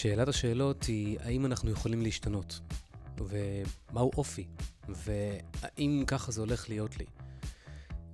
שאלת 0.00 0.28
השאלות 0.28 0.84
היא, 0.84 1.18
האם 1.20 1.46
אנחנו 1.46 1.70
יכולים 1.70 2.02
להשתנות? 2.02 2.60
ומהו 3.18 4.10
אופי? 4.16 4.46
והאם 4.88 6.04
ככה 6.06 6.32
זה 6.32 6.40
הולך 6.40 6.68
להיות 6.68 6.98
לי? 6.98 7.04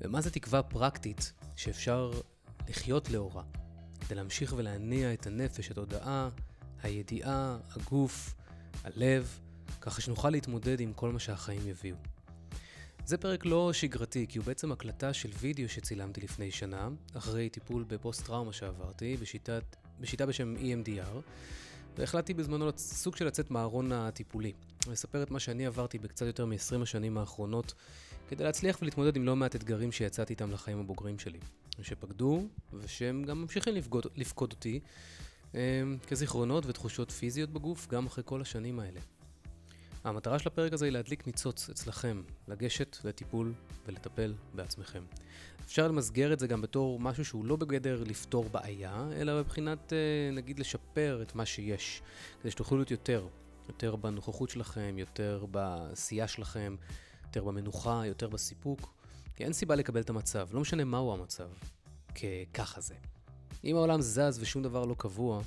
ומה 0.00 0.20
זה 0.20 0.30
תקווה 0.30 0.62
פרקטית 0.62 1.32
שאפשר 1.56 2.12
לחיות 2.68 3.10
לאורה, 3.10 3.42
כדי 4.00 4.14
להמשיך 4.14 4.54
ולהניע 4.56 5.12
את 5.12 5.26
הנפש, 5.26 5.70
התודעה, 5.70 6.28
הידיעה, 6.82 7.58
הגוף, 7.70 8.34
הלב, 8.84 9.38
ככה 9.80 10.00
שנוכל 10.00 10.30
להתמודד 10.30 10.80
עם 10.80 10.92
כל 10.92 11.12
מה 11.12 11.18
שהחיים 11.18 11.68
יביאו. 11.68 11.96
זה 13.04 13.16
פרק 13.16 13.46
לא 13.46 13.72
שגרתי, 13.72 14.26
כי 14.28 14.38
הוא 14.38 14.46
בעצם 14.46 14.72
הקלטה 14.72 15.12
של 15.12 15.30
וידאו 15.40 15.68
שצילמתי 15.68 16.20
לפני 16.20 16.50
שנה, 16.50 16.88
אחרי 17.14 17.48
טיפול 17.48 17.84
בפוסט-טראומה 17.88 18.52
שעברתי, 18.52 19.16
בשיטת, 19.16 19.76
בשיטה 20.00 20.26
בשם 20.26 20.54
EMDR, 20.56 21.20
והחלטתי 21.98 22.34
בזמנו 22.34 22.70
סוג 22.76 23.16
של 23.16 23.26
לצאת 23.26 23.50
מהארון 23.50 23.92
הטיפולי, 23.92 24.52
לספר 24.90 25.22
את 25.22 25.30
מה 25.30 25.40
שאני 25.40 25.66
עברתי 25.66 25.98
בקצת 25.98 26.26
יותר 26.26 26.46
מ-20 26.46 26.82
השנים 26.82 27.18
האחרונות, 27.18 27.74
כדי 28.28 28.44
להצליח 28.44 28.78
ולהתמודד 28.82 29.16
עם 29.16 29.24
לא 29.24 29.36
מעט 29.36 29.56
אתגרים 29.56 29.92
שיצאתי 29.92 30.32
איתם 30.32 30.50
לחיים 30.50 30.80
הבוגרים 30.80 31.18
שלי, 31.18 31.38
שפקדו, 31.82 32.46
ושהם 32.72 33.22
גם 33.22 33.40
ממשיכים 33.40 33.74
לפקוד, 33.74 34.06
לפקוד 34.16 34.52
אותי, 34.52 34.80
אה, 35.54 35.82
כזיכרונות 36.06 36.66
ותחושות 36.66 37.10
פיזיות 37.10 37.50
בגוף, 37.50 37.86
גם 37.88 38.06
אחרי 38.06 38.24
כל 38.26 38.40
השנים 38.40 38.80
האלה. 38.80 39.00
המטרה 40.04 40.38
של 40.38 40.48
הפרק 40.48 40.72
הזה 40.72 40.84
היא 40.84 40.92
להדליק 40.92 41.26
ניצוץ 41.26 41.68
אצלכם, 41.70 42.22
לגשת 42.48 42.96
לטיפול 43.04 43.52
ולטפל 43.86 44.34
בעצמכם. 44.54 45.02
אפשר 45.66 45.88
למסגר 45.88 46.32
את 46.32 46.38
זה 46.38 46.46
גם 46.46 46.62
בתור 46.62 47.00
משהו 47.00 47.24
שהוא 47.24 47.44
לא 47.44 47.56
בגדר 47.56 48.04
לפתור 48.04 48.48
בעיה, 48.48 49.08
אלא 49.16 49.40
מבחינת, 49.40 49.92
אה, 49.92 50.30
נגיד, 50.32 50.58
לשפר 50.58 51.22
את 51.22 51.34
מה 51.34 51.46
שיש, 51.46 52.02
כדי 52.40 52.50
שתוכלו 52.50 52.78
להיות 52.78 52.90
יותר, 52.90 53.26
יותר 53.68 53.96
בנוכחות 53.96 54.50
שלכם, 54.50 54.94
יותר 54.98 55.46
בעשייה 55.50 56.28
שלכם, 56.28 56.76
יותר 57.26 57.44
במנוחה, 57.44 58.02
יותר 58.06 58.28
בסיפוק, 58.28 58.94
כי 59.36 59.44
אין 59.44 59.52
סיבה 59.52 59.74
לקבל 59.74 60.00
את 60.00 60.10
המצב, 60.10 60.48
לא 60.52 60.60
משנה 60.60 60.84
מהו 60.84 61.12
המצב, 61.12 61.48
כככה 62.14 62.80
זה. 62.80 62.94
אם 63.64 63.76
העולם 63.76 64.00
זז 64.00 64.38
ושום 64.40 64.62
דבר 64.62 64.84
לא 64.84 64.94
קבוע, 64.98 65.42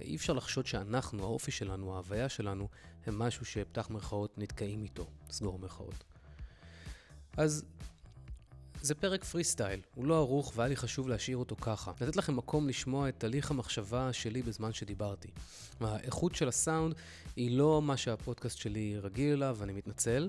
אי 0.00 0.16
אפשר 0.16 0.32
לחשוד 0.32 0.66
שאנחנו, 0.66 1.22
האופי 1.22 1.50
שלנו, 1.50 1.94
ההוויה 1.94 2.28
שלנו, 2.28 2.68
הם 3.06 3.18
משהו 3.18 3.46
שפתח 3.46 3.90
מירכאות 3.90 4.38
נתקעים 4.38 4.82
איתו, 4.82 5.06
סגור 5.30 5.58
מירכאות. 5.58 6.04
אז 7.36 7.64
זה 8.86 8.94
פרק 8.94 9.24
פרי 9.24 9.44
סטייל, 9.44 9.80
הוא 9.94 10.06
לא 10.06 10.16
ערוך 10.16 10.52
והיה 10.56 10.68
לי 10.68 10.76
חשוב 10.76 11.08
להשאיר 11.08 11.36
אותו 11.36 11.56
ככה. 11.56 11.92
לתת 12.00 12.16
לכם 12.16 12.36
מקום 12.36 12.68
לשמוע 12.68 13.08
את 13.08 13.14
תהליך 13.18 13.50
המחשבה 13.50 14.12
שלי 14.12 14.42
בזמן 14.42 14.72
שדיברתי. 14.72 15.28
האיכות 15.80 16.34
של 16.34 16.48
הסאונד 16.48 16.94
היא 17.36 17.58
לא 17.58 17.82
מה 17.82 17.96
שהפודקאסט 17.96 18.58
שלי 18.58 18.98
רגיל 18.98 19.32
אליו, 19.32 19.58
אני 19.62 19.72
מתנצל. 19.72 20.28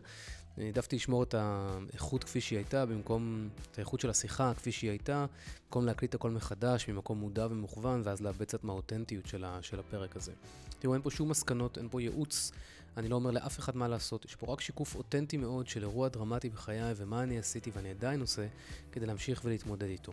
אני 0.57 0.65
העדפתי 0.65 0.95
לשמור 0.95 1.23
את 1.23 1.35
האיכות 1.37 2.23
כפי 2.23 2.41
שהיא 2.41 2.57
הייתה, 2.57 2.85
במקום 2.85 3.49
את 3.71 3.77
האיכות 3.77 3.99
של 3.99 4.09
השיחה 4.09 4.53
כפי 4.55 4.71
שהיא 4.71 4.89
הייתה, 4.89 5.25
במקום 5.65 5.85
להקליט 5.85 6.15
הכל 6.15 6.31
מחדש 6.31 6.89
ממקום 6.89 7.19
מודע 7.19 7.47
ומוכוון, 7.49 8.01
ואז 8.03 8.21
לאבד 8.21 8.43
קצת 8.43 8.63
מהאותנטיות 8.63 9.27
של, 9.27 9.79
הפרק 9.79 10.15
הזה. 10.15 10.31
תראו, 10.79 10.93
אין 10.93 11.01
פה 11.01 11.11
שום 11.11 11.29
מסקנות, 11.29 11.77
אין 11.77 11.89
פה 11.89 12.01
ייעוץ, 12.01 12.51
אני 12.97 13.07
לא 13.07 13.15
אומר 13.15 13.31
לאף 13.31 13.59
אחד 13.59 13.77
מה 13.77 13.87
לעשות, 13.87 14.25
יש 14.25 14.35
פה 14.35 14.53
רק 14.53 14.61
שיקוף 14.61 14.95
אותנטי 14.95 15.37
מאוד 15.37 15.67
של 15.67 15.81
אירוע 15.81 16.09
דרמטי 16.09 16.49
בחיי 16.49 16.93
ומה 16.95 17.23
אני 17.23 17.39
עשיתי 17.39 17.71
ואני 17.73 17.89
עדיין 17.89 18.21
עושה 18.21 18.47
כדי 18.91 19.05
להמשיך 19.05 19.41
ולהתמודד 19.43 19.87
איתו. 19.87 20.11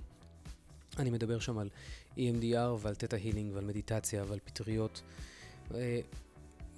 אני 0.99 1.11
מדבר 1.11 1.39
שם 1.39 1.59
על 1.59 1.69
EMDR 2.17 2.79
ועל 2.79 2.95
תטא 2.95 3.17
הילינג 3.17 3.55
ועל 3.55 3.65
מדיטציה 3.65 4.25
ועל 4.29 4.39
פטריות. 4.45 5.03
אה, 5.75 6.01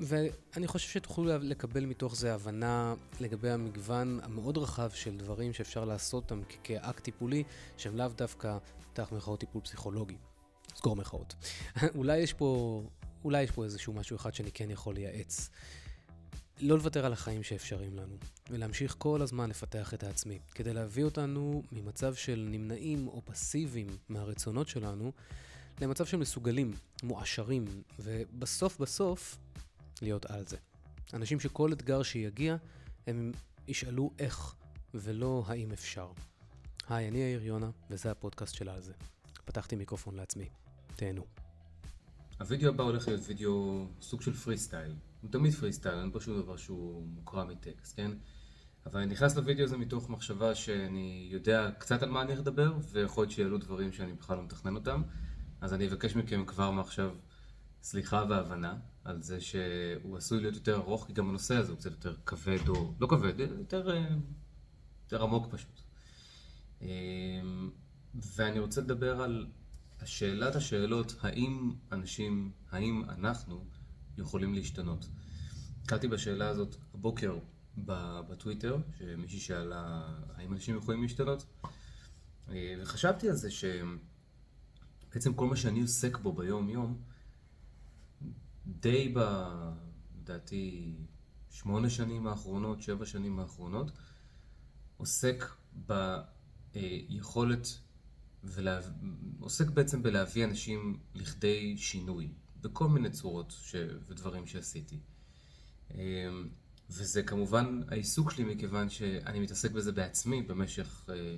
ואני 0.01 0.67
חושב 0.67 0.89
שתוכלו 0.89 1.39
לקבל 1.39 1.85
מתוך 1.85 2.17
זה 2.17 2.35
הבנה 2.35 2.95
לגבי 3.21 3.51
המגוון 3.51 4.21
המאוד 4.23 4.59
רחב 4.59 4.91
של 4.91 5.17
דברים 5.17 5.53
שאפשר 5.53 5.85
לעשות 5.85 6.25
אותם 6.25 6.43
כאקט 6.65 7.05
טיפולי, 7.05 7.45
שהם 7.77 7.97
לאו 7.97 8.09
דווקא 8.09 8.59
תחת 8.93 9.13
מירכאות 9.13 9.41
טיפול 9.41 9.63
פסיכולוגי. 9.63 10.17
סגור 10.77 10.97
מירכאות. 10.97 11.35
אולי 11.99 12.19
יש 12.19 12.33
פה, 12.33 12.83
אולי 13.25 13.43
יש 13.43 13.51
פה 13.51 13.65
איזשהו 13.65 13.93
משהו 13.93 14.17
אחד 14.17 14.35
שאני 14.35 14.53
כן 14.53 14.71
יכול 14.71 14.95
לייעץ. 14.95 15.51
לא 16.61 16.77
לוותר 16.77 17.07
על 17.07 17.13
החיים 17.13 17.43
שאפשריים 17.43 17.97
לנו, 17.97 18.17
ולהמשיך 18.51 18.95
כל 18.99 19.23
הזמן 19.23 19.51
לפתח 19.51 19.95
את 19.95 20.03
העצמי, 20.03 20.39
כדי 20.55 20.75
להביא 20.75 21.05
אותנו 21.05 21.63
ממצב 21.73 22.15
של 22.15 22.49
נמנעים 22.51 23.09
או 23.09 23.23
פסיביים 23.25 23.87
מהרצונות 24.09 24.69
שלנו, 24.69 25.13
למצב 25.81 26.07
של 26.07 26.17
מסוגלים, 26.17 26.73
מועשרים, 27.03 27.65
ובסוף 27.99 28.79
בסוף 28.79 29.39
להיות 30.03 30.27
על 30.27 30.47
זה. 30.47 30.57
אנשים 31.15 31.41
שכל 31.41 31.73
אתגר 31.73 32.03
שיגיע, 32.03 32.57
הם 33.07 33.33
ישאלו 33.69 34.11
איך, 34.19 34.55
ולא 34.95 35.45
האם 35.47 35.73
אפשר. 35.73 36.09
היי, 36.89 37.09
אני 37.09 37.19
יאיר 37.19 37.45
יונה, 37.45 37.71
וזה 37.91 38.11
הפודקאסט 38.11 38.55
של 38.55 38.69
על 38.69 38.81
זה. 38.83 38.93
פתחתי 39.45 39.77
מיקרופון 39.77 40.15
לעצמי. 40.15 40.49
תהנו. 40.97 41.25
הווידאו 42.41 42.69
הבא 42.69 42.85
הולך 42.85 43.09
להיות 43.09 43.21
וידאו 43.27 43.87
סוג 44.01 44.23
של 44.23 44.33
פרי 44.33 44.59
סטייל. 44.59 44.95
הוא 45.27 45.33
תמיד 45.33 45.55
פרי 45.55 45.73
סטייל, 45.73 45.99
אין 45.99 46.11
פה 46.13 46.21
שום 46.21 46.43
דבר 46.43 46.57
שהוא 46.57 47.07
מוקרא 47.07 47.45
מטקסט, 47.45 47.97
כן? 47.97 48.11
אבל 48.87 49.01
אני 49.01 49.13
נכנס 49.13 49.37
לוידאו 49.37 49.65
הזה 49.65 49.77
מתוך 49.77 50.11
מחשבה 50.11 50.55
שאני 50.55 51.29
יודע 51.33 51.71
קצת 51.79 52.03
על 52.03 52.11
מה 52.11 52.23
אני 52.23 52.37
לדבר, 52.37 52.75
ויכול 52.93 53.23
להיות 53.23 53.33
שיעלו 53.33 53.59
דברים 53.59 53.93
שאני 53.93 54.13
בכלל 54.13 54.37
לא 54.37 54.43
מתכנן 54.43 54.75
אותם. 54.75 55.03
אז 55.61 55.75
אני 55.75 55.89
אבקש 55.89 56.17
מכם 56.17 56.45
כבר 56.47 56.71
מעכשיו 56.71 57.15
סליחה 57.83 58.25
והבנה 58.29 58.77
על 59.05 59.23
זה 59.23 59.41
שהוא 59.41 60.17
עשוי 60.17 60.41
להיות 60.41 60.55
יותר 60.55 60.77
ארוך, 60.77 61.07
כי 61.07 61.13
גם 61.13 61.29
הנושא 61.29 61.57
הזה 61.57 61.73
הוא 61.73 61.79
קצת 61.79 61.91
יותר 61.91 62.15
כבד, 62.27 62.69
או 62.69 62.95
לא 63.01 63.07
כבד, 63.07 63.41
יותר, 63.41 63.91
אה, 63.91 64.09
יותר 65.05 65.23
עמוק 65.23 65.47
פשוט. 65.51 65.81
אה, 66.83 66.89
ואני 68.37 68.59
רוצה 68.59 68.81
לדבר 68.81 69.23
על 69.23 69.47
שאלת 70.05 70.57
השאלות, 70.57 71.15
האם 71.21 71.73
אנשים, 71.93 72.53
האם 72.71 73.03
אנחנו 73.09 73.65
יכולים 74.19 74.55
להשתנות. 74.55 75.09
נתקלתי 75.81 76.09
בשאלה 76.09 76.49
הזאת 76.49 76.77
הבוקר 76.95 77.39
בטוויטר, 78.29 78.77
שמישהי 78.99 79.41
שאלה 79.41 80.09
האם 80.35 80.53
אנשים 80.53 80.77
יכולים 80.77 81.03
להשתנות, 81.03 81.47
אה, 82.49 82.75
וחשבתי 82.83 83.29
על 83.29 83.37
זה 83.37 83.49
שבעצם 83.51 85.35
כל 85.35 85.47
מה 85.47 85.57
שאני 85.57 85.81
עוסק 85.81 86.19
בו 86.19 86.33
ביום 86.33 86.69
יום, 86.69 87.03
די 88.67 89.13
ב... 89.17 89.21
לדעתי, 90.27 90.95
שמונה 91.51 91.91
שנים 91.91 92.27
האחרונות, 92.27 92.83
שבע 92.83 93.07
שנים 93.07 93.39
האחרונות, 93.39 93.91
עוסק 94.97 95.45
ביכולת, 96.73 97.67
ולה... 98.45 98.81
עוסק 99.41 99.71
בעצם 99.71 100.03
בלהביא 100.03 100.45
אנשים 100.45 100.99
לכדי 101.15 101.77
שינוי, 101.77 102.33
בכל 102.61 102.89
מיני 102.89 103.11
צורות 103.11 103.55
ש... 103.61 103.75
ודברים 104.09 104.47
שעשיתי. 104.47 104.99
אמ, 105.95 106.49
וזה 106.91 107.23
כמובן 107.23 107.81
העיסוק 107.89 108.31
שלי 108.31 108.45
מכיוון 108.45 108.89
שאני 108.91 109.41
מתעסק 109.41 109.71
בזה 109.71 109.93
בעצמי 109.93 110.43
במשך, 110.43 111.05
אה, 111.09 111.37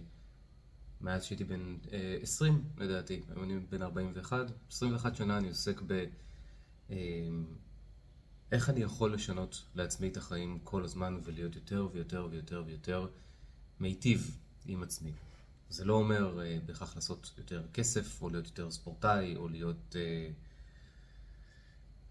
מאז 1.00 1.24
שהייתי 1.24 1.44
בן 1.44 1.76
20 2.22 2.54
אה, 2.54 2.84
לדעתי, 2.84 3.22
היום 3.28 3.44
אני 3.44 3.58
בן 3.58 3.82
41, 3.82 4.36
21 4.70 5.16
שנה 5.16 5.38
אני 5.38 5.48
עוסק 5.48 5.80
ב... 5.86 6.04
אמ, 6.90 6.96
איך 8.52 8.70
אני 8.70 8.80
יכול 8.80 9.14
לשנות 9.14 9.64
לעצמי 9.74 10.08
את 10.08 10.16
החיים 10.16 10.58
כל 10.64 10.84
הזמן 10.84 11.20
ולהיות 11.24 11.54
יותר 11.54 11.88
ויותר 11.92 12.28
ויותר 12.30 12.62
ויותר 12.66 13.06
מיטיב 13.80 14.38
עם 14.66 14.82
עצמי. 14.82 15.12
זה 15.70 15.84
לא 15.84 15.94
אומר 15.94 16.38
uh, 16.38 16.66
בהכרח 16.66 16.94
לעשות 16.94 17.30
יותר 17.38 17.62
כסף, 17.72 18.22
או 18.22 18.30
להיות 18.30 18.46
יותר 18.46 18.70
ספורטאי, 18.70 19.36
או 19.36 19.48
להיות 19.48 19.96
uh, 19.96 19.98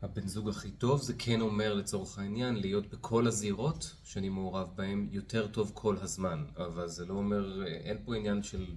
הבן 0.01 0.27
זוג 0.27 0.49
הכי 0.49 0.71
טוב, 0.71 1.01
זה 1.01 1.13
כן 1.17 1.41
אומר 1.41 1.73
לצורך 1.73 2.19
העניין 2.19 2.55
להיות 2.55 2.88
בכל 2.89 3.27
הזירות 3.27 3.95
שאני 4.03 4.29
מעורב 4.29 4.69
בהן 4.75 5.07
יותר 5.11 5.47
טוב 5.47 5.71
כל 5.73 5.97
הזמן, 5.97 6.45
אבל 6.57 6.88
זה 6.88 7.05
לא 7.05 7.13
אומר, 7.13 7.63
uh, 7.63 7.67
אין 7.67 7.97
פה 8.05 8.15
עניין 8.15 8.44
של 8.44 8.75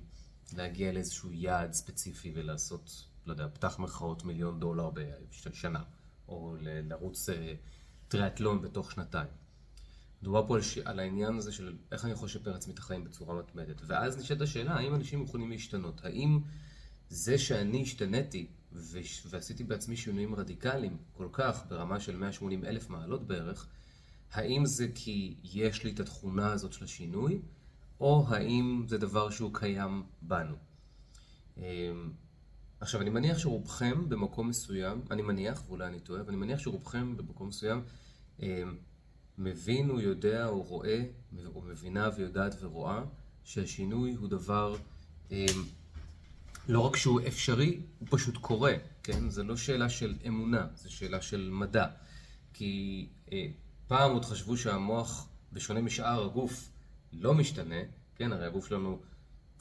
להגיע 0.52 0.92
לאיזשהו 0.92 1.32
יעד 1.32 1.72
ספציפי 1.72 2.32
ולעשות 2.34 3.04
לא 3.26 3.32
יודע, 3.32 3.48
פתח 3.48 3.78
מחאות 3.78 4.24
מיליון 4.24 4.60
דולר 4.60 4.90
בשנה, 5.46 5.82
או 6.28 6.56
לרוץ 6.60 7.28
אה, 7.28 7.54
טריאטלון 8.08 8.62
בתוך 8.62 8.92
שנתיים. 8.92 9.28
מדובר 10.22 10.46
פה 10.46 10.56
על, 10.56 10.62
ש... 10.62 10.78
על 10.78 11.00
העניין 11.00 11.36
הזה 11.36 11.52
של 11.52 11.76
איך 11.92 12.04
אני 12.04 12.12
יכול 12.12 12.26
לשפר 12.26 12.54
עצמי 12.54 12.74
את 12.74 12.78
החיים 12.78 13.04
בצורה 13.04 13.34
מתמדת. 13.34 13.82
ואז 13.86 14.18
נשאלת 14.18 14.40
השאלה, 14.40 14.72
האם 14.72 14.94
אנשים 14.94 15.22
יכולים 15.22 15.50
להשתנות? 15.50 16.04
האם 16.04 16.40
זה 17.08 17.38
שאני 17.38 17.82
השתניתי. 17.82 18.46
ועשיתי 18.72 19.64
בעצמי 19.64 19.96
שינויים 19.96 20.34
רדיקליים 20.34 20.96
כל 21.12 21.28
כך, 21.32 21.64
ברמה 21.68 22.00
של 22.00 22.16
180 22.16 22.64
אלף 22.64 22.90
מעלות 22.90 23.26
בערך, 23.26 23.66
האם 24.32 24.66
זה 24.66 24.86
כי 24.94 25.34
יש 25.44 25.84
לי 25.84 25.92
את 25.92 26.00
התכונה 26.00 26.52
הזאת 26.52 26.72
של 26.72 26.84
השינוי, 26.84 27.40
או 28.00 28.26
האם 28.28 28.84
זה 28.88 28.98
דבר 28.98 29.30
שהוא 29.30 29.54
קיים 29.54 30.02
בנו? 30.22 30.56
אמ, 31.56 31.62
עכשיו, 32.80 33.00
אני 33.00 33.10
מניח 33.10 33.38
שרובכם 33.38 34.08
במקום 34.08 34.48
מסוים, 34.48 35.00
אני 35.10 35.22
מניח, 35.22 35.62
ואולי 35.66 35.86
אני 35.86 36.00
טועה, 36.00 36.20
אבל 36.20 36.28
אני 36.28 36.36
מניח 36.36 36.58
שרובכם 36.58 37.16
במקום 37.16 37.48
מסוים 37.48 37.82
אה, 38.42 38.62
מבין 39.38 39.90
או 39.90 40.00
יודע 40.00 40.46
או 40.46 40.62
רואה, 40.62 41.04
או 41.54 41.62
מבינה 41.62 42.08
ויודעת 42.16 42.54
ורואה, 42.60 43.04
שהשינוי 43.44 44.14
הוא 44.14 44.28
דבר 44.28 44.76
אה, 45.32 45.46
לא 46.68 46.80
רק 46.80 46.96
שהוא 46.96 47.20
אפשרי, 47.28 47.80
הוא 47.98 48.08
פשוט 48.10 48.36
קורה, 48.36 48.74
כן? 49.02 49.30
זה 49.30 49.42
לא 49.42 49.56
שאלה 49.56 49.88
של 49.88 50.14
אמונה, 50.26 50.66
זה 50.74 50.90
שאלה 50.90 51.22
של 51.22 51.50
מדע. 51.52 51.86
כי 52.52 53.06
אה, 53.32 53.46
פעם 53.86 54.12
עוד 54.12 54.24
חשבו 54.24 54.56
שהמוח, 54.56 55.28
בשונה 55.52 55.80
משאר 55.80 56.24
הגוף, 56.24 56.70
לא 57.12 57.34
משתנה, 57.34 57.80
כן? 58.16 58.32
הרי 58.32 58.46
הגוף 58.46 58.68
שלנו 58.68 59.00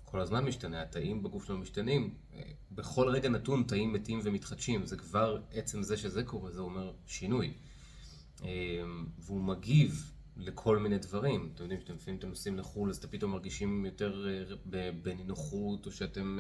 כל 0.06 0.20
הזמן 0.20 0.46
משתנה, 0.46 0.82
התאים 0.82 1.24
בגוף 1.24 1.46
שלנו 1.46 1.60
משתנים. 1.60 2.14
אה, 2.34 2.42
בכל 2.72 3.08
רגע 3.10 3.30
נתון 3.30 3.64
תאים 3.64 3.94
מתים 3.94 4.20
ומתחדשים, 4.24 4.86
זה 4.86 4.98
כבר, 4.98 5.42
עצם 5.52 5.84
זה 5.84 5.98
שזה 5.98 6.24
קורה, 6.24 6.52
זה 6.52 6.60
אומר 6.60 6.94
שינוי. 7.08 7.54
אה, 8.44 8.50
והוא 9.20 9.42
מגיב 9.42 10.12
לכל 10.38 10.78
מיני 10.78 10.98
דברים. 10.98 11.52
אתם 11.54 11.64
יודעים, 11.64 11.82
שאתם 11.82 11.96
לפעמים 11.96 12.20
אתם 12.20 12.28
נוסעים 12.28 12.58
לחו"ל, 12.58 12.90
אז 12.90 12.98
אתם 12.98 13.08
פתאום 13.08 13.32
מרגישים 13.32 13.86
יותר 13.86 14.28
אה, 14.74 14.92
בנינוחות, 15.04 15.86
או 15.86 15.92
שאתם... 15.92 16.40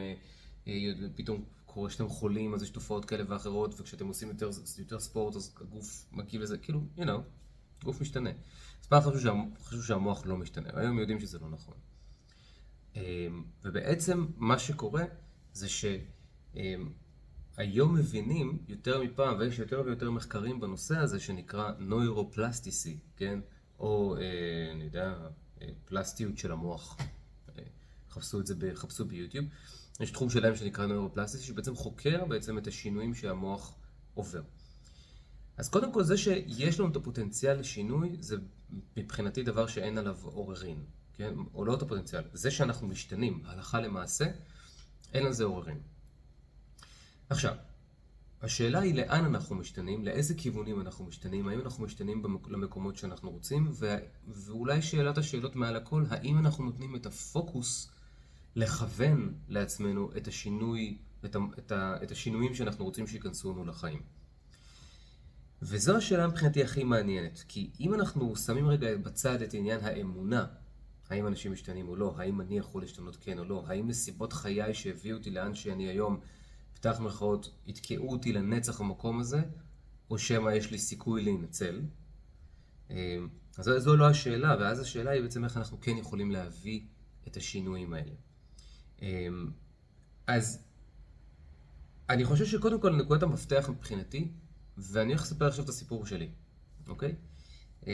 פתאום 1.15 1.45
קורה 1.65 1.89
שאתם 1.89 2.09
חולים, 2.09 2.53
אז 2.53 2.63
יש 2.63 2.69
תופעות 2.69 3.05
כאלה 3.05 3.23
ואחרות, 3.27 3.79
וכשאתם 3.79 4.07
עושים 4.07 4.27
יותר, 4.27 4.49
יותר 4.77 4.99
ספורט, 4.99 5.35
אז 5.35 5.55
הגוף 5.61 6.05
מגיב 6.11 6.41
לזה, 6.41 6.57
כאילו, 6.57 6.81
you 6.97 7.01
know, 7.01 7.21
גוף 7.83 8.01
משתנה. 8.01 8.29
אז 8.81 8.87
פעם 8.87 9.01
חשבו, 9.01 9.19
שה, 9.19 9.33
חשבו 9.63 9.81
שהמוח 9.81 10.25
לא 10.25 10.37
משתנה, 10.37 10.69
והיום 10.75 10.99
יודעים 10.99 11.19
שזה 11.19 11.39
לא 11.39 11.49
נכון. 11.49 11.73
אמ, 12.95 13.01
ובעצם 13.63 14.25
מה 14.37 14.59
שקורה 14.59 15.03
זה 15.53 15.67
שהיום 15.69 16.95
מבינים 17.95 18.63
יותר 18.67 19.03
מפעם, 19.03 19.39
ויש 19.39 19.59
יותר 19.59 19.81
ויותר 19.85 20.11
מחקרים 20.11 20.59
בנושא 20.59 20.97
הזה 20.97 21.19
שנקרא 21.19 21.71
נוירופלסטיסי, 21.79 22.99
כן? 23.17 23.39
או, 23.79 24.15
אה, 24.17 24.71
אני 24.71 24.83
יודע, 24.83 25.15
אה, 25.61 25.67
פלסטיות 25.85 26.37
של 26.37 26.51
המוח. 26.51 26.97
אה, 27.57 27.63
חפשו 28.09 28.39
את 28.39 28.47
זה, 28.47 28.55
חפשו 28.75 29.05
ביוטיוב. 29.05 29.45
יש 29.99 30.11
תחום 30.11 30.29
שלהם 30.29 30.55
שנקרא 30.55 30.85
נוירופלסטיסי, 30.85 31.43
שבעצם 31.43 31.75
חוקר 31.75 32.25
בעצם 32.25 32.57
את 32.57 32.67
השינויים 32.67 33.15
שהמוח 33.15 33.75
עובר. 34.13 34.41
אז 35.57 35.69
קודם 35.69 35.93
כל 35.93 36.03
זה 36.03 36.17
שיש 36.17 36.79
לנו 36.79 36.91
את 36.91 36.95
הפוטנציאל 36.95 37.59
לשינוי, 37.59 38.17
זה 38.19 38.35
מבחינתי 38.97 39.43
דבר 39.43 39.67
שאין 39.67 39.97
עליו 39.97 40.17
עוררין, 40.23 40.83
כן? 41.13 41.33
או 41.53 41.65
לא 41.65 41.73
את 41.73 41.81
הפוטנציאל, 41.81 42.23
זה 42.33 42.51
שאנחנו 42.51 42.87
משתנים 42.87 43.41
הלכה 43.45 43.81
למעשה, 43.81 44.25
אין 45.13 45.25
על 45.25 45.33
זה 45.33 45.43
עוררין. 45.43 45.79
עכשיו, 47.29 47.55
השאלה 48.41 48.79
היא 48.79 48.95
לאן 48.95 49.25
אנחנו 49.25 49.55
משתנים, 49.55 50.05
לאיזה 50.05 50.33
כיוונים 50.33 50.81
אנחנו 50.81 51.05
משתנים, 51.05 51.47
האם 51.47 51.59
אנחנו 51.59 51.83
משתנים 51.83 52.23
למקומות 52.49 52.97
שאנחנו 52.97 53.31
רוצים, 53.31 53.67
ו... 53.71 53.95
ואולי 54.27 54.81
שאלת 54.81 55.17
השאלות 55.17 55.55
מעל 55.55 55.75
הכל, 55.75 56.03
האם 56.09 56.37
אנחנו 56.37 56.63
נותנים 56.63 56.95
את 56.95 57.05
הפוקוס 57.05 57.91
לכוון 58.59 59.33
לעצמנו 59.47 60.11
את 60.17 60.27
השינוי, 60.27 60.97
את, 61.25 61.35
ה, 61.35 61.39
את, 61.57 61.71
ה, 61.71 61.97
את 62.03 62.11
השינויים 62.11 62.53
שאנחנו 62.55 62.85
רוצים 62.85 63.07
שייכנסו 63.07 63.51
לנו 63.51 63.65
לחיים. 63.65 64.01
וזו 65.61 65.97
השאלה 65.97 66.27
מבחינתי 66.27 66.63
הכי 66.63 66.83
מעניינת, 66.83 67.43
כי 67.47 67.69
אם 67.79 67.93
אנחנו 67.93 68.35
שמים 68.35 68.67
רגע 68.67 68.97
בצד 68.97 69.41
את 69.41 69.53
עניין 69.53 69.79
האמונה, 69.83 70.45
האם 71.09 71.27
אנשים 71.27 71.51
משתנים 71.51 71.87
או 71.87 71.95
לא, 71.95 72.15
האם 72.17 72.41
אני 72.41 72.57
יכול 72.57 72.81
להשתנות 72.81 73.17
כן 73.21 73.39
או 73.39 73.43
לא, 73.43 73.63
האם 73.67 73.87
נסיבות 73.87 74.33
חיי 74.33 74.73
שהביאו 74.73 75.17
אותי 75.17 75.31
לאן 75.31 75.55
שאני 75.55 75.87
היום, 75.87 76.19
פתח 76.73 76.97
מירכאות, 76.99 77.51
יתקעו 77.65 78.11
אותי 78.11 78.33
לנצח 78.33 78.81
במקום 78.81 79.19
הזה, 79.19 79.41
או 80.09 80.17
שמא 80.17 80.49
יש 80.49 80.71
לי 80.71 80.77
סיכוי 80.77 81.23
להינצל. 81.23 81.81
אה, 82.91 83.17
אז 83.57 83.65
זו 83.77 83.95
לא 83.95 84.09
השאלה, 84.09 84.55
ואז 84.59 84.79
השאלה 84.79 85.11
היא 85.11 85.21
בעצם 85.21 85.43
איך 85.43 85.57
אנחנו 85.57 85.81
כן 85.81 85.97
יכולים 85.97 86.31
להביא 86.31 86.81
את 87.27 87.37
השינויים 87.37 87.93
האלה. 87.93 88.13
אמ, 89.01 89.51
אז 90.27 90.63
אני 92.09 92.25
חושב 92.25 92.45
שקודם 92.45 92.81
כל 92.81 92.95
נקודת 92.95 93.23
המפתח 93.23 93.69
מבחינתי, 93.69 94.31
ואני 94.77 95.09
הולך 95.09 95.21
לספר 95.21 95.47
עכשיו 95.47 95.63
את 95.63 95.69
הסיפור 95.69 96.05
שלי, 96.05 96.29
אוקיי? 96.87 97.15
אמ, 97.87 97.91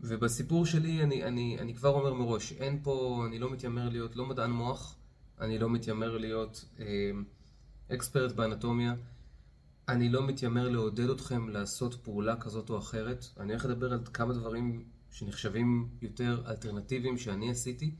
ובסיפור 0.00 0.66
שלי 0.66 1.02
אני, 1.02 1.24
אני, 1.24 1.58
אני 1.58 1.74
כבר 1.74 1.88
אומר 1.88 2.14
מראש, 2.14 2.52
אין 2.52 2.80
פה, 2.82 3.24
אני 3.26 3.38
לא 3.38 3.50
מתיימר 3.50 3.88
להיות 3.88 4.16
לא 4.16 4.26
מדען 4.26 4.50
מוח, 4.50 4.96
אני 5.40 5.58
לא 5.58 5.70
מתיימר 5.70 6.18
להיות 6.18 6.64
אמ, 6.78 7.24
אקספרט 7.92 8.32
באנטומיה, 8.32 8.94
אני 9.88 10.08
לא 10.08 10.26
מתיימר 10.26 10.68
לעודד 10.68 11.10
אתכם 11.10 11.48
לעשות 11.48 11.94
פעולה 11.94 12.36
כזאת 12.36 12.70
או 12.70 12.78
אחרת, 12.78 13.24
אני 13.40 13.52
הולך 13.52 13.64
לדבר 13.64 13.92
על 13.92 14.00
כמה 14.14 14.32
דברים 14.32 14.84
שנחשבים 15.10 15.88
יותר 16.02 16.42
אלטרנטיביים 16.46 17.18
שאני 17.18 17.50
עשיתי. 17.50 17.94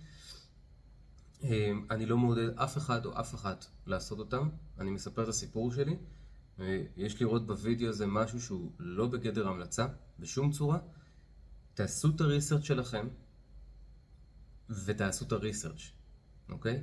אמ, 1.43 1.87
אני 1.91 2.07
לא 2.07 2.17
מעודד 2.19 2.59
אף 2.59 2.77
אחד 2.79 3.07
או 3.07 3.21
אף 3.21 3.35
אחת 3.35 3.67
לעשות 3.87 4.19
אותם, 4.19 4.49
אני 4.79 4.91
מספר 4.91 5.23
את 5.23 5.29
הסיפור 5.29 5.73
שלי. 5.73 5.97
יש 6.97 7.23
לראות 7.23 7.47
בווידאו 7.47 7.89
הזה 7.89 8.07
משהו 8.07 8.41
שהוא 8.41 8.73
לא 8.79 9.07
בגדר 9.07 9.49
המלצה, 9.49 9.87
בשום 10.19 10.53
צורה. 10.53 10.79
תעשו 11.75 12.11
את 12.17 12.21
הריסרצ' 12.21 12.65
שלכם, 12.65 13.09
ותעשו 14.85 15.25
את 15.25 15.33
הריסרצ', 15.33 15.91
אוקיי? 16.49 16.83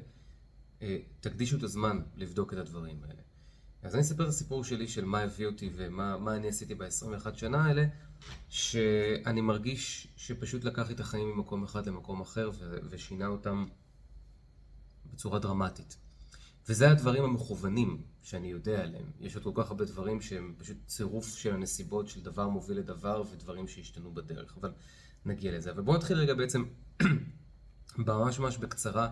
אה, 0.82 0.98
תקדישו 1.20 1.58
את 1.58 1.64
הזמן 1.64 2.02
לבדוק 2.16 2.54
את 2.54 2.58
הדברים 2.58 3.04
האלה. 3.04 3.22
אז 3.82 3.96
אני 3.96 4.02
אספר 4.02 4.24
את 4.24 4.30
הסיפור 4.30 4.64
שלי 4.64 4.88
של 4.88 5.06
מה 5.06 5.20
הביא 5.20 5.46
אותי 5.46 5.70
ומה 5.76 6.36
אני 6.36 6.48
עשיתי 6.48 6.76
ב-21 6.76 7.36
שנה 7.36 7.66
האלה, 7.66 7.86
שאני 8.50 9.42
מרגיש 9.42 10.08
שפשוט 10.16 10.64
לקח 10.64 10.92
את 10.92 11.00
החיים 11.00 11.28
ממקום 11.28 11.64
אחד 11.64 11.88
למקום 11.88 12.22
אחר 12.22 12.50
ושינה 12.90 13.28
אותם 13.28 13.66
בצורה 15.14 15.40
דרמטית. 15.40 15.98
וזה 16.70 16.92
הדברים 16.92 17.24
המכוונים 17.24 18.02
שאני 18.22 18.48
יודע 18.48 18.82
עליהם. 18.82 19.06
יש 19.20 19.36
עוד 19.36 19.44
כל 19.44 19.52
כך 19.56 19.70
הרבה 19.70 19.86
דברים 19.86 20.22
שהם 20.22 20.56
פשוט 20.58 20.78
צירוף 20.86 21.38
של 21.38 21.54
הנסיבות 21.54 22.08
של 22.08 22.22
דבר 22.22 22.48
מוביל 22.50 22.78
לדבר 22.78 23.24
ודברים 23.32 23.68
שהשתנו 23.68 24.14
בדרך, 24.14 24.58
אבל 24.58 24.72
נגיע 25.26 25.58
לזה. 25.58 25.72
אבל 25.72 25.82
בואו 25.82 25.98
נתחיל 25.98 26.18
רגע 26.18 26.34
בעצם 26.34 26.64
ממש 27.98 28.40
ממש 28.40 28.58
בקצרה, 28.58 29.12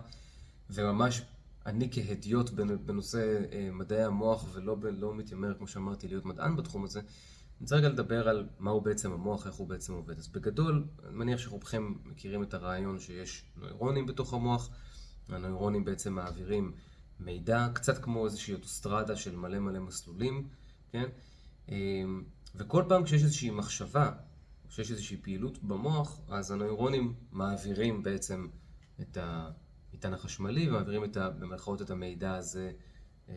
וממש 0.70 1.22
אני 1.66 1.88
כהדיוט 1.92 2.50
בנושא 2.84 3.38
אה, 3.52 3.68
מדעי 3.72 4.04
המוח 4.04 4.44
ולא 4.52 4.76
לא 4.82 5.14
מתיימר, 5.14 5.54
כמו 5.58 5.66
שאמרתי, 5.66 6.08
להיות 6.08 6.24
מדען 6.24 6.56
בתחום 6.56 6.84
הזה, 6.84 7.00
אני 7.00 7.64
רוצה 7.64 7.76
רגע 7.76 7.88
לדבר 7.88 8.28
על 8.28 8.48
מהו 8.58 8.80
בעצם 8.80 9.12
המוח, 9.12 9.46
איך 9.46 9.54
הוא 9.54 9.68
בעצם 9.68 9.92
עובד. 9.92 10.18
אז 10.18 10.28
בגדול, 10.28 10.84
אני 11.08 11.16
מניח 11.16 11.38
שרובכם 11.38 11.94
מכירים 12.04 12.42
את 12.42 12.54
הרעיון 12.54 12.98
שיש 12.98 13.44
נוירונים 13.56 14.06
בתוך 14.06 14.34
המוח, 14.34 14.70
הנוירונים 15.34 15.84
בעצם 15.84 16.12
מעבירים 16.12 16.72
מידע, 17.20 17.68
קצת 17.74 18.04
כמו 18.04 18.24
איזושהי 18.24 18.54
אוטוסטרדה 18.54 19.16
של 19.16 19.36
מלא 19.36 19.58
מלא 19.58 19.80
מסלולים, 19.80 20.48
כן? 20.92 21.08
אמ, 21.68 22.24
וכל 22.54 22.84
פעם 22.88 23.04
כשיש 23.04 23.22
איזושהי 23.22 23.50
מחשבה, 23.50 24.12
כשיש 24.68 24.90
איזושהי 24.90 25.16
פעילות 25.16 25.62
במוח, 25.62 26.20
אז 26.28 26.50
הנוירונים 26.50 27.14
מעבירים 27.32 28.02
בעצם 28.02 28.48
את 29.00 29.18
המטען 29.20 30.14
החשמלי 30.14 30.68
ומעבירים 30.68 31.04
את 31.04 31.16
ה, 31.16 31.30
במרכאות 31.30 31.82
את 31.82 31.90
המידע 31.90 32.34
הזה 32.34 32.72
אמ, 33.28 33.34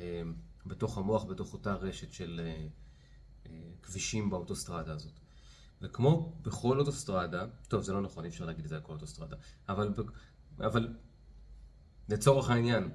בתוך 0.66 0.98
המוח, 0.98 1.24
בתוך 1.24 1.54
אותה 1.54 1.74
רשת 1.74 2.14
של 2.14 2.42
אה, 2.44 2.68
אה, 3.46 3.70
כבישים 3.82 4.30
באוטוסטרדה 4.30 4.94
הזאת. 4.94 5.14
וכמו 5.82 6.38
בכל 6.42 6.80
אוטוסטרדה, 6.80 7.46
טוב 7.68 7.82
זה 7.82 7.94
לא 7.94 8.02
נכון, 8.02 8.24
אי 8.24 8.30
אפשר 8.30 8.46
להגיד 8.46 8.64
את 8.64 8.70
זה 8.70 8.76
על 8.76 8.82
כל 8.82 8.94
אוטוסטרדה, 8.94 9.36
אבל, 9.70 9.94
אבל 10.60 10.94
לצורך 12.10 12.50
העניין, 12.50 12.90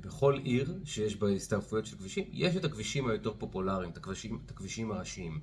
בכל 0.00 0.38
עיר 0.44 0.80
שיש 0.84 1.16
בה 1.16 1.28
הסתעפויות 1.28 1.86
של 1.86 1.96
כבישים, 1.96 2.24
יש 2.32 2.56
את 2.56 2.64
הכבישים 2.64 3.08
היותר 3.08 3.32
פופולריים, 3.38 3.90
את 3.90 3.96
הכבישים, 3.96 4.42
את 4.46 4.50
הכבישים 4.50 4.92
הראשיים, 4.92 5.40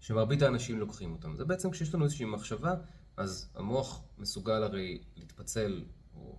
שמרבית 0.00 0.42
האנשים 0.42 0.78
לוקחים 0.78 1.12
אותם. 1.12 1.36
זה 1.36 1.44
בעצם 1.44 1.70
כשיש 1.70 1.94
לנו 1.94 2.04
איזושהי 2.04 2.26
מחשבה, 2.26 2.74
אז 3.16 3.48
המוח 3.54 4.02
מסוגל 4.18 4.62
הרי 4.62 4.98
להתפצל, 5.16 5.84
או 6.14 6.38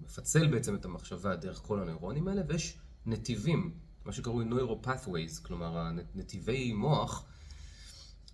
מפצל 0.00 0.46
בעצם 0.46 0.74
את 0.74 0.84
המחשבה 0.84 1.36
דרך 1.36 1.58
כל 1.58 1.80
הנוירונים 1.80 2.28
האלה, 2.28 2.42
ויש 2.48 2.78
נתיבים, 3.06 3.74
מה 4.04 4.12
שקרוי 4.12 4.44
Neuropathways, 4.44 5.42
כלומר 5.42 5.90
נתיבי 6.14 6.72
מוח, 6.72 7.24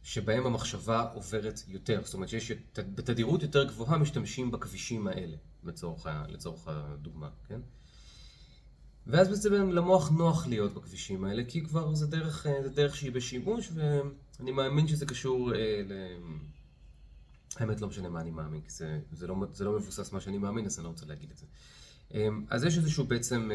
שבהם 0.02 0.46
המחשבה 0.46 1.00
עוברת 1.00 1.60
יותר. 1.68 2.00
זאת 2.04 2.14
אומרת 2.14 2.28
שיש 2.28 2.52
בתדירות 2.78 3.42
יותר 3.42 3.64
גבוהה 3.64 3.98
משתמשים 3.98 4.50
בכבישים 4.50 5.06
האלה. 5.06 5.36
לצורך, 5.64 6.06
לצורך 6.28 6.68
הדוגמה, 6.68 7.28
כן? 7.48 7.60
ואז 9.06 9.28
בעצם 9.28 9.52
למוח 9.52 10.10
נוח 10.10 10.46
להיות 10.46 10.74
בכבישים 10.74 11.24
האלה, 11.24 11.42
כי 11.48 11.64
כבר 11.64 11.94
זה 11.94 12.06
דרך, 12.06 12.46
זה 12.62 12.68
דרך 12.68 12.96
שהיא 12.96 13.12
בשימוש, 13.12 13.70
ואני 13.74 14.52
מאמין 14.52 14.88
שזה 14.88 15.06
קשור 15.06 15.54
אה, 15.54 15.82
ל... 15.88 15.92
האמת 17.56 17.80
לא 17.80 17.88
משנה 17.88 18.08
מה 18.08 18.20
אני 18.20 18.30
מאמין, 18.30 18.60
כי 18.60 18.70
זה, 18.70 19.00
זה, 19.12 19.26
לא, 19.26 19.36
זה 19.52 19.64
לא 19.64 19.76
מבוסס 19.76 20.12
מה 20.12 20.20
שאני 20.20 20.38
מאמין, 20.38 20.66
אז 20.66 20.78
אני 20.78 20.84
לא 20.84 20.88
רוצה 20.88 21.06
להגיד 21.06 21.30
את 21.30 21.36
זה. 21.36 21.46
אמ, 22.14 22.44
אז 22.50 22.64
יש 22.64 22.78
איזשהו 22.78 23.04
בעצם 23.04 23.50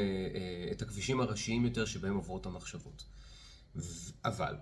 את 0.71 0.81
הכבישים 0.81 1.21
הראשיים 1.21 1.65
יותר 1.65 1.85
שבהם 1.85 2.15
עוברות 2.15 2.45
המחשבות. 2.45 3.05
אבל 4.25 4.55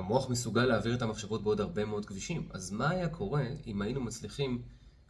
המוח 0.00 0.30
מסוגל 0.30 0.64
להעביר 0.64 0.94
את 0.94 1.02
המחשבות 1.02 1.42
בעוד 1.42 1.60
הרבה 1.60 1.84
מאוד 1.84 2.06
כבישים. 2.06 2.48
אז 2.52 2.70
מה 2.70 2.90
היה 2.90 3.08
קורה 3.08 3.44
אם 3.66 3.82
היינו 3.82 4.00
מצליחים 4.00 4.62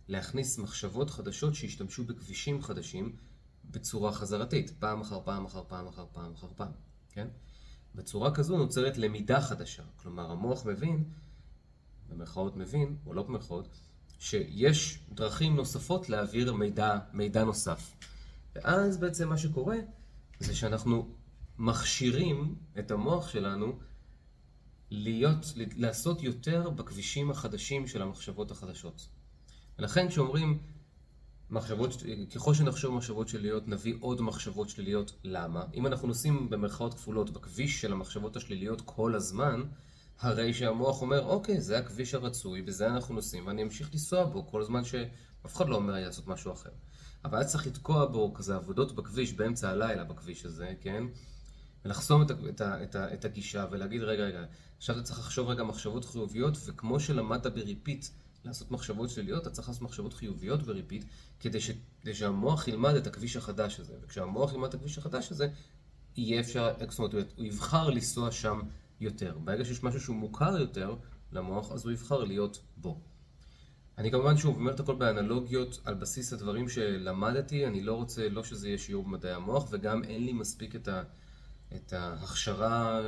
להכניס 0.09 0.59
מחשבות 0.59 1.11
חדשות 1.11 1.55
שהשתמשו 1.55 2.05
בכבישים 2.05 2.63
חדשים 2.63 3.17
בצורה 3.71 4.13
חזרתית, 4.13 4.71
פעם 4.79 5.01
אחר 5.01 5.21
פעם 5.25 5.45
אחר 5.45 5.63
פעם 5.69 5.87
אחר 5.87 6.07
פעם 6.13 6.33
אחר 6.35 6.47
פעם, 6.57 6.73
כן? 7.13 7.29
בצורה 7.95 8.35
כזו 8.35 8.59
נוצרת 8.59 8.99
למידה 8.99 9.41
חדשה. 9.41 9.83
כלומר, 9.97 10.31
המוח 10.31 10.67
מבין, 10.67 11.05
במרכאות 12.09 12.57
מבין, 12.57 12.97
או 13.07 13.15
לא 13.15 13.23
במרכאות, 13.23 13.69
שיש 14.19 15.01
דרכים 15.13 15.57
נוספות 15.57 16.09
להעביר 16.09 16.53
מידע, 16.53 16.99
מידע 17.13 17.45
נוסף. 17.45 17.93
ואז 18.55 18.97
בעצם 18.97 19.29
מה 19.29 19.39
שקורה 19.39 19.77
זה 20.41 20.55
שאנחנו 20.55 21.15
מכשירים 21.59 22.55
את 22.79 22.91
המוח 22.91 23.29
שלנו 23.29 23.79
להיות, 24.91 25.47
לעשות 25.77 26.23
יותר 26.23 26.71
בכבישים 26.71 27.31
החדשים 27.31 27.87
של 27.87 28.03
המחשבות 28.03 28.51
החדשות. 28.51 29.09
ולכן 29.79 30.09
כשאומרים 30.09 30.59
מחשבות, 31.51 32.03
ככל 32.35 32.55
שנחשוב 32.55 32.95
מחשבות 32.95 33.29
שליליות, 33.29 33.69
נביא 33.69 33.95
עוד 34.01 34.21
מחשבות 34.21 34.69
שליליות. 34.69 35.13
למה? 35.25 35.65
אם 35.75 35.87
אנחנו 35.87 36.09
נוסעים 36.09 36.51
במרכאות 36.51 36.95
כפולות 36.95 37.31
בכביש 37.31 37.81
של 37.81 37.93
המחשבות 37.93 38.37
השליליות 38.37 38.83
כל 38.85 39.15
הזמן, 39.15 39.63
הרי 40.21 40.55
שהמוח 40.55 41.03
אומר, 41.03 41.25
אוקיי, 41.25 41.61
זה 41.61 41.79
הכביש 41.79 42.15
הרצוי, 42.15 42.63
בזה 42.63 42.87
אנחנו 42.87 43.15
נוסעים, 43.15 43.47
ואני 43.47 43.63
אמשיך 43.63 43.91
לנסוע 43.93 44.25
בו 44.25 44.47
כל 44.47 44.61
הזמן 44.61 44.85
שאף 44.85 45.57
אחד 45.57 45.69
לא 45.69 45.77
אומר 45.77 45.95
לי 45.95 46.05
לעשות 46.05 46.27
משהו 46.27 46.53
אחר. 46.53 46.71
אבל 47.25 47.39
היה 47.39 47.47
צריך 47.47 47.67
לתקוע 47.67 48.07
בו 48.07 48.35
כזה 48.35 48.57
עבודות 48.57 48.95
בכביש 48.95 49.33
באמצע 49.33 49.71
הלילה 49.71 50.05
בכביש 50.05 50.45
הזה, 50.45 50.75
כן? 50.81 51.05
ולחסום 51.85 52.23
את, 52.23 52.31
את, 52.31 52.61
את, 52.63 52.97
את 52.97 53.25
הגישה 53.25 53.67
ולהגיד, 53.71 54.03
רגע, 54.03 54.23
רגע, 54.23 54.45
עכשיו 54.79 54.97
אתה 54.97 55.05
צריך 55.05 55.19
לחשוב 55.19 55.49
רגע 55.49 55.63
מחשבות 55.65 56.05
חיוביות, 56.05 56.57
וכמו 56.67 57.01
שלמדת 57.01 57.47
ב 57.47 57.55
repeat 57.55 58.07
לעשות 58.45 58.71
מחשבות 58.71 59.11
שליליות, 59.11 59.43
אתה 59.43 59.51
צריך 59.51 59.69
לעשות 59.69 59.83
מחשבות 59.83 60.15
חיוביות 60.15 60.63
ב 60.63 60.68
repeat, 60.68 61.05
כדי, 61.41 61.61
ש, 61.61 61.71
כדי 62.03 62.15
שהמוח 62.15 62.69
ילמד 62.69 62.95
את 62.95 63.07
הכביש 63.07 63.37
החדש 63.37 63.81
הזה. 63.81 63.95
וכשהמוח 64.03 64.53
ילמד 64.53 64.69
את 64.69 64.75
הכביש 64.75 64.99
החדש 64.99 65.33
הזה, 65.33 65.49
יהיה 66.17 66.41
אפשר, 66.41 66.73
זאת 66.89 66.99
אומרת, 66.99 67.15
הוא 67.37 67.47
יבחר 67.47 67.91
לנסוע 67.91 68.31
שם 68.31 68.61
יותר. 69.01 69.39
ברגע 69.45 69.65
שיש 69.65 69.83
משהו 69.83 70.01
שהוא 70.01 70.17
מוכר 70.17 70.59
יותר 70.59 70.97
למוח, 71.33 71.73
אז 71.73 71.85
הוא 71.85 71.93
יבחר 71.93 72.25
להיות 72.25 72.61
בו. 72.77 73.01
אני 73.99 74.11
כמובן 74.11 74.37
שוב 74.37 74.57
אומר 74.57 74.73
את 74.73 74.81
הכל 74.81 74.95
באנלוגיות 74.95 75.81
על 75.85 75.95
בסיס 75.95 76.33
הדברים 76.33 76.69
שלמדתי, 76.69 77.67
אני 77.67 77.83
לא 77.83 77.95
רוצה, 77.95 78.29
לא 78.29 78.45
שזה 78.45 78.69
יהיה 78.69 78.79
שיעור 78.79 79.05
במדעי 79.05 79.33
המוח, 79.33 79.67
וגם 79.71 80.05
אין 80.05 80.25
לי 80.25 80.33
מספיק 80.33 80.77
את 80.77 80.89
ה... 80.89 81.03
את 81.77 81.93
ההכשרה 81.93 83.01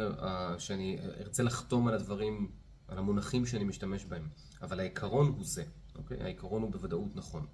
שאני 0.59 0.99
ארצה 1.21 1.43
לחתום 1.43 1.89
על 1.89 1.95
הדברים, 1.95 2.51
על 2.89 2.99
המונחים 2.99 3.47
שאני 3.47 3.65
משתמש 3.65 4.05
בהם. 4.05 4.29
אבל 4.63 4.81
העיקרון 4.81 5.27
הוא 5.27 5.45
זה, 5.45 5.65
אוקיי? 5.97 6.23
העיקרון 6.23 6.63
הוא 6.63 6.71
בוודאות 6.71 7.17
נכון. 7.17 7.47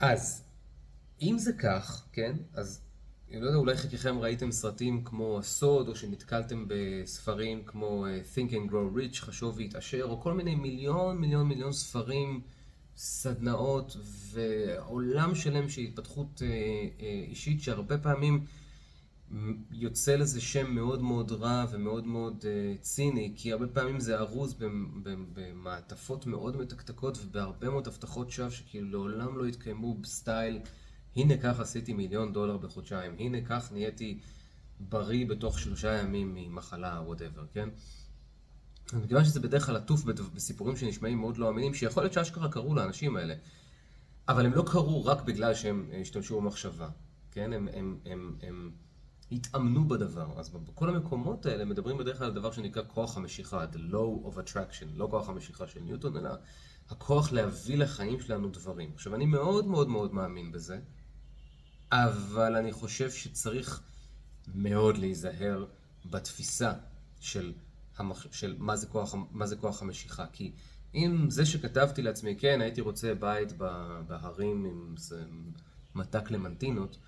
אז, 0.00 0.44
אם 1.22 1.36
זה 1.38 1.52
כך, 1.52 2.06
כן? 2.12 2.36
אז 2.54 2.86
אני 3.30 3.40
לא 3.40 3.46
יודע, 3.46 3.58
אולי 3.58 3.76
חלקכם 3.76 4.18
ראיתם 4.18 4.52
סרטים 4.52 5.04
כמו 5.04 5.38
הסוד, 5.38 5.88
או 5.88 5.96
שנתקלתם 5.96 6.64
בספרים 6.68 7.62
כמו 7.64 8.06
אה, 8.06 8.20
Think 8.34 8.50
and 8.50 8.70
Grow 8.70 8.96
Rich, 8.96 9.20
חשוב 9.20 9.56
והתעשר, 9.56 10.04
או 10.04 10.20
כל 10.20 10.32
מיני 10.32 10.54
מיליון 10.54 11.18
מיליון 11.18 11.48
מיליון 11.48 11.72
ספרים, 11.72 12.40
סדנאות 12.96 13.96
ועולם 14.32 15.34
שלם 15.34 15.68
של 15.68 15.80
התפתחות 15.80 16.42
אה, 16.42 16.48
אה, 17.00 17.24
אישית, 17.28 17.62
שהרבה 17.62 17.98
פעמים 17.98 18.44
יוצא 19.70 20.16
לזה 20.16 20.40
שם 20.40 20.74
מאוד 20.74 21.02
מאוד 21.02 21.32
רע 21.32 21.64
ומאוד 21.70 22.06
מאוד 22.06 22.44
uh, 22.44 22.82
ציני, 22.82 23.32
כי 23.36 23.52
הרבה 23.52 23.66
פעמים 23.66 24.00
זה 24.00 24.18
ארוז 24.18 24.54
במעטפות 25.32 26.26
מאוד 26.26 26.56
מתקתקות 26.56 27.18
ובהרבה 27.22 27.70
מאוד 27.70 27.88
הבטחות 27.88 28.30
שווא 28.30 28.50
שכאילו 28.50 28.88
לעולם 28.88 29.38
לא 29.38 29.46
יתקיימו 29.46 29.94
בסטייל 29.94 30.58
הנה 31.16 31.36
כך 31.36 31.60
עשיתי 31.60 31.92
מיליון 31.92 32.32
דולר 32.32 32.56
בחודשיים, 32.56 33.12
הנה 33.18 33.38
כך 33.40 33.72
נהייתי 33.72 34.20
בריא 34.80 35.26
בתוך 35.26 35.58
שלושה 35.58 35.98
ימים 35.98 36.34
ממחלה, 36.34 37.00
whatever, 37.04 37.44
כן? 37.52 37.68
מכיוון 38.92 39.24
שזה 39.24 39.40
בדרך 39.40 39.66
כלל 39.66 39.76
עטוף 39.76 40.04
בסיפורים 40.34 40.76
שנשמעים 40.76 41.18
מאוד 41.18 41.36
לא 41.36 41.48
אמינים, 41.48 41.74
שיכול 41.74 42.02
להיות 42.02 42.12
שאשכרה 42.12 42.48
קרו 42.48 42.74
לאנשים 42.74 43.16
האלה, 43.16 43.34
אבל 44.28 44.46
הם 44.46 44.52
לא 44.52 44.64
קרו 44.66 45.04
רק 45.04 45.22
בגלל 45.22 45.54
שהם 45.54 45.90
אה, 45.92 46.00
השתמשו 46.00 46.40
במחשבה, 46.40 46.88
כן? 47.30 47.52
הם, 47.52 47.68
הם, 47.72 47.98
הם, 48.04 48.36
הם 48.42 48.70
התאמנו 49.32 49.88
בדבר. 49.88 50.40
אז 50.40 50.48
בכל 50.48 50.88
המקומות 50.88 51.46
האלה 51.46 51.64
מדברים 51.64 51.98
בדרך 51.98 52.18
כלל 52.18 52.26
על 52.26 52.34
דבר 52.34 52.52
שנקרא 52.52 52.82
כוח 52.86 53.16
המשיכה, 53.16 53.64
the 53.72 53.92
law 53.92 54.26
of 54.26 54.36
attraction, 54.38 54.86
לא 54.94 55.08
כוח 55.10 55.28
המשיכה 55.28 55.66
של 55.66 55.80
ניוטון, 55.80 56.16
אלא 56.16 56.30
הכוח 56.90 57.32
להביא 57.32 57.76
לחיים 57.76 58.20
שלנו 58.20 58.48
דברים. 58.48 58.90
עכשיו, 58.94 59.14
אני 59.14 59.26
מאוד 59.26 59.66
מאוד 59.66 59.88
מאוד 59.88 60.14
מאמין 60.14 60.52
בזה, 60.52 60.78
אבל 61.92 62.56
אני 62.56 62.72
חושב 62.72 63.10
שצריך 63.10 63.82
מאוד 64.54 64.98
להיזהר 64.98 65.64
בתפיסה 66.10 66.72
של, 67.20 67.52
המח... 67.96 68.26
של 68.32 68.56
מה, 68.58 68.76
זה 68.76 68.86
כוח, 68.86 69.14
מה 69.30 69.46
זה 69.46 69.56
כוח 69.56 69.82
המשיכה. 69.82 70.26
כי 70.32 70.52
אם 70.94 71.30
זה 71.30 71.46
שכתבתי 71.46 72.02
לעצמי, 72.02 72.36
כן, 72.36 72.60
הייתי 72.60 72.80
רוצה 72.80 73.14
בית 73.14 73.52
בהרים 74.06 74.64
עם 74.64 74.94
מטע 75.94 76.20
קלמנטינות, 76.20 76.98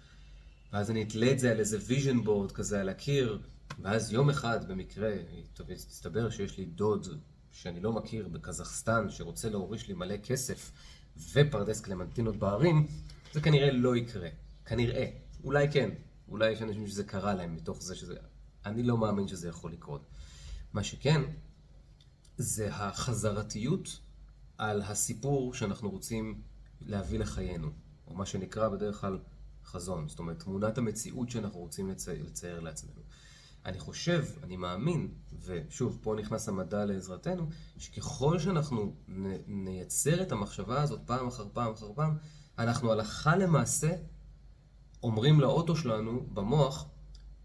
ואז 0.72 0.90
אני 0.90 1.02
אתלה 1.02 1.32
את 1.32 1.38
זה 1.38 1.50
על 1.50 1.58
איזה 1.58 1.78
vision 1.78 2.26
board 2.26 2.52
כזה 2.52 2.80
על 2.80 2.88
הקיר, 2.88 3.42
ואז 3.82 4.12
יום 4.12 4.30
אחד 4.30 4.68
במקרה, 4.68 5.14
הסתבר 5.70 6.30
שיש 6.30 6.58
לי 6.58 6.64
דוד 6.64 7.06
שאני 7.52 7.80
לא 7.80 7.92
מכיר 7.92 8.28
בקזחסטן, 8.28 9.10
שרוצה 9.10 9.48
להוריש 9.50 9.88
לי 9.88 9.94
מלא 9.94 10.16
כסף 10.16 10.72
ופרדס 11.32 11.80
קלמנטינות 11.80 12.36
בערים, 12.36 12.86
זה 13.32 13.40
כנראה 13.40 13.72
לא 13.72 13.96
יקרה. 13.96 14.28
כנראה. 14.64 15.06
אולי 15.44 15.72
כן. 15.72 15.90
אולי 16.28 16.50
יש 16.50 16.62
אנשים 16.62 16.86
שזה 16.86 17.04
קרה 17.04 17.34
להם 17.34 17.54
מתוך 17.54 17.82
זה 17.82 17.94
שזה... 17.94 18.14
אני 18.66 18.82
לא 18.82 18.98
מאמין 18.98 19.28
שזה 19.28 19.48
יכול 19.48 19.72
לקרות. 19.72 20.06
מה 20.72 20.84
שכן, 20.84 21.22
זה 22.36 22.74
החזרתיות 22.74 24.00
על 24.58 24.82
הסיפור 24.82 25.54
שאנחנו 25.54 25.90
רוצים 25.90 26.42
להביא 26.80 27.18
לחיינו, 27.18 27.70
או 28.06 28.14
מה 28.14 28.26
שנקרא 28.26 28.68
בדרך 28.68 29.00
כלל 29.00 29.18
חזון, 29.68 30.08
זאת 30.08 30.18
אומרת, 30.18 30.42
תמונת 30.42 30.78
המציאות 30.78 31.30
שאנחנו 31.30 31.60
רוצים 31.60 31.88
לצייר, 31.88 32.22
לצייר 32.22 32.60
לעצמנו. 32.60 33.02
אני 33.66 33.78
חושב, 33.78 34.24
אני 34.42 34.56
מאמין, 34.56 35.08
ושוב, 35.44 35.98
פה 36.02 36.14
נכנס 36.18 36.48
המדע 36.48 36.84
לעזרתנו, 36.84 37.48
שככל 37.78 38.38
שאנחנו 38.38 38.96
נייצר 39.46 40.22
את 40.22 40.32
המחשבה 40.32 40.82
הזאת 40.82 41.00
פעם 41.06 41.26
אחר 41.28 41.46
פעם 41.52 41.72
אחר 41.72 41.92
פעם, 41.94 42.16
אנחנו 42.58 42.92
הלכה 42.92 43.36
למעשה 43.36 43.90
אומרים 45.02 45.40
לאוטו 45.40 45.76
שלנו, 45.76 46.26
במוח, 46.34 46.86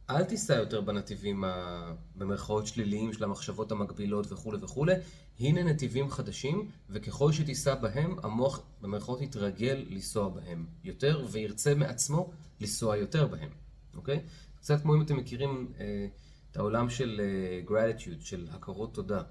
אל 0.09 0.23
תיסע 0.23 0.55
יותר 0.55 0.81
בנתיבים 0.81 1.43
ה... 1.43 1.93
במרכאות 2.15 2.67
שליליים 2.67 3.13
של 3.13 3.23
המחשבות 3.23 3.71
המקבילות 3.71 4.31
וכולי 4.31 4.57
וכולי, 4.61 4.93
הנה 5.39 5.63
נתיבים 5.63 6.09
חדשים, 6.09 6.69
וככל 6.89 7.31
שתיסע 7.31 7.75
בהם, 7.75 8.15
המוח 8.23 8.61
במרכאות 8.81 9.21
יתרגל 9.21 9.85
לנסוע 9.89 10.29
בהם 10.29 10.65
יותר, 10.83 11.25
וירצה 11.31 11.75
מעצמו 11.75 12.31
לנסוע 12.61 12.97
יותר 12.97 13.27
בהם, 13.27 13.49
אוקיי? 13.95 14.19
קצת 14.55 14.81
כמו 14.81 14.95
אם 14.95 15.01
אתם 15.01 15.17
מכירים 15.17 15.71
אה, 15.79 16.07
את 16.51 16.57
העולם 16.57 16.89
של 16.89 17.21
אה, 17.23 17.61
gratitude, 17.67 18.25
של 18.25 18.47
הכרות 18.51 18.93
תודה, 18.93 19.21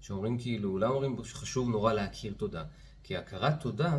שאומרים 0.00 0.38
כאילו, 0.38 0.78
למה 0.78 0.94
אומרים 0.94 1.24
שחשוב 1.24 1.68
נורא 1.68 1.92
להכיר 1.92 2.34
תודה? 2.36 2.64
כי 3.02 3.16
הכרת 3.16 3.60
תודה 3.60 3.98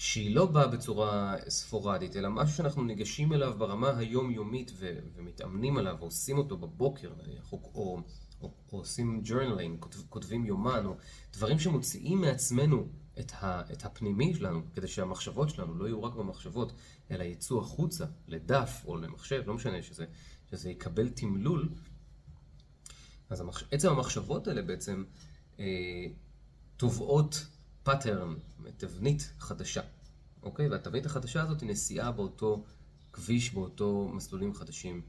שהיא 0.00 0.34
לא 0.34 0.46
באה 0.46 0.66
בצורה 0.66 1.34
ספורדית, 1.48 2.16
אלא 2.16 2.30
משהו 2.30 2.56
שאנחנו 2.56 2.84
ניגשים 2.84 3.32
אליו 3.32 3.54
ברמה 3.58 3.98
היומיומית 3.98 4.72
ו- 4.74 4.98
ומתאמנים 5.14 5.76
עליו, 5.76 5.96
ועושים 6.00 6.38
אותו 6.38 6.56
בבוקר 6.56 7.12
נניח, 7.22 7.52
או, 7.52 7.70
או, 7.74 8.00
או, 8.40 8.52
או 8.72 8.78
עושים 8.78 9.20
journaling, 9.22 9.80
כותב, 9.80 9.98
כותבים 10.08 10.46
יומן, 10.46 10.86
או 10.86 10.96
דברים 11.32 11.58
שמוציאים 11.58 12.20
מעצמנו 12.20 12.88
את, 13.18 13.32
ה, 13.34 13.72
את 13.72 13.84
הפנימי 13.84 14.34
שלנו, 14.34 14.62
כדי 14.74 14.88
שהמחשבות 14.88 15.50
שלנו 15.50 15.74
לא 15.74 15.86
יהיו 15.86 16.02
רק 16.02 16.14
במחשבות, 16.14 16.72
אלא 17.10 17.24
יצאו 17.24 17.60
החוצה, 17.60 18.04
לדף 18.28 18.82
או 18.84 18.96
למחשב, 18.96 19.42
לא 19.46 19.54
משנה, 19.54 19.82
שזה, 19.82 20.06
שזה 20.50 20.70
יקבל 20.70 21.08
תמלול. 21.08 21.68
אז 23.30 23.40
המחש... 23.40 23.64
עצם 23.70 23.88
המחשבות 23.88 24.48
האלה 24.48 24.62
בעצם 24.62 25.04
אה, 25.58 26.06
תובעות 26.76 27.46
pattern, 27.88 28.34
תבנית 28.76 29.32
חדשה, 29.38 29.80
אוקיי? 30.42 30.68
והתבנית 30.68 31.06
החדשה 31.06 31.42
הזאת 31.42 31.60
היא 31.60 31.68
נסיעה 31.68 32.12
באותו 32.12 32.64
כביש, 33.12 33.54
באותו 33.54 34.10
מסלולים 34.14 34.54
חדשים, 34.54 35.02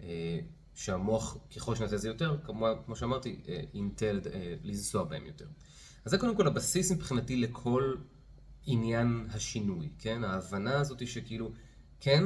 אה, 0.00 0.38
שהמוח, 0.74 1.36
ככל 1.56 1.74
שנעשה 1.74 1.96
את 1.96 2.00
זה 2.00 2.08
יותר, 2.08 2.36
כמו, 2.44 2.66
כמו 2.86 2.96
שאמרתי, 2.96 3.40
ייטה 3.74 4.05
ל, 4.05 4.20
אה, 4.26 4.32
אה, 4.34 4.54
לנסוע 4.62 5.04
בהם 5.04 5.26
יותר. 5.26 5.46
אז 6.04 6.10
זה 6.10 6.18
קודם 6.18 6.36
כל 6.36 6.46
הבסיס 6.46 6.92
מבחינתי 6.92 7.36
לכל 7.36 7.94
עניין 8.66 9.26
השינוי, 9.30 9.88
כן? 9.98 10.24
ההבנה 10.24 10.80
הזאת 10.80 11.00
היא 11.00 11.08
שכאילו, 11.08 11.52
כן, 12.00 12.24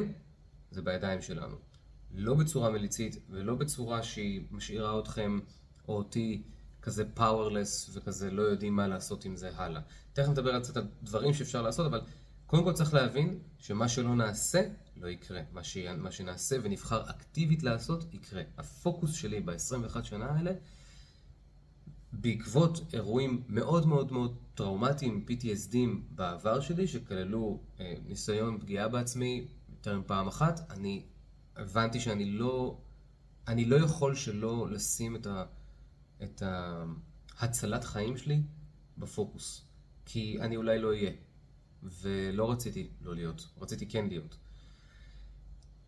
זה 0.70 0.82
בידיים 0.82 1.22
שלנו. 1.22 1.56
לא 2.14 2.34
בצורה 2.34 2.70
מליצית 2.70 3.16
ולא 3.28 3.54
בצורה 3.54 4.02
שהיא 4.02 4.42
משאירה 4.50 4.98
אתכם 4.98 5.38
או 5.88 5.96
אותי 5.96 6.42
כזה 6.82 7.04
powerless 7.14 7.90
וכזה 7.94 8.30
לא 8.30 8.42
יודעים 8.42 8.76
מה 8.76 8.88
לעשות 8.88 9.24
עם 9.24 9.36
זה 9.36 9.50
הלאה. 9.56 9.80
תכף 10.12 10.28
נדבר 10.28 10.54
על 10.54 10.62
קצת 10.62 10.76
על 10.76 10.86
דברים 11.02 11.34
שאפשר 11.34 11.62
לעשות, 11.62 11.86
אבל 11.86 12.00
קודם 12.46 12.64
כל 12.64 12.72
צריך 12.72 12.94
להבין 12.94 13.38
שמה 13.58 13.88
שלא 13.88 14.14
נעשה, 14.14 14.62
לא 14.96 15.08
יקרה. 15.08 15.40
מה, 15.52 15.64
ש... 15.64 15.76
מה 15.98 16.10
שנעשה 16.10 16.56
ונבחר 16.62 17.10
אקטיבית 17.10 17.62
לעשות, 17.62 18.14
יקרה. 18.14 18.42
הפוקוס 18.58 19.14
שלי 19.14 19.40
ב-21 19.40 20.02
שנה 20.02 20.26
האלה, 20.26 20.52
בעקבות 22.12 22.80
אירועים 22.92 23.42
מאוד 23.48 23.86
מאוד 23.86 24.12
מאוד 24.12 24.36
טראומטיים, 24.54 25.26
PTSD 25.28 25.68
ים 25.68 25.88
בעבר 26.10 26.60
שלי, 26.60 26.86
שכללו 26.86 27.60
אה, 27.80 27.94
ניסיון 28.06 28.60
פגיעה 28.60 28.88
בעצמי 28.88 29.46
יותר 29.70 29.98
מפעם 29.98 30.28
אחת, 30.28 30.70
אני 30.70 31.02
הבנתי 31.56 32.00
שאני 32.00 32.30
לא, 32.30 32.78
אני 33.48 33.64
לא 33.64 33.76
יכול 33.76 34.14
שלא 34.14 34.70
לשים 34.70 35.16
את, 35.16 35.26
ה, 35.26 35.44
את 36.22 36.42
ההצלת 37.38 37.84
חיים 37.84 38.16
שלי 38.16 38.42
בפוקוס. 38.98 39.64
כי 40.04 40.40
אני 40.40 40.56
אולי 40.56 40.78
לא 40.78 40.88
אהיה. 40.88 41.12
ולא 41.82 42.50
רציתי 42.50 42.90
לא 43.00 43.14
להיות, 43.14 43.48
רציתי 43.60 43.88
כן 43.88 44.06
להיות. 44.08 44.36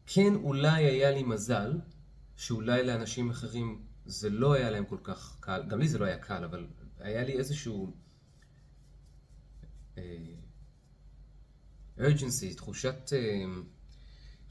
כן, 0.06 0.34
אולי 0.34 0.84
היה 0.84 1.10
לי 1.10 1.22
מזל, 1.22 1.80
שאולי 2.36 2.86
לאנשים 2.86 3.30
אחרים 3.30 3.82
זה 4.06 4.30
לא 4.30 4.52
היה 4.52 4.70
להם 4.70 4.84
כל 4.84 4.98
כך 5.02 5.36
קל, 5.40 5.62
גם 5.68 5.78
לי 5.78 5.88
זה 5.88 5.98
לא 5.98 6.04
היה 6.04 6.18
קל, 6.18 6.44
אבל 6.44 6.66
היה 6.98 7.24
לי 7.24 7.32
איזשהו 7.32 7.96
uh, 9.94 9.98
urgency, 11.98 12.56
תחושת, 12.56 13.12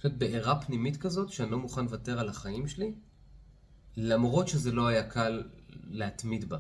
uh, 0.04 0.10
בעירה 0.10 0.62
פנימית 0.62 0.98
כזאת, 0.98 1.30
שאני 1.30 1.52
לא 1.52 1.60
מוכן 1.60 1.84
לוותר 1.84 2.20
על 2.20 2.30
החיים 2.30 2.68
שלי, 2.68 2.94
למרות 3.98 4.48
שזה 4.48 4.72
לא 4.72 4.88
היה 4.88 5.10
קל 5.10 5.44
להתמיד 5.84 6.50
בה. 6.50 6.58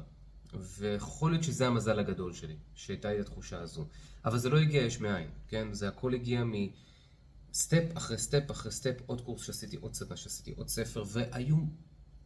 ויכול 0.53 1.31
להיות 1.31 1.43
שזה 1.43 1.67
המזל 1.67 1.99
הגדול 1.99 2.33
שלי, 2.33 2.55
שהייתה 2.75 3.11
לי 3.11 3.19
התחושה 3.19 3.59
הזו. 3.59 3.85
אבל 4.25 4.37
זה 4.37 4.49
לא 4.49 4.59
הגיע 4.59 4.81
יש 4.81 4.99
מאין, 4.99 5.29
כן? 5.47 5.73
זה 5.73 5.87
הכל 5.87 6.13
הגיע 6.13 6.43
מ 6.43 6.74
step 6.74 7.97
אחרי 7.97 8.17
step 8.17 8.51
אחרי 8.51 8.71
step, 8.71 9.01
עוד 9.05 9.21
קורס 9.21 9.45
שעשיתי, 9.45 9.77
עוד 9.77 9.93
סדנה 9.93 10.17
שעשיתי, 10.17 10.53
עוד 10.57 10.67
ספר, 10.67 11.03
והיו 11.07 11.57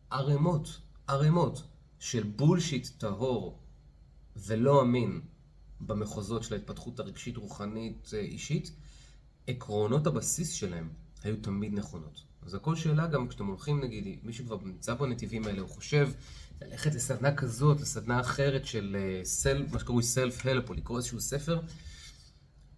ערימות, 0.10 0.80
ערימות 1.08 1.64
של 2.00 2.24
bullshit 2.24 2.88
טהור 2.98 3.60
ולא 4.36 4.82
אמין 4.82 5.22
במחוזות 5.82 6.44
של 6.44 6.54
ההתפתחות 6.54 7.00
הרגשית, 7.00 7.38
רוחנית, 7.38 8.12
אה, 8.14 8.20
אישית. 8.20 8.72
עקרונות 9.48 10.08
הבסיס 10.08 10.54
שלהם 10.54 10.90
היו 11.24 11.36
תמיד 11.42 11.74
נכונות. 11.74 12.24
אז 12.42 12.54
הכל 12.54 12.76
שאלה 12.76 13.08
גם 13.08 13.28
כשאתם 13.28 13.46
הולכים, 13.46 13.84
נגיד, 13.84 14.20
מי 14.24 14.34
שכבר 14.34 14.58
נמצא 14.64 14.94
בנתיבים 14.94 15.46
האלה, 15.46 15.62
הוא 15.62 15.70
חושב 15.70 16.10
ללכת 16.62 16.96
לסדנה 16.96 17.36
כזאת, 17.36 17.82
לסדנה 17.82 18.20
אחרת 18.20 18.66
של 18.66 18.98
סל, 19.24 19.62
אה, 19.62 19.72
מה 19.72 19.80
שקרוי 19.80 20.04
סלף-הלפ, 20.04 20.70
או 20.70 20.74
לקרוא 20.74 20.98
איזשהו 20.98 21.20
ספר, 21.20 21.62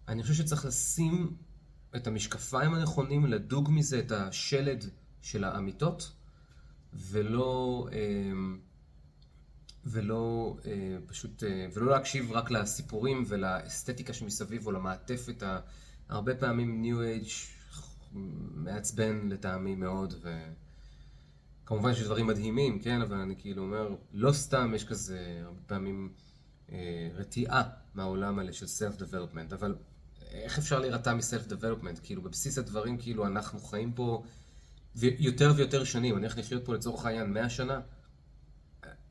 אני 0.08 0.22
חושב 0.22 0.34
שצריך 0.34 0.64
לשים 0.64 1.36
את 1.96 2.06
המשקפיים 2.06 2.74
הנכונים, 2.74 3.26
לדוג 3.26 3.70
מזה 3.70 3.98
את 3.98 4.12
השלד 4.12 4.84
של 5.22 5.44
האמיתות, 5.44 6.12
ולא, 6.94 7.88
אה, 7.92 7.98
ולא 9.84 10.56
אה, 10.66 10.96
פשוט, 11.06 11.42
ולא 11.74 11.90
להקשיב 11.90 12.32
רק 12.32 12.50
לסיפורים 12.50 13.24
ולאסתטיקה 13.28 14.12
שמסביב, 14.12 14.66
או 14.66 14.72
למעטפת, 14.72 15.42
הרבה 16.08 16.34
פעמים 16.34 16.82
ניו 16.82 17.02
אייג' 17.02 17.28
מעצבן 18.54 19.28
לטעמי 19.28 19.74
מאוד, 19.74 20.14
ו... 20.22 20.48
כמובן 21.68 21.94
שיש 21.94 22.04
דברים 22.04 22.26
מדהימים, 22.26 22.78
כן, 22.78 23.00
אבל 23.00 23.16
אני 23.16 23.36
כאילו 23.38 23.62
אומר, 23.62 23.88
לא 24.12 24.32
סתם 24.32 24.72
יש 24.74 24.84
כזה 24.84 25.40
הרבה 25.44 25.60
פעמים 25.66 26.12
אה, 26.72 27.08
רתיעה 27.14 27.62
מהעולם 27.94 28.38
האלה 28.38 28.52
של 28.52 28.66
self-development, 28.66 29.54
אבל 29.54 29.76
איך 30.20 30.58
אפשר 30.58 30.80
להירתע 30.80 31.14
מ-self-development? 31.14 32.00
כאילו, 32.02 32.22
בבסיס 32.22 32.58
הדברים, 32.58 32.98
כאילו, 32.98 33.26
אנחנו 33.26 33.60
חיים 33.60 33.92
פה 33.92 34.22
יותר 35.02 35.52
ויותר 35.56 35.84
שנים, 35.84 36.16
אני 36.16 36.26
הולך 36.26 36.38
לחיות 36.38 36.64
פה 36.64 36.74
לצורך 36.74 37.06
העניין 37.06 37.32
100 37.32 37.48
שנה. 37.48 37.80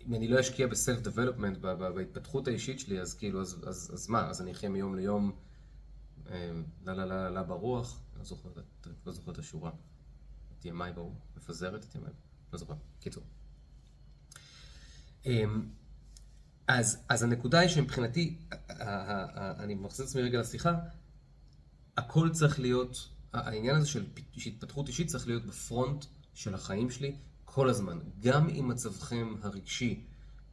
אם 0.08 0.13
אני 0.13 0.28
לא 0.28 0.39
אשקיע 0.39 0.67
ב-self-development, 0.67 1.60
בהתפתחות 1.60 2.48
האישית 2.48 2.80
שלי, 2.80 3.02
אז 3.02 3.13
כאילו, 3.13 3.41
אז, 3.41 3.63
אז, 3.67 3.91
אז 3.93 4.10
מה? 4.10 4.30
אז 4.30 4.41
אני 4.41 4.52
אחיה 4.52 4.70
מיום 4.70 4.96
ליום, 4.96 5.32
אה, 6.30 6.52
לה 6.86 6.93
לה 6.93 7.06
לה 7.06 7.30
לה 7.30 7.43
ברוח, 7.43 8.02
לא 8.17 8.24
זוכר, 8.24 8.50
לא 9.06 9.12
זוכר 9.12 9.32
את 9.32 9.38
השורה. 9.38 9.72
את 10.60 10.65
ימיי 10.65 10.93
ברוח, 10.93 11.28
מפזרת 11.38 11.86
את 11.86 11.96
ימיי. 11.96 12.13
לא 12.54 12.60
זוכר, 12.60 12.74
קיצור. 13.00 13.24
אמ, 15.26 15.70
אז, 16.68 17.04
אז 17.10 17.24
הנקודה 17.24 17.60
היא 17.60 17.70
שמבחינתי, 17.70 18.38
אני 19.60 19.76
מחזיר 19.76 20.06
את 20.06 20.10
עצמי 20.10 20.22
רגע 20.22 20.40
לשיחה, 20.40 20.80
הכל 21.98 22.30
צריך 22.30 22.60
להיות, 22.60 23.10
העניין 23.34 23.76
הזה 23.76 23.88
של 23.88 24.06
התפתחות 24.46 24.88
אישית 24.88 25.08
צריך 25.08 25.28
להיות 25.28 25.46
בפרונט 25.46 26.06
של 26.34 26.54
החיים 26.54 26.90
שלי 26.90 27.16
כל 27.46 27.70
הזמן. 27.70 28.00
גם 28.20 28.50
אם 28.50 28.68
מצבכם 28.68 29.36
הרגשי, 29.42 30.06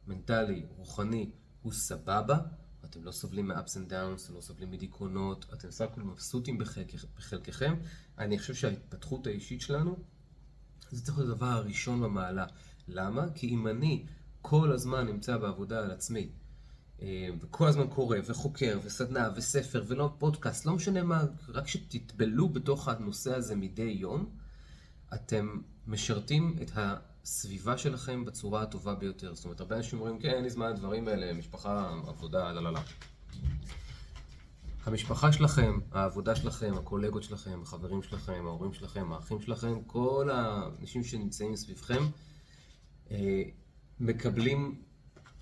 מנטלי, 0.07 0.65
רוחני, 0.77 1.31
הוא 1.61 1.73
סבבה, 1.73 2.37
אתם 2.85 3.03
לא 3.03 3.11
סובלים 3.11 3.47
מ-ups 3.47 3.73
and 3.73 3.91
downs, 3.91 4.25
אתם 4.25 4.35
לא 4.35 4.41
סובלים 4.41 4.71
מדיכאונות, 4.71 5.45
אתם 5.53 5.71
סך 5.71 5.85
הכול 5.85 6.03
מבסוטים 6.03 6.57
בחלקכם, 7.17 7.75
אני 8.17 8.39
חושב 8.39 8.53
שההתפתחות 8.55 9.27
האישית 9.27 9.61
שלנו 9.61 9.97
זה 10.95 11.05
צריך 11.05 11.17
להיות 11.17 11.31
הדבר 11.31 11.45
הראשון 11.45 12.01
במעלה. 12.01 12.45
למה? 12.87 13.25
כי 13.35 13.49
אם 13.49 13.67
אני 13.67 14.05
כל 14.41 14.71
הזמן 14.71 15.05
נמצא 15.07 15.37
בעבודה 15.37 15.79
על 15.79 15.91
עצמי, 15.91 16.29
אה, 17.01 17.29
וכל 17.41 17.67
הזמן 17.67 17.87
קורא 17.87 18.17
וחוקר 18.25 18.79
וסדנה 18.83 19.29
וספר 19.35 19.83
ולא 19.87 20.13
פודקאסט, 20.17 20.65
לא 20.65 20.73
משנה 20.75 21.03
מה, 21.03 21.23
רק 21.49 21.67
שתטבלו 21.67 22.49
בתוך 22.49 22.87
הנושא 22.87 23.35
הזה 23.35 23.55
מדי 23.55 23.81
יום, 23.81 24.29
אתם 25.13 25.61
משרתים 25.87 26.55
את 26.61 26.71
הסביבה 26.75 27.77
שלכם 27.77 28.25
בצורה 28.25 28.61
הטובה 28.61 28.95
ביותר. 28.95 29.33
זאת 29.33 29.45
אומרת, 29.45 29.59
הרבה 29.59 29.77
אנשים 29.77 29.99
אומרים, 29.99 30.19
כן, 30.19 30.29
אין 30.29 30.43
לי 30.43 30.49
זמן 30.49 30.69
לדברים 30.69 31.07
האלה, 31.07 31.33
משפחה, 31.33 31.99
עבודה, 32.07 32.51
לא, 32.51 32.63
לא, 32.63 32.73
לא. 32.73 32.79
המשפחה 34.85 35.31
שלכם, 35.31 35.79
העבודה 35.91 36.35
שלכם, 36.35 36.73
הקולגות 36.77 37.23
שלכם, 37.23 37.59
החברים 37.61 38.03
שלכם, 38.03 38.43
ההורים 38.45 38.73
שלכם, 38.73 39.11
האחים 39.11 39.41
שלכם, 39.41 39.81
כל 39.87 40.29
האנשים 40.31 41.03
שנמצאים 41.03 41.55
סביבכם, 41.55 42.03
אה, 43.11 43.43
מקבלים, 43.99 44.81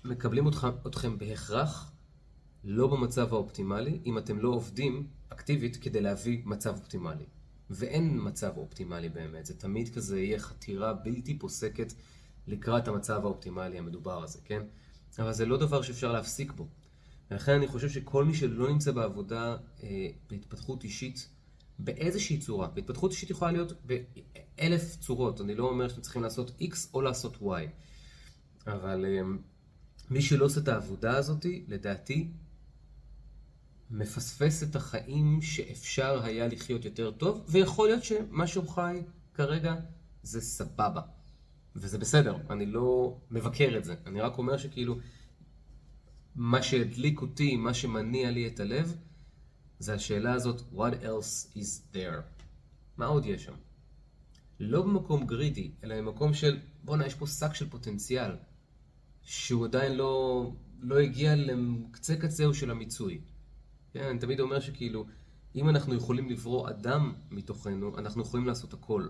מקבלים 0.04 0.46
אותך, 0.46 0.68
אתכם 0.86 1.18
בהכרח 1.18 1.92
לא 2.64 2.86
במצב 2.86 3.34
האופטימלי, 3.34 4.00
אם 4.06 4.18
אתם 4.18 4.38
לא 4.38 4.48
עובדים 4.48 5.06
אקטיבית 5.28 5.76
כדי 5.76 6.00
להביא 6.00 6.42
מצב 6.44 6.76
אופטימלי. 6.76 7.26
ואין 7.70 8.18
מצב 8.22 8.52
אופטימלי 8.56 9.08
באמת, 9.08 9.46
זה 9.46 9.58
תמיד 9.58 9.94
כזה 9.94 10.20
יהיה 10.20 10.38
חתירה 10.38 10.94
בלתי 10.94 11.38
פוסקת 11.38 11.92
לקראת 12.46 12.88
המצב 12.88 13.20
האופטימלי 13.24 13.78
המדובר 13.78 14.22
הזה, 14.22 14.38
כן? 14.44 14.62
אבל 15.18 15.32
זה 15.32 15.46
לא 15.46 15.56
דבר 15.56 15.82
שאפשר 15.82 16.12
להפסיק 16.12 16.52
בו. 16.52 16.66
ולכן 17.34 17.52
אני 17.52 17.66
חושב 17.66 17.88
שכל 17.88 18.24
מי 18.24 18.34
שלא 18.34 18.68
נמצא 18.68 18.92
בעבודה 18.92 19.56
אה, 19.82 20.08
בהתפתחות 20.30 20.84
אישית, 20.84 21.28
באיזושהי 21.78 22.38
צורה, 22.38 22.68
בהתפתחות 22.68 23.10
אישית 23.10 23.30
יכולה 23.30 23.52
להיות 23.52 23.72
באלף 23.84 24.96
צורות, 24.96 25.40
אני 25.40 25.54
לא 25.54 25.68
אומר 25.68 25.88
שאתם 25.88 26.00
צריכים 26.00 26.22
לעשות 26.22 26.50
X 26.60 26.74
או 26.94 27.02
לעשות 27.02 27.36
Y, 27.42 27.46
אבל 28.66 29.04
אה, 29.04 29.20
מי 30.10 30.22
שלא 30.22 30.44
עושה 30.44 30.60
את 30.60 30.68
העבודה 30.68 31.16
הזאת, 31.16 31.46
לדעתי, 31.68 32.30
מפספס 33.90 34.62
את 34.62 34.76
החיים 34.76 35.42
שאפשר 35.42 36.22
היה 36.24 36.48
לחיות 36.48 36.84
יותר 36.84 37.10
טוב, 37.10 37.44
ויכול 37.48 37.88
להיות 37.88 38.04
שמה 38.04 38.46
שהוא 38.46 38.68
חי 38.68 39.02
כרגע 39.34 39.74
זה 40.22 40.40
סבבה. 40.40 41.00
וזה 41.76 41.98
בסדר, 41.98 42.36
אני 42.50 42.66
לא 42.66 43.16
מבקר 43.30 43.74
את 43.78 43.84
זה, 43.84 43.94
אני 44.06 44.20
רק 44.20 44.38
אומר 44.38 44.56
שכאילו, 44.56 44.96
מה 46.34 46.62
שהדליק 46.62 47.22
אותי, 47.22 47.56
מה 47.56 47.74
שמניע 47.74 48.30
לי 48.30 48.46
את 48.46 48.60
הלב, 48.60 48.96
זה 49.78 49.94
השאלה 49.94 50.32
הזאת, 50.32 50.60
what 50.72 51.04
else 51.04 51.56
is 51.56 51.94
there? 51.94 52.20
מה 52.96 53.06
עוד 53.06 53.26
יש 53.26 53.44
שם? 53.44 53.54
לא 54.60 54.82
במקום 54.82 55.26
גרידי, 55.26 55.70
אלא 55.84 55.98
במקום 55.98 56.34
של, 56.34 56.58
בואנה, 56.84 57.06
יש 57.06 57.14
פה 57.14 57.26
שק 57.26 57.54
של 57.54 57.70
פוטנציאל, 57.70 58.30
שהוא 59.22 59.64
עדיין 59.64 59.96
לא, 59.96 60.50
לא 60.80 60.98
הגיע 60.98 61.34
לקצה 61.36 62.16
קצהו 62.16 62.54
של 62.54 62.70
המיצוי. 62.70 63.20
כן, 63.92 64.04
אני 64.04 64.18
תמיד 64.18 64.40
אומר 64.40 64.60
שכאילו, 64.60 65.06
אם 65.54 65.68
אנחנו 65.68 65.94
יכולים 65.94 66.30
לברוא 66.30 66.70
אדם 66.70 67.12
מתוכנו, 67.30 67.98
אנחנו 67.98 68.22
יכולים 68.22 68.46
לעשות 68.46 68.72
הכל. 68.72 69.08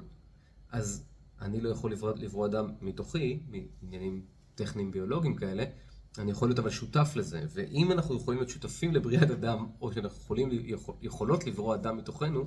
אז 0.71 1.05
אני 1.41 1.61
לא 1.61 1.69
יכול 1.69 1.93
לברוא, 1.93 2.13
לברוא 2.17 2.47
אדם 2.47 2.67
מתוכי, 2.81 3.41
מעניינים 3.83 4.27
טכניים 4.55 4.91
ביולוגיים 4.91 5.37
כאלה, 5.37 5.65
אני 6.19 6.31
יכול 6.31 6.49
להיות 6.49 6.59
אבל 6.59 6.71
שותף 6.71 7.13
לזה, 7.17 7.43
ואם 7.53 7.93
אנחנו 7.93 8.17
יכולים 8.17 8.41
להיות 8.41 8.51
שותפים 8.51 8.95
לבריאת 8.95 9.31
אדם, 9.31 9.67
או 9.81 9.93
שאנחנו 9.93 10.19
יכולים, 10.23 10.49
יכול, 10.53 10.95
יכולות 11.03 11.47
לברוא 11.47 11.75
אדם 11.75 11.97
מתוכנו, 11.97 12.47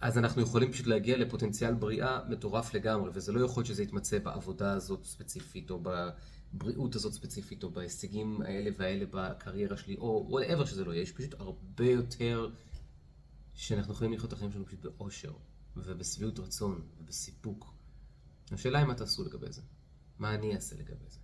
אז 0.00 0.18
אנחנו 0.18 0.42
יכולים 0.42 0.72
פשוט 0.72 0.86
להגיע 0.86 1.16
לפוטנציאל 1.16 1.74
בריאה 1.74 2.20
מטורף 2.28 2.74
לגמרי, 2.74 3.10
וזה 3.14 3.32
לא 3.32 3.44
יכול 3.44 3.60
להיות 3.60 3.66
שזה 3.66 3.82
יתמצא 3.82 4.18
בעבודה 4.18 4.72
הזאת 4.72 5.04
ספציפית, 5.04 5.70
או 5.70 5.82
בבריאות 5.82 6.94
הזאת 6.94 7.12
ספציפית, 7.12 7.64
או 7.64 7.70
בהישגים 7.70 8.42
האלה 8.42 8.70
והאלה 8.76 9.04
בקריירה 9.10 9.76
שלי, 9.76 9.96
או 9.96 10.38
whatever 10.38 10.66
שזה 10.66 10.84
לא 10.84 10.92
יהיה, 10.92 11.02
יש 11.02 11.12
פשוט 11.12 11.34
הרבה 11.40 11.86
יותר 11.90 12.50
שאנחנו 13.54 13.92
יכולים 13.92 14.12
לחיות 14.12 14.28
את 14.28 14.32
החיים 14.32 14.52
שלנו 14.52 14.66
פשוט 14.66 14.80
באושר, 14.80 15.32
ובשביעות 15.76 16.38
רצון, 16.38 16.82
ובסיפוק. 17.00 17.74
השאלה 18.52 18.78
היא 18.78 18.86
מה 18.86 18.94
תעשו 18.94 19.24
לגבי 19.24 19.52
זה. 19.52 19.62
מה 20.18 20.34
אני 20.34 20.54
אעשה 20.54 20.76
לגבי 20.76 21.04
זה. 21.08 21.23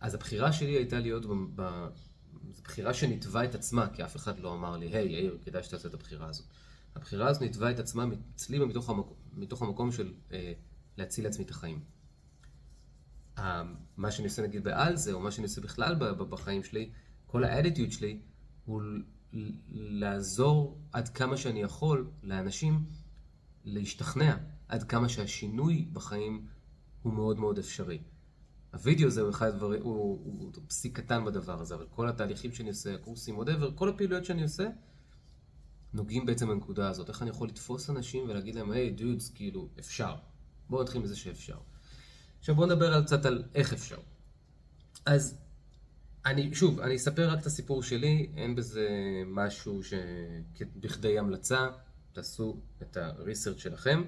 אז 0.00 0.14
הבחירה 0.14 0.52
שלי 0.52 0.72
הייתה 0.72 0.98
להיות, 0.98 1.26
ב... 1.54 1.88
זו 2.52 2.62
בחירה 2.62 2.94
שניתבה 2.94 3.44
את 3.44 3.54
עצמה, 3.54 3.88
כי 3.92 4.04
אף 4.04 4.16
אחד 4.16 4.38
לא 4.38 4.54
אמר 4.54 4.76
לי, 4.76 4.86
היי, 4.86 5.12
יאיר, 5.12 5.38
כדאי 5.44 5.62
שתעשה 5.62 5.88
את 5.88 5.94
הבחירה 5.94 6.28
הזאת. 6.28 6.46
הבחירה 6.94 7.28
הזאת 7.28 7.42
ניתבה 7.42 7.70
את 7.70 7.78
עצמה 7.78 8.04
אצלי 8.34 8.58
מתוך, 8.58 8.90
המקום, 8.90 9.16
מתוך 9.32 9.62
המקום 9.62 9.92
של 9.92 10.12
אה, 10.32 10.52
להציל 10.96 11.24
לעצמי 11.24 11.44
את 11.44 11.50
החיים. 11.50 11.80
אה, 13.38 13.62
מה 13.96 14.10
שאני 14.10 14.28
עושה 14.28 14.42
נגיד 14.42 14.64
בעל 14.64 14.96
זה, 14.96 15.12
או 15.12 15.20
מה 15.20 15.30
שאני 15.30 15.46
עושה 15.46 15.60
בכלל 15.60 15.94
בחיים 16.16 16.64
שלי, 16.64 16.90
כל 17.26 17.44
האדיטיוד 17.44 17.92
שלי, 17.92 18.20
הוא 18.64 18.82
לעזור 19.72 20.80
עד 20.92 21.08
כמה 21.08 21.36
שאני 21.36 21.62
יכול 21.62 22.10
לאנשים 22.22 22.84
להשתכנע 23.64 24.36
עד 24.68 24.82
כמה 24.82 25.08
שהשינוי 25.08 25.88
בחיים 25.92 26.46
הוא 27.02 27.12
מאוד 27.12 27.38
מאוד 27.38 27.58
אפשרי. 27.58 27.98
הווידאו 28.74 29.06
הזה 29.06 29.20
הוא 29.20 29.30
אחד 29.30 29.46
הדברים, 29.46 29.82
הוא, 29.82 29.94
הוא, 29.94 30.20
הוא 30.54 30.62
פסיק 30.68 31.00
קטן 31.00 31.24
בדבר 31.24 31.60
הזה, 31.60 31.74
אבל 31.74 31.86
כל 31.90 32.08
התהליכים 32.08 32.52
שאני 32.52 32.68
עושה, 32.68 32.94
הקורסים, 32.94 33.40
whatever, 33.40 33.72
כל 33.74 33.88
הפעילויות 33.88 34.24
שאני 34.24 34.42
עושה, 34.42 34.68
נוגעים 35.92 36.26
בעצם 36.26 36.48
בנקודה 36.48 36.88
הזאת. 36.88 37.08
איך 37.08 37.22
אני 37.22 37.30
יכול 37.30 37.48
לתפוס 37.48 37.90
אנשים 37.90 38.28
ולהגיד 38.28 38.54
להם, 38.54 38.70
היי, 38.70 38.94
hey, 38.96 38.98
דודס, 38.98 39.30
כאילו, 39.30 39.68
אפשר. 39.78 40.14
בואו 40.68 40.82
נתחיל 40.82 41.02
מזה 41.02 41.16
שאפשר. 41.16 41.58
עכשיו 42.38 42.54
בואו 42.54 42.66
נדבר 42.66 42.94
על 42.94 43.04
קצת 43.04 43.26
על 43.26 43.42
איך 43.54 43.72
אפשר. 43.72 43.98
אז 45.06 45.38
אני, 46.26 46.54
שוב, 46.54 46.80
אני 46.80 46.96
אספר 46.96 47.30
רק 47.30 47.40
את 47.40 47.46
הסיפור 47.46 47.82
שלי, 47.82 48.30
אין 48.36 48.54
בזה 48.54 48.88
משהו 49.26 49.80
שבכדי 49.82 51.18
המלצה, 51.18 51.68
תעשו 52.12 52.60
את 52.82 52.96
הריסרצ' 52.96 53.58
שלכם, 53.58 54.02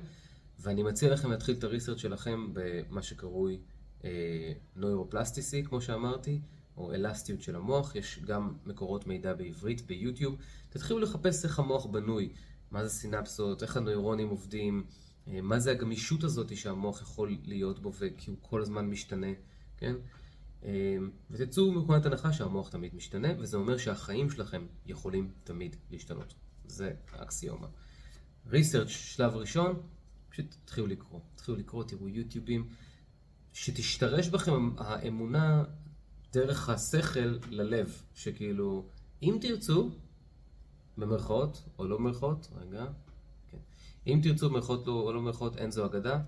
ואני 0.60 0.82
מציע 0.82 1.12
לכם 1.12 1.30
להתחיל 1.30 1.56
את 1.58 1.64
הריסרצ' 1.64 1.98
שלכם 1.98 2.48
במה 2.52 3.02
שקרוי 3.02 3.60
נוירופלסטיסי, 4.76 5.64
כמו 5.64 5.80
שאמרתי, 5.80 6.40
או 6.76 6.94
אלסטיות 6.94 7.42
של 7.42 7.56
המוח, 7.56 7.96
יש 7.96 8.18
גם 8.24 8.52
מקורות 8.66 9.06
מידע 9.06 9.34
בעברית 9.34 9.86
ביוטיוב. 9.86 10.36
תתחילו 10.70 10.98
לחפש 10.98 11.44
איך 11.44 11.58
המוח 11.58 11.86
בנוי, 11.86 12.32
מה 12.70 12.84
זה 12.84 12.90
סינפסות, 12.90 13.62
איך 13.62 13.76
הנוירונים 13.76 14.28
עובדים, 14.28 14.84
אה, 15.28 15.40
מה 15.40 15.58
זה 15.58 15.70
הגמישות 15.70 16.24
הזאת 16.24 16.56
שהמוח 16.56 17.02
יכול 17.02 17.36
להיות 17.44 17.78
בו, 17.78 17.92
כי 18.16 18.30
הוא 18.30 18.38
כל 18.40 18.62
הזמן 18.62 18.86
משתנה, 18.86 19.32
כן? 19.76 19.94
אה, 20.64 20.96
ותצאו 21.30 21.72
מנקודת 21.72 22.06
הנחה 22.06 22.32
שהמוח 22.32 22.68
תמיד 22.68 22.94
משתנה, 22.94 23.28
וזה 23.38 23.56
אומר 23.56 23.76
שהחיים 23.76 24.30
שלכם 24.30 24.66
יכולים 24.86 25.30
תמיד 25.44 25.76
להשתנות. 25.90 26.34
זה 26.64 26.92
האקסיומה. 27.12 27.68
ריסרצ' 28.46 28.88
שלב 28.88 29.36
ראשון, 29.36 29.80
פשוט 30.28 30.46
תתחילו 30.64 30.86
לקרוא. 30.86 31.20
תתחילו 31.34 31.56
לקרוא, 31.58 31.84
תראו 31.84 32.08
יוטיובים. 32.08 32.68
שתשתרש 33.56 34.28
בכם 34.28 34.70
האמונה 34.78 35.64
דרך 36.32 36.68
השכל 36.68 37.38
ללב, 37.50 38.02
שכאילו, 38.14 38.86
אם 39.22 39.38
תרצו, 39.40 39.90
במרכאות 40.98 41.62
או 41.78 41.86
לא 41.86 41.98
במרכאות, 41.98 42.48
רגע, 42.56 42.86
כן. 43.50 43.58
אם 44.06 44.20
תרצו 44.22 44.50
במרכאות 44.50 44.86
לא, 44.86 44.92
או 44.92 45.12
לא 45.12 45.20
במרכאות, 45.20 45.56
אין 45.56 45.70
זו 45.70 45.86
אגדה, 45.86 46.20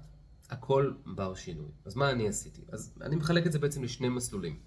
הכל 0.51 0.93
בר 1.07 1.35
שינוי. 1.35 1.71
אז 1.85 1.97
מה 1.97 2.11
אני 2.11 2.29
עשיתי? 2.29 2.63
אז 2.73 2.95
אני 3.01 3.17
מחלק 3.17 3.47
את 3.47 3.53
זה 3.53 3.59
בעצם 3.59 3.85
לשני 3.85 4.09
מסלולים. 4.09 4.59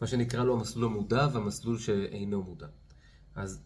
מה 0.00 0.06
שנקרא 0.06 0.44
לו 0.44 0.54
המסלול 0.54 0.84
המודע 0.84 1.28
והמסלול 1.32 1.78
שאינו 1.78 2.42
מודע. 2.42 2.66
אז 3.34 3.62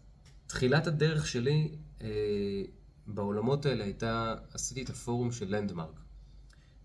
תחילת 0.47 0.87
הדרך 0.87 1.27
שלי 1.27 1.77
אה, 2.01 2.07
בעולמות 3.07 3.65
האלה 3.65 3.83
הייתה, 3.83 4.35
עשיתי 4.53 4.83
את 4.83 4.89
הפורום 4.89 5.31
של 5.31 5.55
לנדמרק. 5.55 6.08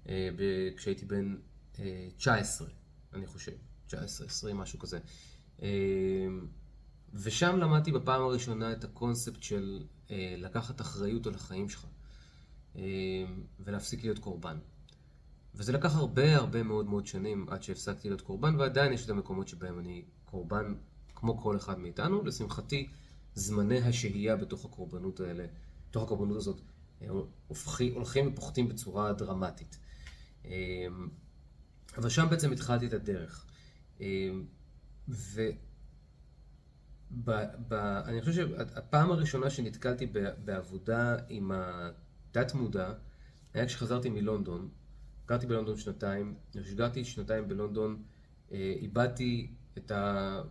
אה, 0.08 0.28
כשהייתי 0.76 1.04
בן 1.04 1.36
19, 2.16 2.68
אה, 2.68 2.72
אני 3.12 3.26
חושב, 3.26 3.52
19, 3.86 4.26
20, 4.26 4.56
משהו 4.56 4.78
כזה. 4.78 4.98
אה, 5.62 5.68
ושם 7.14 7.56
למדתי 7.56 7.92
בפעם 7.92 8.22
הראשונה 8.22 8.72
את 8.72 8.84
הקונספט 8.84 9.42
של 9.42 9.84
לקחת 10.36 10.80
אחריות 10.80 11.26
על 11.26 11.34
החיים 11.34 11.68
שלך 11.68 11.86
ולהפסיק 13.60 14.04
להיות 14.04 14.18
קורבן. 14.18 14.58
וזה 15.54 15.72
לקח 15.72 15.96
הרבה 15.96 16.36
הרבה 16.36 16.62
מאוד 16.62 16.86
מאוד 16.86 17.06
שנים 17.06 17.46
עד 17.48 17.62
שהפסקתי 17.62 18.08
להיות 18.08 18.20
קורבן, 18.20 18.56
ועדיין 18.56 18.92
יש 18.92 19.04
את 19.04 19.10
המקומות 19.10 19.48
שבהם 19.48 19.78
אני 19.78 20.04
קורבן 20.24 20.74
כמו 21.14 21.38
כל 21.38 21.56
אחד 21.56 21.78
מאיתנו. 21.78 22.24
לשמחתי, 22.24 22.88
זמני 23.34 23.78
השהייה 23.78 24.36
בתוך 24.36 24.64
הקורבנות 24.64 25.20
האלה, 25.20 25.46
בתוך 25.90 26.02
הקורבנות 26.02 26.36
הזאת, 26.36 26.60
הולכים 27.94 28.28
ופוחתים 28.28 28.68
בצורה 28.68 29.12
דרמטית. 29.12 29.78
אמ, 30.44 31.09
אבל 31.96 32.09
שם 32.09 32.26
בעצם 32.30 32.52
התחלתי 32.52 32.87
את 32.87 32.92
הדרך. 32.92 33.46
אמ, 34.00 34.44
ואני 37.68 38.20
חושב 38.20 38.33
שהפעם 38.33 39.11
הראשונה 39.11 39.50
שנתקלתי 39.50 40.07
בעבודה 40.44 41.16
עם 41.28 41.52
התת-מודע 41.54 42.92
היה 43.54 43.66
כשחזרתי 43.66 44.11
מלונדון. 44.11 44.68
גרתי 45.26 45.46
בלונדון 45.46 45.76
שנתיים, 45.76 46.35
כשגרתי 46.52 47.04
שנתיים 47.04 47.48
בלונדון, 47.48 48.02
אה, 48.52 48.74
איבדתי 48.76 49.50
את 49.78 49.90
ה... 49.90 50.42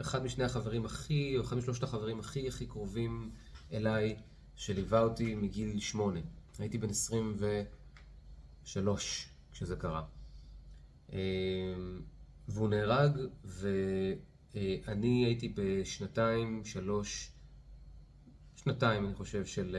אחד 0.00 0.24
משני 0.24 0.44
החברים 0.44 0.84
הכי, 0.84 1.36
או 1.36 1.42
אחד 1.42 1.56
משלושת 1.56 1.82
החברים 1.82 2.20
הכי 2.20 2.48
הכי 2.48 2.66
קרובים 2.66 3.30
אליי, 3.72 4.16
שליווה 4.56 5.00
אותי 5.00 5.34
מגיל 5.34 5.80
שמונה. 5.80 6.20
הייתי 6.58 6.78
בן 6.78 6.90
עשרים 6.90 7.34
ו... 7.38 7.62
שלוש 8.66 9.28
כשזה 9.52 9.76
קרה. 9.76 10.04
אמ, 11.12 11.18
והוא 12.48 12.68
נהרג, 12.68 13.18
ואני 13.44 15.24
הייתי 15.24 15.52
בשנתיים, 15.56 16.64
שלוש, 16.64 17.32
שנתיים 18.56 19.06
אני 19.06 19.14
חושב, 19.14 19.46
של, 19.46 19.76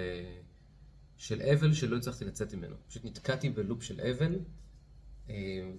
של 1.18 1.42
אבל 1.42 1.74
שלא 1.74 1.98
הצלחתי 1.98 2.26
לצאת 2.26 2.54
ממנו. 2.54 2.76
פשוט 2.88 3.06
נתקעתי 3.06 3.50
בלופ 3.50 3.84
של 3.84 4.02
אבל, 4.02 4.40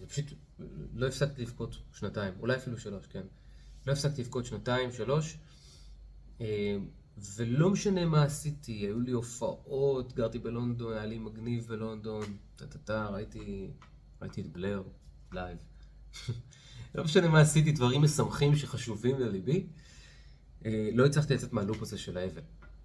ופשוט 0.00 0.26
לא 0.94 1.06
הפסקתי 1.06 1.42
לבכות 1.42 1.76
שנתיים, 1.92 2.34
אולי 2.40 2.56
אפילו 2.56 2.78
שלוש, 2.78 3.06
כן. 3.06 3.26
לא 3.86 3.92
הפסקתי 3.92 4.22
לבכות 4.22 4.46
שנתיים, 4.46 4.92
שלוש. 4.92 5.38
ולא 7.36 7.70
משנה 7.70 8.06
מה 8.06 8.22
עשיתי, 8.22 8.72
היו 8.72 9.00
לי 9.00 9.12
הופעות, 9.12 10.12
גרתי 10.12 10.38
בלונדון, 10.38 10.92
היה 10.92 11.06
לי 11.06 11.18
מגניב 11.18 11.66
בלונדון, 11.68 12.36
טה-טה-טה, 12.56 13.06
ראיתי, 13.06 13.70
ראיתי 14.22 14.40
את 14.40 14.46
בלר, 14.46 14.82
live. 15.32 15.58
לא 16.94 17.04
משנה 17.04 17.28
מה 17.28 17.40
עשיתי, 17.40 17.72
דברים 17.72 18.02
משמחים 18.02 18.56
שחשובים 18.56 19.20
לליבי. 19.20 19.66
אה, 20.66 20.90
לא 20.94 21.06
הצלחתי 21.06 21.34
לצאת 21.34 21.52
מה 21.52 21.62
loop 21.62 21.82
הזה 21.82 21.98
של 21.98 22.18
האבל. 22.18 22.42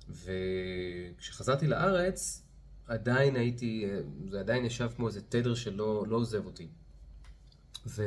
וכשחזרתי 0.10 1.68
לארץ, 1.68 2.44
עדיין 2.88 3.36
הייתי, 3.36 3.86
אה, 3.86 4.00
זה 4.30 4.40
עדיין 4.40 4.66
ישב 4.66 4.90
כמו 4.96 5.08
איזה 5.08 5.22
תדר 5.22 5.56
שלא 5.56 6.06
לא 6.08 6.16
עוזב 6.16 6.46
אותי. 6.46 6.68
ו... 7.86 8.04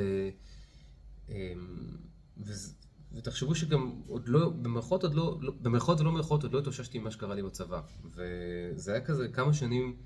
אמ, 1.28 1.96
וזה, 2.38 2.72
ותחשבו 3.16 3.54
שגם 3.54 4.00
עוד 4.06 4.28
לא, 4.28 4.50
במרכאות 4.50 5.02
עוד 5.02 5.14
לא, 5.14 5.38
לא 5.40 5.52
במרכאות 5.60 6.00
ולא 6.00 6.10
במרכאות 6.10 6.42
עוד 6.42 6.52
לא 6.52 6.58
התאוששתי 6.58 6.98
ממה 6.98 7.10
שקרה 7.10 7.34
לי 7.34 7.42
בצבא. 7.42 7.80
וזה 8.04 8.92
היה 8.92 9.04
כזה 9.04 9.28
כמה 9.28 9.54
שנים 9.54 9.96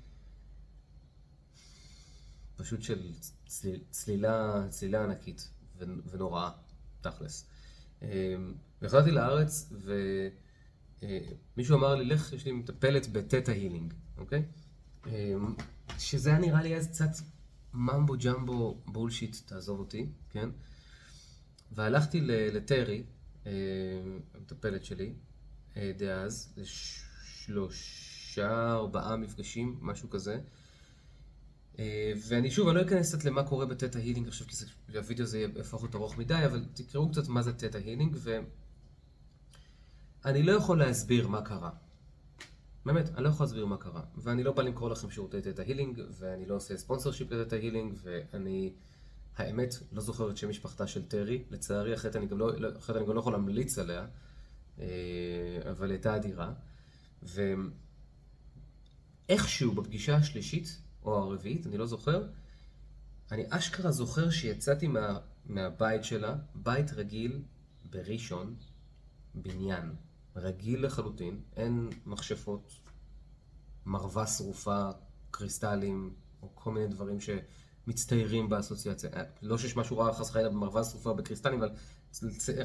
פשוט 2.55 2.81
של 2.81 3.11
צליל, 3.45 3.79
צלילה, 3.89 4.65
צלילה 4.69 5.03
ענקית 5.03 5.49
ונוראה, 6.11 6.51
תכלס. 7.01 7.49
אמ, 8.01 8.07
והחלטתי 8.81 9.11
לארץ 9.11 9.73
ומישהו 11.01 11.77
אמר 11.77 11.95
לי, 11.95 12.05
לך, 12.05 12.33
יש 12.33 12.45
לי 12.45 12.51
מטפלת 12.51 13.07
ב 13.07 13.14
Theta 13.14 13.51
Healing, 13.51 13.93
אוקיי? 14.17 14.43
אמ, 15.07 15.55
שזה 15.99 16.29
היה 16.29 16.39
נראה 16.39 16.63
לי 16.63 16.77
אז 16.77 16.87
קצת 16.87 17.11
mumbo 17.73 18.15
jumbo 18.23 18.81
bullshit, 18.85 19.35
תעזוב 19.45 19.79
אותי, 19.79 20.09
כן? 20.29 20.49
והלכתי 21.71 22.21
לטרי, 22.21 23.03
אה, 23.45 23.51
המטפלת 24.33 24.85
שלי, 24.85 25.13
אה, 25.77 25.91
דאז, 25.97 26.53
לשלושה, 26.57 28.71
ארבעה 28.71 29.17
מפגשים, 29.17 29.77
משהו 29.81 30.09
כזה. 30.09 30.39
אה, 31.79 32.13
ואני 32.27 32.51
שוב, 32.51 32.67
אני 32.67 32.77
לא 32.77 32.81
אכנס 32.81 33.15
קצת 33.15 33.25
למה 33.25 33.43
קורה 33.43 33.65
ב 33.65 33.71
Theta 33.71 33.99
Healing 33.99 34.27
עכשיו, 34.27 34.47
כי 34.47 34.97
הווידאו 34.97 35.23
הזה 35.23 35.45
יהפוך 35.55 35.83
להיות 35.83 35.95
ארוך 35.95 36.17
מדי, 36.17 36.45
אבל 36.45 36.65
תקראו 36.73 37.11
קצת 37.11 37.27
מה 37.27 37.41
זה 37.41 37.53
Theta 37.53 37.77
Healing, 37.77 38.17
ואני 40.23 40.43
לא 40.43 40.51
יכול 40.51 40.79
להסביר 40.79 41.27
מה 41.27 41.41
קרה. 41.41 41.69
באמת, 42.85 43.09
אני 43.15 43.23
לא 43.23 43.29
יכול 43.29 43.43
להסביר 43.43 43.65
מה 43.65 43.77
קרה. 43.77 44.01
ואני 44.17 44.43
לא 44.43 44.51
בא 44.51 44.63
למכור 44.63 44.89
לכם 44.89 45.09
שירותי 45.09 45.41
Theta 45.41 45.61
Healing, 45.61 46.01
ואני 46.11 46.45
לא 46.45 46.55
עושה 46.55 46.77
sponsorship 46.77 47.11
ל 47.11 47.31
Theta 47.31 47.55
Healing, 47.55 47.93
ואני, 48.03 48.73
האמת, 49.37 49.75
לא 49.91 50.01
זוכר 50.01 50.29
את 50.29 50.37
שם 50.37 50.49
משפחתה 50.49 50.87
של 50.87 51.07
טרי. 51.07 51.43
לצערי, 51.49 51.93
אחרת 51.93 52.15
אני 52.15 52.25
גם 52.25 52.39
לא, 52.39 52.59
לא- 52.59 52.77
אחרת 52.77 52.95
אני 52.95 53.05
גם 53.05 53.13
לא 53.15 53.19
יכול 53.19 53.33
להמליץ 53.33 53.77
עליה, 53.77 54.07
אה, 54.79 54.85
אבל 55.71 55.91
הייתה 55.91 56.15
אדירה. 56.15 56.53
ואיכשהו 59.29 59.71
בפגישה 59.71 60.15
השלישית, 60.15 60.81
או 61.03 61.17
הרביעית, 61.17 61.67
אני 61.67 61.77
לא 61.77 61.85
זוכר, 61.85 62.27
אני 63.31 63.43
אשכרה 63.49 63.91
זוכר 63.91 64.29
שיצאתי 64.29 64.87
מה, 64.87 65.19
מהבית 65.45 66.03
שלה, 66.03 66.35
בית 66.55 66.93
רגיל 66.93 67.41
בראשון, 67.89 68.55
בניין, 69.35 69.95
רגיל 70.35 70.85
לחלוטין, 70.85 71.41
אין 71.55 71.89
מכשפות, 72.05 72.71
מרווה 73.85 74.27
שרופה, 74.27 74.89
קריסטלים, 75.31 76.13
או 76.41 76.49
כל 76.55 76.71
מיני 76.71 76.87
דברים 76.87 77.19
שמצטיירים 77.85 78.49
באסוציאציה. 78.49 79.09
אה, 79.13 79.23
לא 79.41 79.57
שיש 79.57 79.75
משהו 79.75 79.97
רע 79.97 80.13
חס 80.13 80.29
וחלילה 80.29 80.49
במרווה 80.49 80.83
שרופה 80.83 81.13
בקריסטלים, 81.13 81.63
אבל 81.63 81.69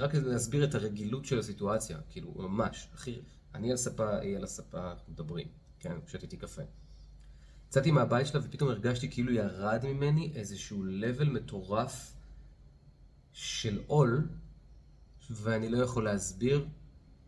רק 0.01 0.15
להסביר 0.15 0.65
את 0.65 0.75
הרגילות 0.75 1.25
של 1.25 1.39
הסיטואציה, 1.39 1.99
כאילו, 2.11 2.35
ממש, 2.37 2.89
אחי, 2.95 3.21
אני 3.55 3.71
על 3.71 3.77
ספה, 3.77 4.19
היא 4.19 4.37
על 4.37 4.45
הספה, 4.45 4.91
אנחנו 4.91 5.13
מדברים, 5.13 5.49
כן, 5.81 5.97
שתיתי 6.07 6.37
קפה. 6.37 6.63
יצאתי 7.69 7.91
מהבית 7.91 8.27
שלה 8.27 8.41
ופתאום 8.45 8.71
הרגשתי 8.71 9.11
כאילו 9.11 9.33
ירד 9.33 9.81
ממני 9.85 10.33
איזשהו 10.35 10.85
level 10.85 11.25
מטורף 11.25 12.13
של 13.33 13.81
עול, 13.87 14.29
ואני 15.31 15.69
לא 15.69 15.79
יכול 15.79 16.05
להסביר 16.05 16.67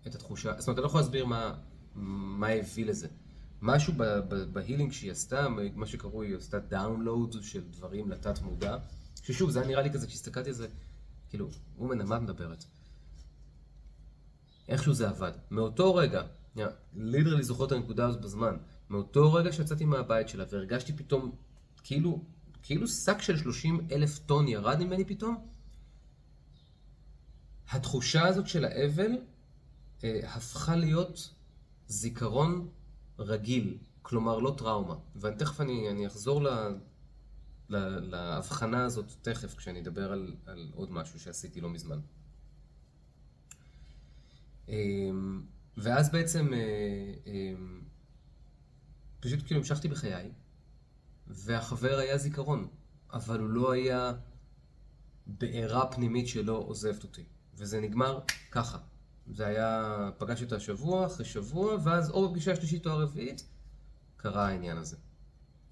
את 0.07 0.15
התחושה, 0.15 0.55
זאת 0.59 0.69
אומרת, 0.69 0.79
אני 0.79 0.83
לא 0.83 0.89
יכול 0.89 1.01
להסביר 1.01 1.27
מה, 1.27 1.55
מה 1.95 2.49
הביא 2.49 2.87
לזה. 2.87 3.09
משהו 3.63 3.93
ב 4.53 4.58
healing 4.58 4.93
שהיא 4.93 5.11
עשתה, 5.11 5.49
מה 5.75 5.87
שקרוי, 5.87 6.27
היא 6.27 6.37
עשתה 6.37 6.59
download 6.59 7.37
של 7.43 7.65
דברים 7.71 8.11
לתת 8.11 8.43
מודע, 8.43 8.77
ששוב, 9.23 9.51
זה 9.51 9.59
היה 9.59 9.69
נראה 9.69 9.83
לי 9.83 9.91
כזה, 9.91 10.07
כשהסתכלתי 10.07 10.49
על 10.49 10.55
זה, 10.55 10.69
כאילו, 11.29 11.49
oh 11.79 11.86
man, 11.86 12.01
על 12.01 12.07
מה 12.07 12.17
את 12.17 12.23
מדברת? 12.23 12.65
איכשהו 14.69 14.95
זה 14.95 15.09
עבד. 15.09 15.33
מאותו 15.51 15.95
רגע, 15.95 16.23
literally 16.95 17.43
זוכר 17.43 17.65
את 17.65 17.73
הנקודה 17.73 18.07
הזאת 18.07 18.21
בזמן, 18.21 18.57
מאותו 18.91 19.33
רגע 19.33 19.53
שיצאתי 19.53 19.85
מהבית 19.85 20.29
שלה 20.29 20.45
והרגשתי 20.51 20.93
פתאום, 20.93 21.33
כאילו, 21.83 22.25
כאילו 22.63 22.89
שק 22.89 23.23
של 23.23 23.37
30 23.37 23.87
אלף 23.93 24.19
טון 24.19 24.49
ירד 24.49 24.81
ממני 24.81 25.05
פתאום, 25.05 25.49
התחושה 27.71 28.27
הזאת 28.27 28.47
של 28.47 28.65
האבל 28.65 29.11
אה, 30.05 30.21
הפכה 30.25 30.77
להיות 30.77 31.35
זיכרון 31.87 32.69
רגיל, 33.19 33.79
כלומר 34.03 34.39
לא 34.39 34.55
טראומה. 34.59 34.95
ותכף 35.17 35.61
אני, 35.61 35.91
אני 35.91 36.07
אחזור 36.07 36.43
ל, 36.43 36.49
ל, 37.69 37.77
להבחנה 37.99 38.85
הזאת 38.85 39.13
תכף, 39.23 39.55
כשאני 39.57 39.81
אדבר 39.81 40.13
על, 40.13 40.37
על 40.47 40.71
עוד 40.75 40.93
משהו 40.93 41.21
שעשיתי 41.21 41.61
לא 41.61 41.71
מזמן. 41.71 42.01
אמ, 44.69 45.43
ואז 45.77 46.13
בעצם 46.13 46.55
אה, 46.55 47.15
אמ, 47.27 47.83
פשוט 49.21 49.47
כאילו 49.47 49.61
המשכתי 49.61 49.89
בחיי, 49.89 50.31
והחבר 51.27 51.99
היה 51.99 52.19
זיכרון, 52.19 52.69
אבל 53.13 53.41
הוא 53.41 53.49
לא 53.49 53.73
היה 53.73 54.13
בעירה 55.27 55.93
פנימית 55.93 56.29
שלא 56.29 56.65
עוזבת 56.67 57.03
אותי. 57.03 57.25
וזה 57.59 57.81
נגמר 57.81 58.21
ככה. 58.51 58.79
זה 59.31 59.47
היה, 59.47 60.11
פגשתי 60.19 60.45
אותה 60.45 60.61
שבוע 60.61 61.07
אחרי 61.07 61.25
שבוע, 61.25 61.77
ואז 61.85 62.11
או 62.11 62.29
בפגישה 62.29 62.53
השלישית 62.53 62.87
או 62.87 62.91
הרביעית, 62.93 63.45
קרה 64.17 64.49
העניין 64.49 64.77
הזה. 64.77 64.97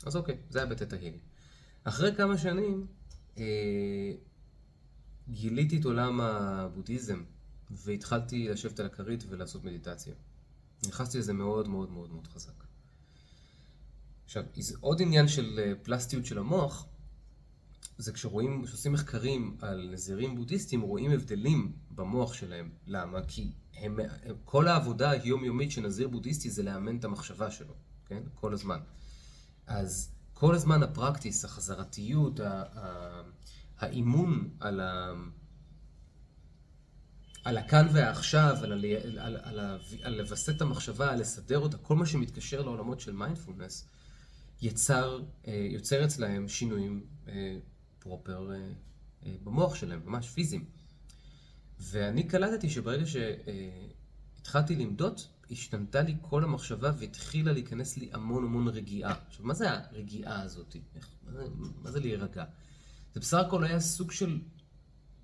אז 0.07 0.17
אוקיי, 0.17 0.37
זה 0.51 0.59
היה 0.59 0.67
בטטה 0.67 0.97
הילי. 0.97 1.19
אחרי 1.85 2.15
כמה 2.15 2.39
שנים, 2.39 2.87
אה, 3.39 4.13
גיליתי 5.29 5.81
את 5.81 5.85
עולם 5.85 6.21
הבודהיזם, 6.21 7.23
והתחלתי 7.71 8.49
לשבת 8.49 8.81
על 8.81 8.87
הכרית 8.87 9.25
ולעשות 9.29 9.65
מדיטציה. 9.65 10.15
נכנסתי 10.87 11.19
לזה 11.19 11.33
מאוד 11.33 11.69
מאוד 11.69 11.91
מאוד 11.91 12.11
מאוד 12.11 12.27
חזק. 12.27 12.65
עכשיו, 14.25 14.45
עוד 14.81 15.03
עניין 15.03 15.29
של 15.29 15.59
אה, 15.59 15.73
פלסטיות 15.83 16.27
של 16.27 16.39
המוח, 16.39 16.87
זה 17.99 18.13
כשרואים, 18.13 18.65
כשעושים 18.65 18.93
מחקרים 18.93 19.57
על 19.61 19.89
נזירים 19.93 20.37
בודהיסטים, 20.37 20.81
רואים 20.81 21.11
הבדלים 21.11 21.73
במוח 21.91 22.35
שלהם. 22.35 22.71
למה? 22.87 23.19
כי 23.29 23.53
הם, 23.75 23.99
כל 24.45 24.69
העבודה 24.69 25.11
היומיומית 25.11 25.71
של 25.71 25.81
נזיר 25.81 26.09
בודהיסטי 26.09 26.51
זה 26.51 26.63
לאמן 26.63 26.97
את 26.97 27.05
המחשבה 27.05 27.51
שלו, 27.51 27.75
כן? 28.07 28.23
כל 28.35 28.53
הזמן. 28.53 28.79
אז 29.67 30.13
כל 30.35 30.55
הזמן 30.55 30.83
הפרקטיס, 30.83 31.45
החזרתיות, 31.45 32.41
ה, 32.41 32.63
ה, 32.75 33.23
האימון 33.79 34.51
על, 34.61 34.81
ה, 34.81 35.13
על 37.45 37.59
הכאן 37.59 37.87
והעכשיו, 37.93 38.57
על, 38.63 38.73
על, 38.73 38.85
על, 39.19 39.37
על, 39.37 39.79
על 40.03 40.15
לווסת 40.15 40.57
את 40.57 40.63
המחשבה, 40.63 41.11
על 41.11 41.21
לסדר 41.21 41.59
אותה, 41.59 41.77
כל 41.77 41.97
מה 41.97 42.07
שמתקשר 42.07 42.63
לעולמות 42.63 43.01
של 43.01 43.13
מיינדפולנס, 43.13 43.89
יצר, 44.63 45.23
אה, 45.47 45.67
יוצר 45.71 46.05
אצלהם 46.05 46.49
שינויים 46.49 47.07
אה, 47.29 47.59
פרופר 48.07 48.51
אה, 48.51 48.57
אה, 49.27 49.35
במוח 49.45 49.75
שלהם, 49.75 50.01
ממש 50.05 50.29
פיזיים. 50.29 50.65
ואני 51.81 52.23
קלטתי 52.29 52.71
שברגע 52.71 53.05
שהתחלתי 53.07 54.77
למדוד, 54.77 55.21
השתנתה 55.51 56.03
לי 56.03 56.15
כל 56.21 56.45
המחשבה 56.45 56.93
והתחילה 56.99 57.53
להיכנס 57.53 57.97
לי 57.97 58.09
המון 58.13 58.45
המון 58.45 58.69
רגיעה. 58.69 59.15
עכשיו, 59.29 59.47
מה 59.47 59.55
זה 59.55 59.71
הרגיעה 59.71 60.43
הזאת? 60.43 60.77
איך, 60.97 61.09
מה, 61.23 61.33
זה, 61.33 61.47
מה 61.83 61.91
זה 61.91 62.01
להירגע? 62.01 62.45
זה 63.15 63.21
בסך 63.21 63.39
הכל 63.39 63.65
היה 63.65 63.81
סוג 63.81 64.13
של... 64.13 64.41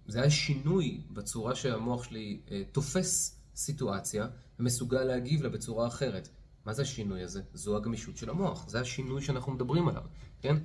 זה 0.07 0.21
היה 0.21 0.31
שינוי 0.31 1.01
בצורה 1.11 1.55
שהמוח 1.55 2.05
שלי 2.05 2.41
אה, 2.51 2.63
תופס 2.73 3.37
סיטואציה 3.57 4.27
ומסוגל 4.59 5.05
להגיב 5.05 5.43
לה 5.43 5.49
בצורה 5.49 5.87
אחרת. 5.87 6.29
מה 6.65 6.73
זה 6.73 6.83
השינוי 6.83 7.23
הזה? 7.23 7.43
זו 7.55 7.77
הגמישות 7.77 8.17
של 8.17 8.31
המוח. 8.31 8.69
זה 8.69 8.81
השינוי 8.81 9.23
שאנחנו 9.23 9.53
מדברים 9.53 9.89
עליו, 9.89 10.03
כן? 10.41 10.57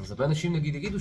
אז 0.00 0.10
הרבה 0.10 0.24
אנשים 0.24 0.56
נגיד 0.56 0.74
יגידו 0.74 1.00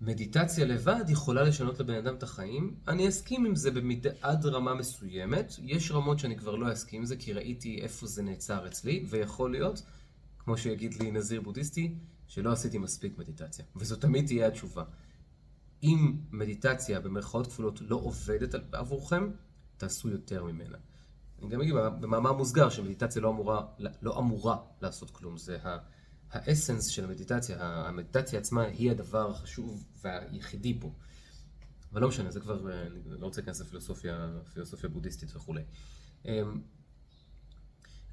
שמדיטציה 0.00 0.64
לבד 0.64 1.04
יכולה 1.08 1.42
לשנות 1.42 1.80
לבן 1.80 1.94
אדם 1.94 2.14
את 2.14 2.22
החיים. 2.22 2.74
אני 2.88 3.08
אסכים 3.08 3.44
עם 3.46 3.56
זה 3.56 3.70
במיד... 3.70 4.06
עד 4.20 4.46
רמה 4.46 4.74
מסוימת. 4.74 5.52
יש 5.62 5.90
רמות 5.90 6.18
שאני 6.18 6.36
כבר 6.36 6.56
לא 6.56 6.72
אסכים 6.72 7.00
עם 7.00 7.06
זה, 7.06 7.16
כי 7.16 7.32
ראיתי 7.32 7.80
איפה 7.82 8.06
זה 8.06 8.22
נעצר 8.22 8.66
אצלי, 8.66 9.06
ויכול 9.08 9.50
להיות, 9.52 9.82
כמו 10.38 10.56
שיגיד 10.56 10.94
לי 10.94 11.10
נזיר 11.10 11.40
בודהיסטי, 11.40 11.94
שלא 12.26 12.52
עשיתי 12.52 12.78
מספיק 12.78 13.18
מדיטציה. 13.18 13.64
וזו 13.76 13.96
תמיד 13.96 14.26
תהיה 14.26 14.48
התשובה. 14.48 14.84
אם 15.82 16.16
מדיטציה 16.32 17.00
במרכאות 17.00 17.46
כפולות 17.46 17.80
לא 17.80 17.96
עובדת 17.96 18.54
עבורכם, 18.74 19.30
תעשו 19.76 20.08
יותר 20.08 20.44
ממנה. 20.44 20.78
אני 21.42 21.48
גם 21.48 21.60
אגיד 21.60 21.74
במאמר 21.74 22.32
מוסגר 22.32 22.70
שמדיטציה 22.70 23.22
לא 23.22 23.30
אמורה, 23.30 23.66
לא 24.02 24.18
אמורה 24.18 24.56
לעשות 24.82 25.10
כלום. 25.10 25.36
זה 25.36 25.58
ה- 25.64 25.78
האסנס 26.34 26.86
של 26.86 27.04
המדיטציה, 27.04 27.56
המדיטציה 27.60 28.38
עצמה 28.38 28.62
היא 28.62 28.90
הדבר 28.90 29.30
החשוב 29.30 29.84
והיחידי 30.02 30.80
פה. 30.80 30.92
אבל 31.92 32.00
לא 32.00 32.08
משנה, 32.08 32.30
זה 32.30 32.40
כבר, 32.40 32.72
אני 32.86 33.00
לא 33.04 33.26
רוצה 33.26 33.40
להיכנס 33.40 33.60
לפילוסופיה 33.60 34.30
פילוסופיה 34.52 34.88
בודהיסטית 34.88 35.36
וכולי. 35.36 35.62
אמ, 36.24 36.60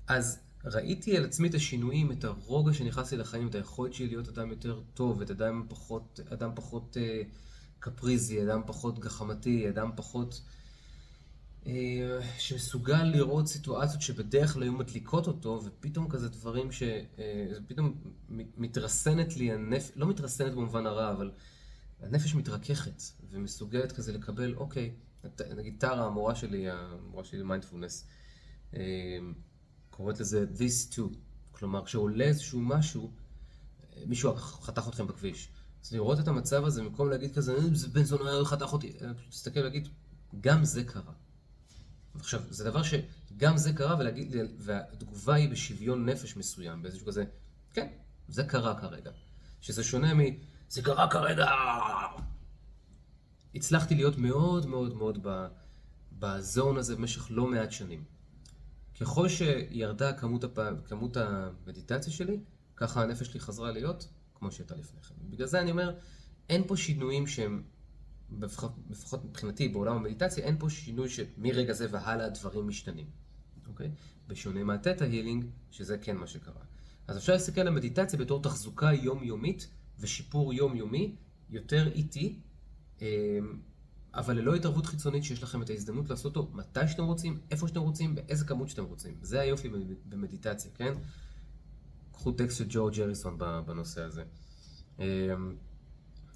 אז 0.08 0.40
ראיתי 0.66 1.18
על 1.18 1.26
עצמי 1.26 1.48
את 1.48 1.54
השינויים, 1.54 2.12
את 2.12 2.24
הרוגע 2.24 2.74
שנכנס 2.74 3.12
לי 3.12 3.18
לחיים, 3.18 3.48
את 3.48 3.56
היכולת 3.56 3.94
שלי 3.94 4.08
להיות 4.08 4.28
אדם 4.28 4.50
יותר 4.50 4.82
טוב, 4.94 5.22
את 5.22 5.32
אדם 5.32 5.66
פחות, 5.70 6.20
אדם 6.34 6.52
פחות 6.56 6.98
אה, 6.98 7.22
קפריזי, 7.80 8.44
אדם 8.44 8.62
פחות 8.66 9.00
גחמתי, 9.00 9.70
אדם 9.70 9.92
פחות... 9.96 10.42
אה, 11.68 12.20
שמסוגל 12.38 13.04
לראות 13.04 13.48
סיטואציות 13.48 14.02
שבדרך 14.02 14.54
כלל 14.54 14.64
היו 14.64 14.72
מדליקות 14.74 15.28
אותו, 15.28 15.62
ופתאום 15.66 16.10
כזה 16.10 16.30
דברים 16.30 16.72
ש... 16.72 16.84
אה, 16.84 17.48
פתאום 17.68 18.02
מתרסנת 18.58 19.38
לי 19.38 19.52
הנפש, 19.52 19.92
לא 19.96 20.08
מתרסנת 20.08 20.54
במובן 20.54 20.86
הרע, 20.86 21.12
אבל 21.12 21.32
הנפש 22.00 22.36
מתרככת, 22.36 23.02
ומסוגלת 23.30 23.92
כזה 23.92 24.14
לקבל, 24.14 24.56
אוקיי, 24.56 24.94
נגיד 25.58 25.76
טרה, 25.80 26.06
המורה 26.06 26.36
שלי, 26.36 26.70
המורה 26.70 27.24
שלי 27.24 27.40
למיינדפולנס, 27.40 28.08
אה, 28.76 28.82
קוראת 29.90 30.20
לזה 30.20 30.46
this 30.58 30.94
too, 30.94 31.16
כלומר 31.52 31.86
כשעולה 31.86 32.26
איזשהו 32.26 32.62
משהו, 32.62 33.12
מישהו 34.06 34.36
חתך 34.36 34.88
אתכם 34.88 35.08
בכביש. 35.08 35.50
אז 35.84 35.94
לראות 35.94 36.20
את 36.20 36.28
המצב 36.28 36.66
הזה, 36.66 36.84
במקום 36.84 37.10
להגיד 37.10 37.36
כזה, 37.36 37.56
"אה, 37.56 37.62
זה 37.74 37.88
בן 37.88 38.04
זונה 38.04 38.46
חתך 38.46 38.74
אותי, 38.74 38.94
להסתכל 39.26 39.60
ולהגיד, 39.60 39.88
גם 40.42 40.66
זה 40.66 40.84
קרה. 40.84 41.14
עכשיו, 42.20 42.42
זה 42.50 42.64
דבר 42.64 42.82
שגם 42.84 43.58
זה 43.58 43.74
קרה, 43.74 44.00
ולהגיד, 44.00 44.36
והתגובה 44.58 45.36
היא 45.36 45.50
בשוויון 45.50 46.10
נפש 46.10 46.38
מסוים, 46.38 46.82
באיזשהו 46.82 47.08
כזה, 47.08 47.24
כן, 47.74 47.88
זה 48.28 48.44
קרה 48.44 48.80
כרגע. 48.82 49.12
שזה 49.62 49.84
שונה 49.84 50.14
מ... 50.14 50.20
זה 50.70 50.82
קרה 50.82 51.10
כרגע! 51.10 51.48
הצלחתי 53.56 53.96
להיות 53.96 54.18
מאוד 54.18 54.66
מאוד 54.66 54.94
מאוד 54.94 55.28
בזון 56.20 56.78
הזה 56.78 56.96
במשך 56.96 57.28
לא 57.30 57.48
מעט 57.48 57.72
שנים. 57.72 58.04
ככל 59.00 59.30
שירדה 59.30 60.14
כמות, 60.14 60.44
הפ... 60.44 60.60
כמות 60.86 61.18
המדיטציה 61.18 62.14
שלי, 62.14 62.40
ככה 62.76 63.04
הנפש 63.04 63.28
שלי 63.28 63.40
חזרה 63.40 63.72
להיות 63.72 64.08
כמו 64.36 64.52
שהייתה 64.52 64.76
לפני 64.76 65.02
כן. 65.02 65.16
בגלל 65.30 65.48
זה 65.48 65.62
אני 65.62 65.72
אומר, 65.72 65.96
אין 66.50 66.64
פה 66.68 66.78
שינויים 66.78 67.28
שהם, 67.28 67.64
לפחות 68.90 69.26
מבחינתי 69.26 69.68
בעולם 69.70 69.96
המדיטציה, 69.96 70.46
אין 70.46 70.56
פה 70.60 70.70
שינוי 70.70 71.10
שמרגע 71.10 71.74
זה 71.74 71.88
והלאה 71.92 72.26
הדברים 72.26 72.68
משתנים, 72.68 73.06
אוקיי? 73.68 73.92
בשונה 74.28 74.64
מהתטא 74.64 75.04
הילינג, 75.04 75.46
שזה 75.72 75.98
כן 75.98 76.18
מה 76.18 76.28
שקרה. 76.28 76.62
אז 77.08 77.18
אפשר 77.18 77.34
להסתכל 77.34 77.62
על 77.62 77.68
המדיטציה 77.68 78.20
בתור 78.20 78.42
תחזוקה 78.42 78.94
יומיומית 78.94 79.68
ושיפור 80.00 80.54
יומיומי, 80.54 81.16
יותר 81.50 81.88
איטי, 81.88 82.40
אמ, 83.02 83.06
אבל 84.14 84.38
ללא 84.38 84.56
התערבות 84.56 84.86
חיצונית 84.86 85.24
שיש 85.24 85.44
לכם 85.44 85.62
את 85.62 85.70
ההזדמנות 85.70 86.10
לעשות 86.10 86.36
אותו 86.36 86.52
מתי 86.54 86.88
שאתם 86.88 87.04
רוצים, 87.04 87.40
איפה 87.52 87.68
שאתם 87.68 87.82
רוצים, 87.82 88.16
באיזה 88.16 88.46
כמות 88.46 88.70
שאתם 88.70 88.84
רוצים. 88.84 89.18
זה 89.22 89.40
היופי 89.40 89.70
במדיטציה, 90.06 90.72
כן? 90.76 90.94
קחו 92.12 92.32
טקסט 92.32 92.58
של 92.58 92.66
ג'ורג' 92.70 93.00
אריסון 93.00 93.38
בנושא 93.66 94.02
הזה. 94.02 94.24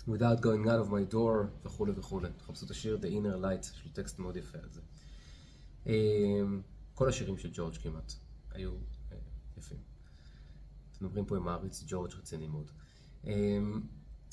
Without 0.07 0.41
going 0.41 0.67
out 0.67 0.79
of 0.85 0.89
my 0.89 1.13
door 1.13 1.65
וכולי 1.65 1.91
וכולי. 1.95 2.29
תחפשו 2.37 2.65
את 2.65 2.71
השיר 2.71 2.99
The 3.01 3.05
Inner 3.05 3.43
Light, 3.43 3.73
יש 3.73 3.85
לו 3.85 3.91
טקסט 3.93 4.19
מאוד 4.19 4.37
יפה 4.37 4.57
על 4.57 4.69
זה. 4.71 4.81
Um, 5.85 5.89
כל 6.93 7.09
השירים 7.09 7.37
של 7.37 7.49
ג'ורג' 7.53 7.75
כמעט 7.75 8.13
היו 8.51 8.71
uh, 8.71 9.13
יפים. 9.57 9.77
אתם 10.91 11.05
מדברים 11.05 11.25
פה 11.25 11.37
עם 11.37 11.43
מעריץ 11.43 11.83
ג'ורג' 11.87 12.11
רציני 12.19 12.47
מאוד. 12.47 12.71
Um, 13.23 13.27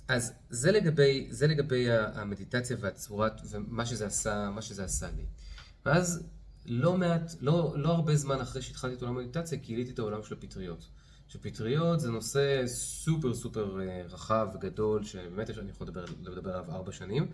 אז 0.08 0.32
זה 0.50 0.72
לגבי, 0.72 1.26
זה 1.30 1.46
לגבי 1.46 1.90
המדיטציה 1.90 2.76
והצורת, 2.80 3.40
ומה 3.50 3.87
שזה 3.87 4.06
עשה, 4.06 4.50
מה 4.50 4.62
שזה 4.62 4.85
עשה 4.85 5.11
לי. 5.11 5.26
ואז 5.87 6.26
לא 6.66 6.96
מעט, 6.96 7.32
לא, 7.40 7.74
לא 7.76 7.88
הרבה 7.92 8.16
זמן 8.16 8.40
אחרי 8.40 8.62
שהתחלתי 8.62 8.94
את 8.94 9.02
עולם 9.02 9.16
המדיטציה, 9.16 9.58
גיליתי 9.58 9.90
את 9.90 9.98
העולם 9.98 10.22
של 10.22 10.35
הפטריות. 10.35 10.88
שפטריות 11.33 12.01
זה 12.01 12.11
נושא 12.11 12.62
סופר 12.66 13.35
סופר 13.35 13.81
אה, 13.81 14.03
רחב 14.09 14.49
וגדול, 14.55 15.05
שבאמת 15.05 15.51
אני 15.51 15.71
יכול 15.71 15.87
לדבר, 15.87 16.05
לדבר 16.23 16.51
עליו 16.51 16.73
ארבע 16.73 16.92
שנים. 16.92 17.27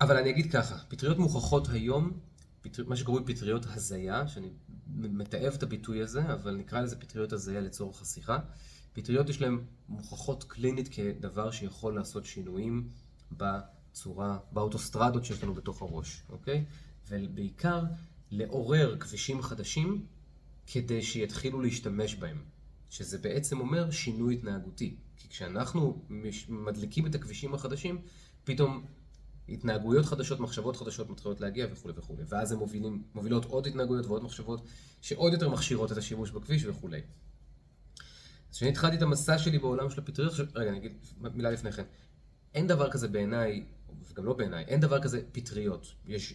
אבל 0.00 0.16
אני 0.16 0.30
אגיד 0.30 0.52
ככה, 0.52 0.78
פטריות 0.88 1.18
מוכחות 1.18 1.68
היום, 1.68 2.20
פטר, 2.60 2.84
מה 2.86 2.96
שקוראים 2.96 3.24
פטריות 3.24 3.66
הזיה, 3.66 4.28
שאני 4.28 4.50
מתעב 4.96 5.52
את 5.54 5.62
הביטוי 5.62 6.02
הזה, 6.02 6.32
אבל 6.32 6.54
נקרא 6.54 6.80
לזה 6.80 6.96
פטריות 6.96 7.32
הזיה 7.32 7.60
לצורך 7.60 8.02
השיחה. 8.02 8.38
פטריות 8.92 9.28
יש 9.28 9.40
להן 9.40 9.58
מוכחות 9.88 10.44
קלינית 10.44 10.88
כדבר 10.88 11.50
שיכול 11.50 11.94
לעשות 11.94 12.24
שינויים 12.24 12.88
בצורה, 13.32 14.38
באוטוסטרדות 14.52 15.24
שיש 15.24 15.42
לנו 15.42 15.54
בתוך 15.54 15.82
הראש, 15.82 16.22
אוקיי? 16.28 16.64
ובעיקר 17.08 17.84
לעורר 18.30 18.96
כבישים 19.00 19.42
חדשים 19.42 20.06
כדי 20.66 21.02
שיתחילו 21.02 21.60
להשתמש 21.60 22.14
בהם. 22.14 22.42
שזה 22.92 23.18
בעצם 23.18 23.60
אומר 23.60 23.90
שינוי 23.90 24.34
התנהגותי. 24.34 24.96
כי 25.16 25.28
כשאנחנו 25.28 26.02
מדליקים 26.48 27.06
את 27.06 27.14
הכבישים 27.14 27.54
החדשים, 27.54 28.02
פתאום 28.44 28.86
התנהגויות 29.48 30.06
חדשות, 30.06 30.40
מחשבות 30.40 30.76
חדשות 30.76 31.10
מתחילות 31.10 31.40
להגיע 31.40 31.66
וכולי 31.72 31.94
וכולי. 31.96 32.22
ואז 32.28 32.52
הן 32.52 32.58
מובילות 33.14 33.44
עוד 33.44 33.66
התנהגויות 33.66 34.06
ועוד 34.06 34.22
מחשבות 34.24 34.66
שעוד 35.00 35.32
יותר 35.32 35.48
מכשירות 35.48 35.92
את 35.92 35.96
השימוש 35.96 36.30
בכביש 36.30 36.64
וכולי. 36.64 37.00
אז 38.50 38.56
כשאני 38.56 38.70
התחלתי 38.70 38.96
את 38.96 39.02
המסע 39.02 39.38
שלי 39.38 39.58
בעולם 39.58 39.90
של 39.90 40.00
הפטריות, 40.00 40.32
רגע, 40.54 40.70
אני 40.70 40.78
אגיד 40.78 40.92
מילה 41.34 41.50
לפני 41.50 41.72
כן. 41.72 41.84
אין 42.54 42.66
דבר 42.66 42.90
כזה 42.90 43.08
בעיניי, 43.08 43.64
וגם 44.10 44.24
לא 44.24 44.32
בעיניי, 44.32 44.64
אין 44.64 44.80
דבר 44.80 45.02
כזה 45.02 45.22
פטריות. 45.32 45.94
יש 46.06 46.34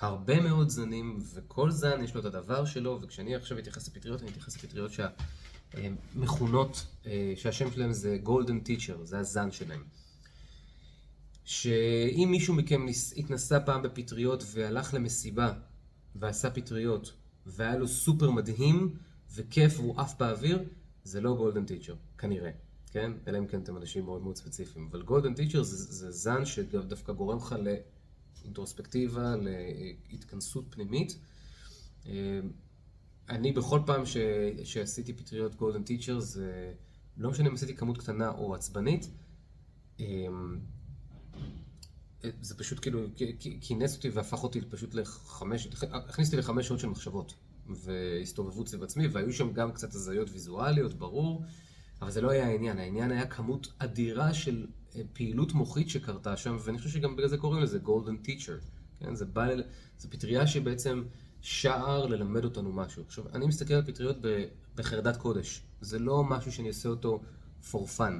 הרבה 0.00 0.40
מאוד 0.40 0.68
זנים, 0.68 1.18
וכל 1.34 1.70
זן 1.70 2.02
יש 2.04 2.14
לו 2.14 2.20
את 2.20 2.24
הדבר 2.24 2.64
שלו, 2.64 2.98
וכשאני 3.02 3.34
עכשיו 3.34 3.58
אתייחס 3.58 3.88
לפטריות, 3.88 4.22
אני 4.22 4.30
אתייחס 4.30 4.56
לפטריות 4.56 4.90
שהמכונות, 5.74 6.86
אה, 7.06 7.32
שהשם 7.36 7.70
שלהם 7.70 7.92
זה 7.92 8.18
Golden 8.22 8.60
Teacher, 8.60 9.04
זה 9.04 9.18
הזן 9.18 9.50
שלהם. 9.50 9.84
שאם 11.44 12.28
מישהו 12.30 12.54
מכם 12.54 12.86
התנסה 13.16 13.60
פעם 13.60 13.82
בפטריות 13.82 14.44
והלך 14.52 14.94
למסיבה 14.94 15.52
ועשה 16.16 16.50
פטריות, 16.50 17.12
והיה 17.46 17.76
לו 17.76 17.88
סופר 17.88 18.30
מדהים 18.30 18.96
וכיף 19.34 19.80
והוא 19.80 20.00
עף 20.00 20.14
באוויר, 20.18 20.64
זה 21.04 21.20
לא 21.20 21.34
Golden 21.36 21.64
Teacher, 21.64 21.94
כנראה, 22.18 22.50
כן? 22.90 23.12
אלא 23.26 23.38
אם 23.38 23.46
כן 23.46 23.60
אתם 23.60 23.76
אנשים 23.76 24.04
מאוד 24.04 24.22
מאוד 24.22 24.36
ספציפיים. 24.36 24.88
אבל 24.90 25.02
Golden 25.02 25.34
Teacher 25.34 25.62
זה, 25.62 25.76
זה 25.76 26.10
זן 26.10 26.44
שדווקא 26.44 27.12
גורם 27.12 27.36
לך 27.36 27.54
לאינטרוספקטיבה, 28.42 29.34
להתכנסות 30.10 30.64
פנימית. 30.70 31.18
אה, 32.06 32.40
אני 33.28 33.52
בכל 33.52 33.80
פעם 33.86 34.06
ש... 34.06 34.16
שעשיתי 34.64 35.12
פטריות 35.12 35.54
גולדן 35.54 35.82
טיצ'ר, 35.82 36.20
זה 36.20 36.72
לא 37.16 37.30
משנה 37.30 37.48
אם 37.48 37.54
עשיתי 37.54 37.76
כמות 37.76 37.98
קטנה 37.98 38.30
או 38.30 38.54
עצבנית, 38.54 39.10
אה, 40.00 40.26
זה 42.40 42.58
פשוט 42.58 42.80
כאילו 42.80 43.00
כינס 43.60 43.96
אותי 43.96 44.10
והפך 44.10 44.42
אותי 44.42 44.60
פשוט 44.60 44.94
לחמש, 44.94 45.68
הכניס 45.82 46.28
אותי 46.28 46.36
לחמש 46.36 46.68
שעות 46.68 46.80
של 46.80 46.88
מחשבות 46.88 47.34
והסתובבות 47.66 48.68
סביב 48.68 48.82
עצמי, 48.82 49.06
והיו 49.06 49.32
שם 49.32 49.52
גם 49.52 49.72
קצת 49.72 49.94
הזיות 49.94 50.30
ויזואליות, 50.30 50.94
ברור, 50.94 51.44
אבל 52.02 52.10
זה 52.10 52.20
לא 52.20 52.30
היה 52.30 52.46
העניין, 52.46 52.78
העניין 52.78 53.10
היה 53.12 53.26
כמות 53.26 53.68
אדירה 53.78 54.34
של 54.34 54.66
פעילות 55.12 55.52
מוחית 55.52 55.88
שקרתה 55.88 56.36
שם, 56.36 56.56
ואני 56.60 56.78
חושב 56.78 56.90
שגם 56.90 57.16
בגלל 57.16 57.28
זה 57.28 57.38
קוראים 57.38 57.62
לזה 57.62 57.78
golden 57.84 58.26
teacher, 58.26 58.64
כן? 58.98 59.14
זה 59.14 59.24
בא, 59.24 59.46
זה 59.98 60.10
פטריה 60.10 60.46
שבעצם 60.46 61.02
שער 61.40 62.06
ללמד 62.06 62.44
אותנו 62.44 62.72
משהו. 62.72 63.02
עכשיו, 63.06 63.24
אני 63.34 63.46
מסתכל 63.46 63.74
על 63.74 63.82
פטריות 63.82 64.16
בחרדת 64.74 65.16
קודש, 65.16 65.62
זה 65.80 65.98
לא 65.98 66.24
משהו 66.24 66.52
שאני 66.52 66.68
עושה 66.68 66.88
אותו 66.88 67.20
for 67.70 67.98
fun, 67.98 68.12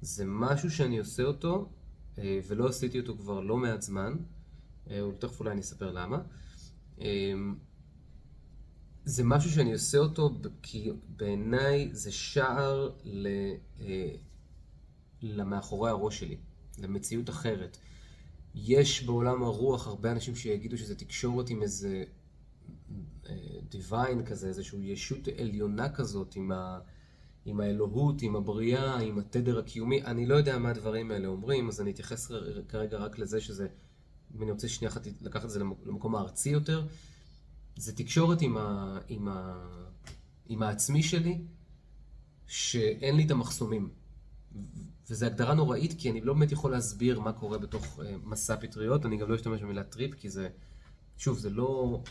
זה 0.00 0.24
משהו 0.26 0.70
שאני 0.70 0.98
עושה 0.98 1.22
אותו, 1.22 1.68
אה, 2.18 2.40
ולא 2.46 2.68
עשיתי 2.68 3.00
אותו 3.00 3.16
כבר 3.16 3.40
לא 3.40 3.56
מעט 3.56 3.82
זמן, 3.82 4.16
ותכף 4.86 5.32
אה, 5.32 5.38
אולי 5.40 5.50
אני 5.50 5.60
אספר 5.60 5.92
למה. 5.92 6.18
זה 9.04 9.24
משהו 9.24 9.50
שאני 9.50 9.72
עושה 9.72 9.98
אותו 9.98 10.30
כי 10.62 10.90
בעיניי 11.16 11.88
זה 11.92 12.12
שער 12.12 12.90
ל... 13.04 13.28
למאחורי 15.22 15.90
הראש 15.90 16.20
שלי, 16.20 16.36
למציאות 16.78 17.30
אחרת. 17.30 17.78
יש 18.54 19.04
בעולם 19.04 19.42
הרוח 19.42 19.86
הרבה 19.86 20.12
אנשים 20.12 20.36
שיגידו 20.36 20.78
שזה 20.78 20.94
תקשורת 20.94 21.50
עם 21.50 21.62
איזה 21.62 22.04
דיוויין 23.68 24.24
כזה, 24.24 24.48
איזושהי 24.48 24.92
ישות 24.92 25.28
עליונה 25.38 25.88
כזאת, 25.88 26.36
עם, 26.36 26.52
ה, 26.52 26.78
עם 27.44 27.60
האלוהות, 27.60 28.22
עם 28.22 28.36
הבריאה, 28.36 28.98
עם 28.98 29.18
התדר 29.18 29.58
הקיומי. 29.58 30.04
אני 30.04 30.26
לא 30.26 30.34
יודע 30.34 30.58
מה 30.58 30.70
הדברים 30.70 31.10
האלה 31.10 31.28
אומרים, 31.28 31.68
אז 31.68 31.80
אני 31.80 31.90
אתייחס 31.90 32.32
כרגע 32.68 32.98
רק 32.98 33.18
לזה 33.18 33.40
שזה, 33.40 33.68
אם 34.34 34.42
אני 34.42 34.50
רוצה 34.50 34.68
שנייה 34.68 34.92
אחת 34.92 35.06
לקחת 35.20 35.44
את 35.44 35.50
זה 35.50 35.58
למקום 35.58 36.14
הארצי 36.14 36.50
יותר, 36.50 36.86
זה 37.76 37.96
תקשורת 37.96 38.42
עם, 38.42 38.56
ה, 38.56 38.98
עם, 39.08 39.28
ה, 39.28 39.66
עם 40.48 40.62
העצמי 40.62 41.02
שלי, 41.02 41.38
שאין 42.46 43.16
לי 43.16 43.24
את 43.26 43.30
המחסומים. 43.30 43.90
וזו 45.10 45.26
הגדרה 45.26 45.54
נוראית, 45.54 45.94
כי 45.98 46.10
אני 46.10 46.20
לא 46.20 46.34
באמת 46.34 46.52
יכול 46.52 46.70
להסביר 46.70 47.20
מה 47.20 47.32
קורה 47.32 47.58
בתוך 47.58 47.98
uh, 47.98 48.02
מסע 48.24 48.56
פטריות, 48.56 49.06
אני 49.06 49.16
גם 49.16 49.30
לא 49.30 49.34
אשתמש 49.34 49.62
במילה 49.62 49.84
trip, 49.84 50.14
כי 50.14 50.30
זה, 50.30 50.48
שוב, 51.16 51.38
זה 51.38 51.50
לא 51.50 52.02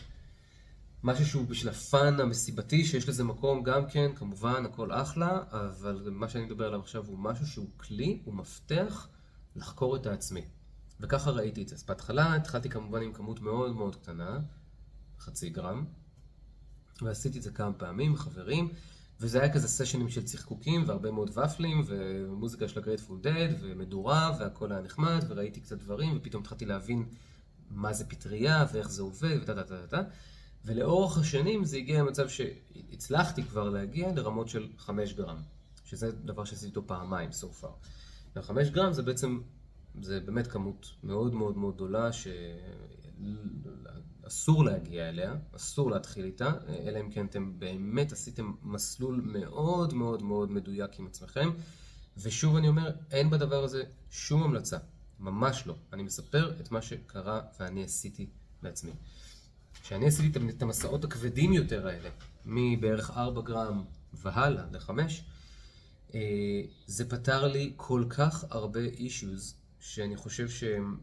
משהו 1.02 1.26
שהוא 1.26 1.46
בשביל 1.46 1.68
ה 1.68 1.81
fun 1.81 2.20
המסיבתי, 2.20 2.84
שיש 2.84 3.08
לזה 3.08 3.24
מקום 3.24 3.62
גם 3.62 3.86
כן, 3.86 4.10
כמובן, 4.14 4.66
הכל 4.66 4.92
אחלה, 4.92 5.42
אבל 5.50 6.08
מה 6.12 6.28
שאני 6.28 6.44
מדבר 6.44 6.66
עליו 6.66 6.80
עכשיו 6.80 7.06
הוא 7.06 7.18
משהו 7.18 7.46
שהוא 7.46 7.68
כלי, 7.76 8.22
הוא 8.24 8.34
מפתח 8.34 9.08
לחקור 9.56 9.96
את 9.96 10.06
העצמי. 10.06 10.44
וככה 11.00 11.30
ראיתי 11.30 11.62
את 11.62 11.68
זה. 11.68 11.74
אז 11.74 11.84
בהתחלה 11.84 12.34
התחלתי 12.34 12.68
כמובן 12.68 13.02
עם 13.02 13.12
כמות 13.12 13.40
מאוד 13.40 13.76
מאוד 13.76 13.96
קטנה, 13.96 14.40
חצי 15.18 15.50
גרם, 15.50 15.84
ועשיתי 17.02 17.38
את 17.38 17.42
זה 17.42 17.50
כמה 17.50 17.72
פעמים, 17.72 18.16
חברים. 18.16 18.68
וזה 19.20 19.40
היה 19.40 19.52
כזה 19.52 19.68
סשנים 19.68 20.08
של 20.08 20.24
צחקוקים 20.24 20.84
והרבה 20.86 21.10
מאוד 21.10 21.38
ופלים 21.38 21.82
ומוזיקה 21.86 22.68
של 22.68 22.78
הגרייטפול 22.78 23.20
דד 23.20 23.48
ומדורה 23.60 24.36
והכל 24.40 24.72
היה 24.72 24.80
נחמד 24.80 25.24
וראיתי 25.28 25.60
קצת 25.60 25.78
דברים 25.78 26.16
ופתאום 26.16 26.42
התחלתי 26.42 26.66
להבין 26.66 27.06
מה 27.70 27.92
זה 27.92 28.04
פטריה 28.04 28.66
ואיך 28.72 28.90
זה 28.90 29.02
עובד 29.02 29.38
ותה 29.42 29.54
תה 29.54 29.64
תה 29.64 29.86
תה 29.86 30.02
ולאורך 30.64 31.18
השנים 31.18 31.64
זה 31.64 31.76
הגיע 31.76 32.02
למצב 32.02 32.28
שהצלחתי 32.28 33.42
כבר 33.42 33.70
להגיע 33.70 34.12
לרמות 34.12 34.48
של 34.48 34.68
5 34.78 35.14
גרם 35.14 35.42
שזה 35.84 36.12
דבר 36.12 36.44
שעשיתי 36.44 36.66
איתו 36.66 36.86
פעמיים 36.86 37.30
so 37.30 37.62
far. 37.62 37.88
ו-5 38.36 38.70
גרם 38.70 38.92
זה 38.92 39.02
בעצם, 39.02 39.40
זה 40.02 40.20
באמת 40.20 40.46
כמות 40.46 40.86
מאוד 41.02 41.34
מאוד 41.34 41.56
מאוד 41.56 41.74
גדולה 41.74 42.10
אסור 44.28 44.64
להגיע 44.64 45.08
אליה, 45.08 45.34
אסור 45.56 45.90
להתחיל 45.90 46.24
איתה, 46.24 46.52
אלא 46.68 47.00
אם 47.00 47.10
כן 47.10 47.26
אתם 47.26 47.58
באמת 47.58 48.12
עשיתם 48.12 48.52
מסלול 48.62 49.20
מאוד 49.24 49.94
מאוד 49.94 50.22
מאוד 50.22 50.50
מדויק 50.50 50.98
עם 50.98 51.06
עצמכם. 51.06 51.50
ושוב 52.16 52.56
אני 52.56 52.68
אומר, 52.68 52.90
אין 53.10 53.30
בדבר 53.30 53.64
הזה 53.64 53.82
שום 54.10 54.42
המלצה, 54.42 54.78
ממש 55.18 55.66
לא. 55.66 55.74
אני 55.92 56.02
מספר 56.02 56.60
את 56.60 56.70
מה 56.70 56.82
שקרה 56.82 57.40
ואני 57.60 57.84
עשיתי 57.84 58.26
בעצמי. 58.62 58.92
כשאני 59.82 60.06
עשיתי 60.06 60.38
את 60.48 60.62
המסעות 60.62 61.04
הכבדים 61.04 61.52
יותר 61.52 61.86
האלה, 61.86 62.08
מבערך 62.44 63.10
4 63.10 63.42
גרם 63.42 63.84
והלאה 64.12 64.64
ל-5, 64.72 64.90
אה, 66.14 66.20
זה 66.86 67.08
פתר 67.08 67.46
לי 67.46 67.72
כל 67.76 68.04
כך 68.08 68.44
הרבה 68.50 68.80
אישיוז, 68.80 69.54
שאני 69.80 70.16
חושב 70.16 70.48
שהם... 70.48 71.00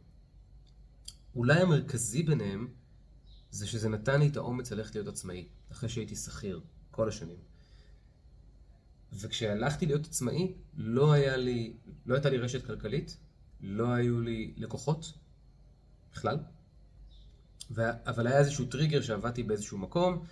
אולי 1.35 1.61
המרכזי 1.61 2.23
ביניהם 2.23 2.67
זה 3.55 3.67
שזה 3.67 3.89
נתן 3.89 4.19
לי 4.19 4.27
את 4.27 4.37
האומץ 4.37 4.71
ללכת 4.71 4.95
להיות 4.95 5.07
עצמאי, 5.07 5.47
אחרי 5.71 5.89
שהייתי 5.89 6.15
שכיר 6.15 6.61
כל 6.91 7.09
השנים. 7.09 7.37
וכשהלכתי 9.13 9.85
להיות 9.85 10.05
עצמאי, 10.05 10.53
לא, 10.77 11.13
היה 11.13 11.37
לי, 11.37 11.73
לא 12.05 12.15
הייתה 12.15 12.29
לי 12.29 12.37
רשת 12.37 12.65
כלכלית, 12.65 13.17
לא 13.61 13.93
היו 13.93 14.21
לי 14.21 14.53
לקוחות 14.57 15.13
בכלל, 16.13 16.37
ו... 17.71 17.81
אבל 18.05 18.27
היה 18.27 18.39
איזשהו 18.39 18.65
טריגר 18.65 19.01
שעבדתי 19.01 19.43
באיזשהו 19.43 19.77
מקום, 19.77 20.23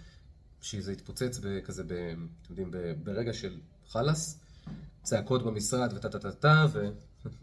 שזה 0.61 0.91
התפוצץ 0.91 1.39
כזה, 1.65 1.84
ב... 1.84 1.91
אתם 2.41 2.49
יודעים, 2.49 2.71
ברגע 3.03 3.34
של 3.34 3.59
חלאס, 3.88 4.39
צעקות 5.03 5.43
במשרד 5.43 5.93
וטה 5.93 6.09
טה 6.09 6.19
טה 6.19 6.32
טה, 6.32 6.65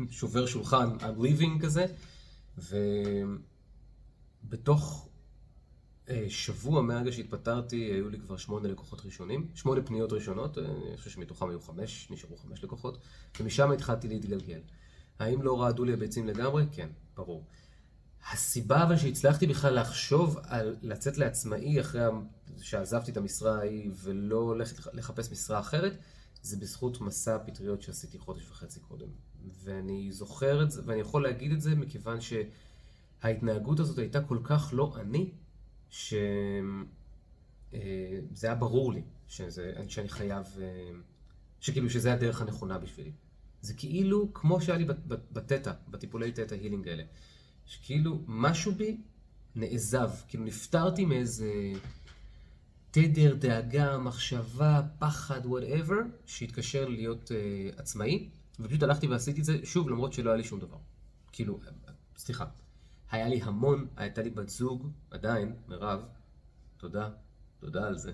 ושובר 0.01 0.47
שולחן, 0.55 0.97
I'm 0.99 1.19
leaving 1.21 1.63
כזה, 1.63 1.87
ובתוך 4.43 5.10
שבוע 6.29 6.83
מהרגע 6.83 7.13
שהתפטרתי, 7.13 7.77
היו 7.77 8.09
לי 8.09 8.19
כבר 8.19 8.37
שמונה 8.37 8.69
לקוחות 8.69 9.05
ראשונים, 9.05 9.49
שמונה 9.55 9.83
פניות 9.83 10.13
ראשונות, 10.13 10.59
אה, 10.59 10.65
אני 10.65 10.97
חושב 10.97 11.11
שמתוכם 11.11 11.49
היו 11.49 11.61
חמש, 11.61 12.09
נשארו 12.11 12.37
חמש 12.37 12.65
לקוחות, 12.65 12.99
ומשם 13.41 13.71
התחלתי 13.71 14.09
להתגלגל. 14.09 14.61
האם 15.19 15.43
לא 15.43 15.63
רעדו 15.63 15.85
לי 15.85 15.93
הביצים 15.93 16.27
לגמרי? 16.27 16.65
כן, 16.73 16.89
ברור. 17.17 17.45
הסיבה 18.33 18.83
אבל 18.83 18.97
שהצלחתי 18.97 19.47
בכלל 19.47 19.81
לחשוב 19.81 20.39
על 20.43 20.77
לצאת 20.83 21.19
לעצמאי 21.19 21.81
אחרי 21.81 22.03
שעזבתי 22.61 23.11
את 23.11 23.17
המשרה 23.17 23.59
ההיא 23.59 23.91
ולא 24.03 24.57
ללכת 24.57 24.95
לחפש 24.95 25.33
משרה 25.33 25.61
אחרת, 25.61 25.97
זה 26.43 26.57
בזכות 26.57 27.01
מסע 27.01 27.35
הפטריות 27.35 27.83
שעשיתי 27.83 28.19
חודש 28.19 28.51
וחצי 28.51 28.81
קודם. 28.81 29.09
ואני 29.65 30.13
זוכר 30.13 30.63
את 30.63 30.71
זה, 30.71 30.83
ואני 30.85 31.01
יכול 31.01 31.23
להגיד 31.23 31.53
את 31.53 31.61
זה 31.61 31.75
מכיוון 31.75 32.19
שההתנהגות 32.21 33.81
הזאת 33.81 33.99
הייתה 33.99 34.21
כל 34.21 34.39
כך 34.45 34.71
לא 34.73 34.95
אני, 35.01 35.31
שזה 35.91 36.21
אה, 37.75 38.19
היה 38.43 38.55
ברור 38.55 38.93
לי 38.93 39.03
שזה, 39.29 39.73
שאני 39.89 40.09
חייב, 40.09 40.47
אה, 40.63 40.91
שכאילו 41.61 41.91
שזה 41.91 42.13
הדרך 42.13 42.41
הנכונה 42.43 42.79
בשבילי. 42.79 43.13
זה 43.63 43.75
כאילו 43.75 44.35
כמו 44.35 44.61
שהיה 44.61 44.79
לי 44.79 44.85
בתטא, 45.33 45.73
בטיפולי 45.89 46.33
תטא 46.33 46.55
הילינג 46.55 46.89
האלה. 46.89 47.03
שכאילו 47.67 48.23
משהו 48.27 48.73
בי 48.73 48.97
נעזב, 49.55 50.11
כאילו 50.29 50.45
נפטרתי 50.45 51.05
מאיזה 51.05 51.73
תדר, 52.91 53.35
דאגה, 53.35 53.99
מחשבה, 53.99 54.83
פחד, 54.99 55.47
וואטאבר, 55.47 55.97
שהתקשר 56.27 56.89
להיות 56.89 57.31
uh, 57.31 57.81
עצמאי, 57.81 58.29
ופשוט 58.61 58.83
הלכתי 58.83 59.07
ועשיתי 59.07 59.41
את 59.41 59.45
זה, 59.45 59.59
שוב, 59.65 59.91
למרות 59.91 60.13
שלא 60.13 60.31
היה 60.31 60.37
לי 60.37 60.45
שום 60.45 60.61
דבר. 60.61 60.77
כאילו, 61.33 61.61
סליחה, 62.17 62.45
היה 63.11 63.29
לי 63.29 63.43
המון, 63.43 63.87
הייתה 63.97 64.23
לי 64.23 64.31
בת 64.31 64.49
זוג, 64.49 64.91
עדיין, 65.11 65.57
מירב, 65.69 66.01
תודה, 66.77 67.11
תודה 67.61 67.87
על 67.87 67.99
זה, 67.99 68.13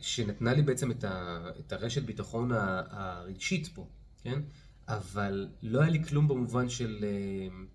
שנתנה 0.00 0.54
לי 0.54 0.62
בעצם 0.62 0.90
את, 0.90 1.04
ה, 1.04 1.44
את 1.60 1.72
הרשת 1.72 2.02
ביטחון 2.02 2.50
הרגשית 2.52 3.68
פה, 3.74 3.86
כן? 4.22 4.42
אבל 4.88 5.48
לא 5.62 5.80
היה 5.80 5.90
לי 5.90 6.04
כלום 6.04 6.28
במובן 6.28 6.68
של... 6.68 7.04
Uh, 7.50 7.74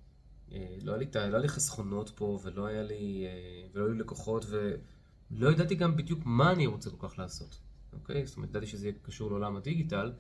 אה, 0.51 0.75
לא 0.81 0.91
היה 0.91 0.99
לי, 0.99 1.05
לא 1.13 1.19
היה 1.19 1.37
לי 1.37 1.47
חסכונות 1.47 2.11
פה, 2.15 2.39
ולא 2.43 2.65
היה 2.65 2.83
לי, 2.83 3.25
אה, 3.27 3.67
ולא 3.73 3.85
היו 3.85 3.93
לי 3.93 3.99
לקוחות, 3.99 4.45
ולא 4.49 5.49
ידעתי 5.51 5.75
גם 5.75 5.95
בדיוק 5.95 6.19
מה 6.25 6.51
אני 6.51 6.67
רוצה 6.67 6.89
כל 6.89 7.09
כך 7.09 7.19
לעשות, 7.19 7.59
אוקיי? 7.93 8.25
זאת 8.25 8.37
אומרת, 8.37 8.49
ידעתי 8.49 8.67
שזה 8.67 8.87
יהיה 8.87 8.97
קשור 9.01 9.29
לעולם 9.29 9.57
הדיגיטל, 9.57 10.11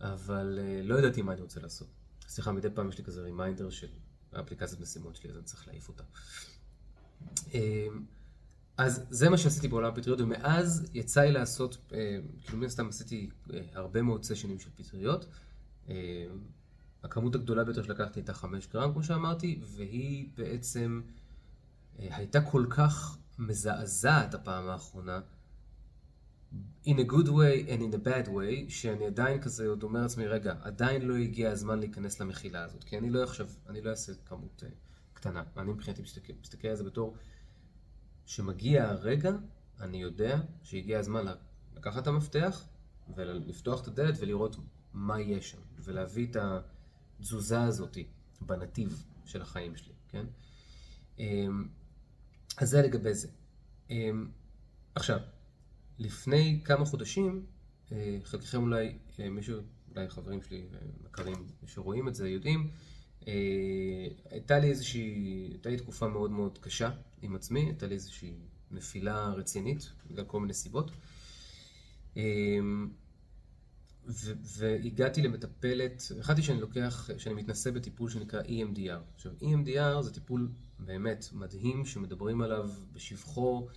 אבל 0.00 0.58
אה, 0.62 0.80
לא 0.82 0.98
ידעתי 0.98 1.22
מה 1.22 1.32
אני 1.32 1.40
רוצה 1.40 1.60
לעשות. 1.60 1.88
סליחה, 2.28 2.52
מדי 2.52 2.68
פעם 2.74 2.88
יש 2.88 2.98
לי 2.98 3.04
כזה 3.04 3.22
רימיינדר 3.22 3.70
של 3.70 3.88
האפליקציית 4.34 4.80
משימות 4.80 5.16
שלי, 5.16 5.30
אז 5.30 5.36
אני 5.36 5.44
צריך 5.44 5.66
להעיף 5.68 5.88
אותה. 5.88 6.04
אז 8.76 9.02
זה 9.10 9.30
מה 9.30 9.38
שעשיתי 9.38 9.68
בעולם 9.68 9.92
הפטריות, 9.92 10.20
ומאז 10.20 10.90
יצא 10.94 11.20
לי 11.20 11.32
לעשות, 11.32 11.76
כאילו 12.42 12.58
מן 12.58 12.64
הסתם 12.64 12.88
עשיתי 12.88 13.30
הרבה 13.72 14.02
מאוד 14.02 14.24
סשנים 14.24 14.58
של 14.58 14.70
פטריות. 14.76 15.26
הכמות 17.04 17.34
הגדולה 17.34 17.64
ביותר 17.64 17.82
שלקחתי 17.82 18.20
הייתה 18.20 18.34
5 18.34 18.68
גרם, 18.68 18.92
כמו 18.92 19.02
שאמרתי, 19.02 19.60
והיא 19.62 20.28
בעצם 20.36 21.00
אה, 21.98 22.16
הייתה 22.16 22.40
כל 22.40 22.66
כך 22.70 23.18
מזעזעת 23.38 24.34
הפעם 24.34 24.68
האחרונה, 24.68 25.20
in 26.86 26.98
a 26.98 27.04
good 27.04 27.28
way 27.28 27.66
and 27.68 27.80
in 27.82 27.94
a 27.94 28.06
bad 28.06 28.28
way, 28.28 28.68
שאני 28.70 29.06
עדיין 29.06 29.40
כזה 29.40 29.68
עוד 29.68 29.82
אומר 29.82 30.02
לעצמי, 30.02 30.26
רגע, 30.26 30.54
עדיין 30.60 31.02
לא 31.02 31.16
הגיע 31.16 31.50
הזמן 31.50 31.78
להיכנס 31.78 32.20
למחילה 32.20 32.64
הזאת, 32.64 32.84
כי 32.84 32.98
אני 32.98 33.10
לא 33.10 33.22
עכשיו, 33.22 33.48
אני 33.68 33.80
לא 33.80 33.90
אעשה 33.90 34.12
כמות 34.26 34.62
uh, 34.66 34.70
קטנה. 35.12 35.42
אני 35.56 35.72
מבחינתי 35.72 36.02
מסתכל, 36.02 36.32
מסתכל 36.40 36.68
על 36.68 36.76
זה 36.76 36.84
בתור 36.84 37.16
שמגיע 38.26 38.88
הרגע, 38.88 39.32
אני 39.80 40.02
יודע 40.02 40.40
שהגיע 40.62 40.98
הזמן 40.98 41.24
לקחת 41.76 42.02
את 42.02 42.06
המפתח 42.06 42.64
ולפתוח 43.16 43.82
את 43.82 43.88
הדלת 43.88 44.14
ולראות 44.20 44.56
מה 44.92 45.20
יש 45.20 45.50
שם, 45.50 45.58
ולהביא 45.84 46.26
את. 46.30 46.36
התזוזה 47.20 47.62
הזאת 47.62 47.98
בנתיב 48.40 49.04
של 49.24 49.42
החיים 49.42 49.76
שלי, 49.76 49.92
כן? 50.08 50.26
אמ, 51.18 51.68
אז 52.56 52.70
זה 52.70 52.82
לגבי 52.82 53.14
זה. 53.14 53.28
אמ, 53.90 54.30
עכשיו, 54.94 55.18
לפני 55.98 56.60
כמה 56.64 56.84
חודשים, 56.84 57.46
אה, 57.92 58.18
חלקכם 58.24 58.62
אולי, 58.62 58.98
אה, 59.20 59.30
מישהו, 59.30 59.60
אולי 59.94 60.08
חברים 60.08 60.42
שלי 60.42 60.66
ומכרים 60.70 61.46
שרואים 61.66 62.08
את 62.08 62.14
זה, 62.14 62.28
יודעים, 62.28 62.70
אה, 63.28 64.06
הייתה 64.30 64.58
לי 64.58 64.70
איזושהי, 64.70 65.48
הייתה 65.50 65.70
לי 65.70 65.76
תקופה 65.76 66.08
מאוד 66.08 66.30
מאוד 66.30 66.58
קשה 66.58 66.90
עם 67.22 67.36
עצמי, 67.36 67.60
הייתה 67.60 67.86
לי 67.86 67.94
איזושהי 67.94 68.34
נפילה 68.70 69.28
רצינית 69.28 69.92
בגלל 70.10 70.24
כל 70.24 70.40
מיני 70.40 70.54
סיבות. 70.54 70.90
אמ, 72.16 72.88
והגעתי 74.58 75.22
למטפלת, 75.22 76.02
החלטתי 76.20 76.42
שאני 76.42 76.60
לוקח, 76.60 77.10
שאני 77.18 77.34
מתנסה 77.34 77.70
בטיפול 77.70 78.10
שנקרא 78.10 78.42
EMDR. 78.42 79.14
עכשיו, 79.14 79.32
EMDR 79.40 80.02
זה 80.02 80.14
טיפול 80.14 80.48
באמת 80.78 81.28
מדהים 81.32 81.84
שמדברים 81.86 82.40
עליו 82.40 82.70
בשבחו 82.92 83.68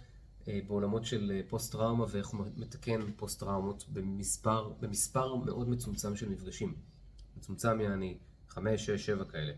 בעולמות 0.67 1.05
של 1.05 1.31
אה, 1.31 1.41
פוסט-טראומה 1.49 2.05
ואיך 2.09 2.27
הוא 2.27 2.45
מתקן 2.57 3.11
פוסט-טראומות 3.15 3.85
במספר, 3.93 4.71
במספר 4.79 5.35
מאוד 5.35 5.69
מצומצם 5.69 6.15
של 6.15 6.29
מפגשים. 6.29 6.75
מצומצם 7.37 7.81
יעני 7.81 8.17
חמש, 8.49 8.85
שש, 8.85 9.05
שבע 9.05 9.25
כאלה. 9.25 9.53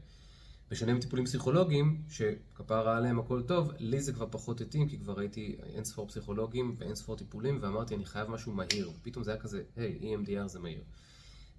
בשונה 0.72 0.94
מטיפולים 0.94 1.26
פסיכולוגיים, 1.26 2.02
שכפרה 2.10 2.98
עליהם 2.98 3.20
הכל 3.20 3.42
טוב, 3.42 3.72
לי 3.80 4.02
זה 4.02 4.14
כבר 4.14 4.28
פחות 4.32 4.62
התאים, 4.62 4.90
כי 4.90 5.00
כבר 5.00 5.14
ראיתי 5.14 5.58
אין 5.64 5.84
ספור 5.84 6.08
פסיכולוגים 6.08 6.76
ואין 6.78 6.96
ספור 6.96 7.16
טיפולים, 7.18 7.60
ואמרתי, 7.62 7.96
אני 7.96 8.06
חייב 8.06 8.30
משהו 8.30 8.54
מהיר. 8.54 8.92
פתאום 9.02 9.24
זה 9.24 9.32
היה 9.32 9.40
כזה, 9.40 9.64
היי, 9.76 10.00
hey, 10.02 10.20
EMDR 10.20 10.48
זה 10.48 10.60
מהיר. 10.60 10.84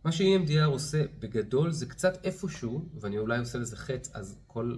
מה 0.05 0.13
ש-EMDR 0.13 0.65
עושה 0.65 1.05
בגדול 1.19 1.71
זה 1.71 1.87
קצת 1.87 2.25
איפשהו, 2.25 2.89
ואני 3.01 3.19
אולי 3.19 3.39
עושה 3.39 3.59
לזה 3.59 3.77
חטא, 3.77 4.11
אז 4.15 4.39
כל 4.47 4.77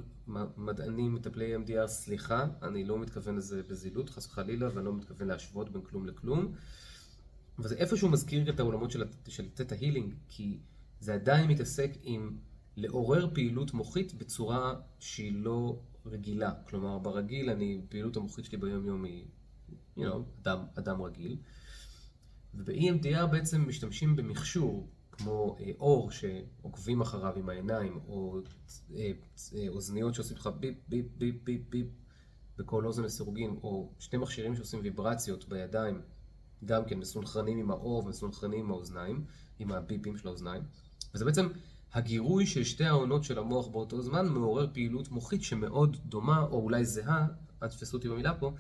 מדענים 0.57 1.15
מטפלי 1.15 1.57
EMDR, 1.57 1.87
סליחה, 1.87 2.47
אני 2.63 2.85
לא 2.85 2.99
מתכוון 2.99 3.37
לזה 3.37 3.63
בזילות, 3.63 4.11
חס 4.11 4.27
וחלילה, 4.27 4.69
ואני 4.75 4.87
לא 4.87 4.95
מתכוון 4.95 5.29
להשוות 5.29 5.73
בין 5.73 5.83
כלום 5.83 6.07
לכלום. 6.07 6.55
אבל 7.59 7.69
זה 7.69 7.75
איפשהו 7.75 8.09
מזכיר 8.09 8.51
את 8.51 8.61
העולמות 8.61 8.91
של 9.29 9.49
תטא 9.55 9.75
הילינג, 9.81 10.15
כי 10.29 10.59
זה 11.01 11.15
עדיין 11.15 11.51
מתעסק 11.51 11.91
עם 12.03 12.37
לעורר 12.77 13.31
פעילות 13.35 13.75
מוחית 13.75 14.15
בצורה 14.15 14.75
שהיא 14.99 15.33
לא 15.35 15.81
רגילה. 16.07 16.53
כלומר, 16.69 16.99
ברגיל, 16.99 17.51
אני, 17.51 17.81
פעילות 17.89 18.17
המוחית 18.17 18.45
שלי 18.45 18.59
ביום 18.59 18.87
יום 18.87 19.05
היא, 19.05 19.25
you 19.97 20.01
know, 20.01 20.17
אדם, 20.43 20.59
אדם 20.75 21.03
רגיל. 21.03 21.37
וב-EMDR 22.55 23.27
בעצם 23.27 23.69
משתמשים 23.69 24.17
במכשור, 24.17 24.89
כמו 25.13 25.57
אה, 25.61 25.71
אור 25.81 26.11
שעוקבים 26.11 27.01
אחריו 27.01 27.33
עם 27.37 27.49
העיניים, 27.49 28.01
או 28.09 28.41
אה, 28.95 29.11
אה, 29.55 29.69
אוזניות 29.69 30.15
שעושים 30.15 30.37
לך 30.37 30.47
ביפ, 30.61 30.75
ביפ, 30.89 31.07
ביפ, 31.19 31.35
ביפ, 31.45 31.61
ביפ 31.71 31.87
בכל 32.59 32.87
אוזן 32.87 33.03
לסירוגין, 33.03 33.51
או 33.63 33.93
שני 33.99 34.19
מכשירים 34.19 34.57
שעושים 34.57 34.81
ויברציות 34.83 35.49
בידיים, 35.49 36.01
גם 36.65 36.85
כן 36.85 36.99
מסונכרנים 36.99 37.59
עם 37.59 37.71
האור 37.71 38.05
ומסונכרנים 38.05 38.61
עם 38.61 38.71
האוזניים, 38.71 39.25
עם 39.59 39.73
הביפים 39.73 40.17
של 40.17 40.29
האוזניים. 40.29 40.63
וזה 41.15 41.25
בעצם 41.25 41.49
הגירוי 41.93 42.47
של 42.47 42.65
שתי 42.65 42.85
העונות 42.85 43.25
של 43.25 43.39
המוח 43.39 43.67
באותו 43.67 44.03
זמן 44.03 44.29
מעורר 44.29 44.67
פעילות 44.73 45.11
מוחית 45.11 45.43
שמאוד 45.43 45.97
דומה, 46.05 46.43
או 46.43 46.61
אולי 46.61 46.85
זהה, 46.85 47.27
אל 47.63 47.69
תתפסו 47.69 47.97
אותי 47.97 48.09
במילה 48.09 48.35
פה, 48.35 48.53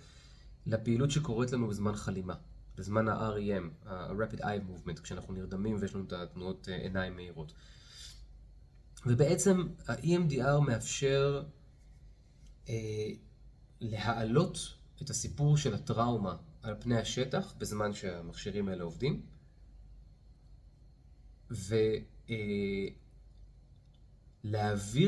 לפעילות 0.67 1.11
שקורית 1.11 1.53
לנו 1.53 1.69
בזמן 1.69 1.95
חלימה, 1.95 2.35
בזמן 2.77 3.09
ה-REM, 3.09 3.89
ה-Rapid 3.89 4.41
Eye 4.41 4.61
Movement, 4.71 5.01
כשאנחנו 5.03 5.35
נרדמים 5.35 5.77
ויש 5.81 5.95
לנו 5.95 6.05
את 6.05 6.13
התנועות 6.13 6.69
אה, 6.69 6.77
עיניים 6.77 7.17
מהירות. 7.17 7.53
ובעצם 9.07 9.69
ה-EMDR 9.89 10.61
מאפשר 10.67 11.43
אה, 12.69 12.75
להעלות 13.81 14.59
את 15.03 15.11
הסיפור 15.11 15.57
של 15.57 15.75
הטראומה 15.75 16.37
על 16.63 16.75
פני 16.81 16.99
השטח 16.99 17.55
בזמן 17.59 17.93
שהמכשירים 17.93 18.69
האלה 18.69 18.85
עובדים, 18.85 19.23
ולהעביר 21.51 22.05
אה, 22.31 23.02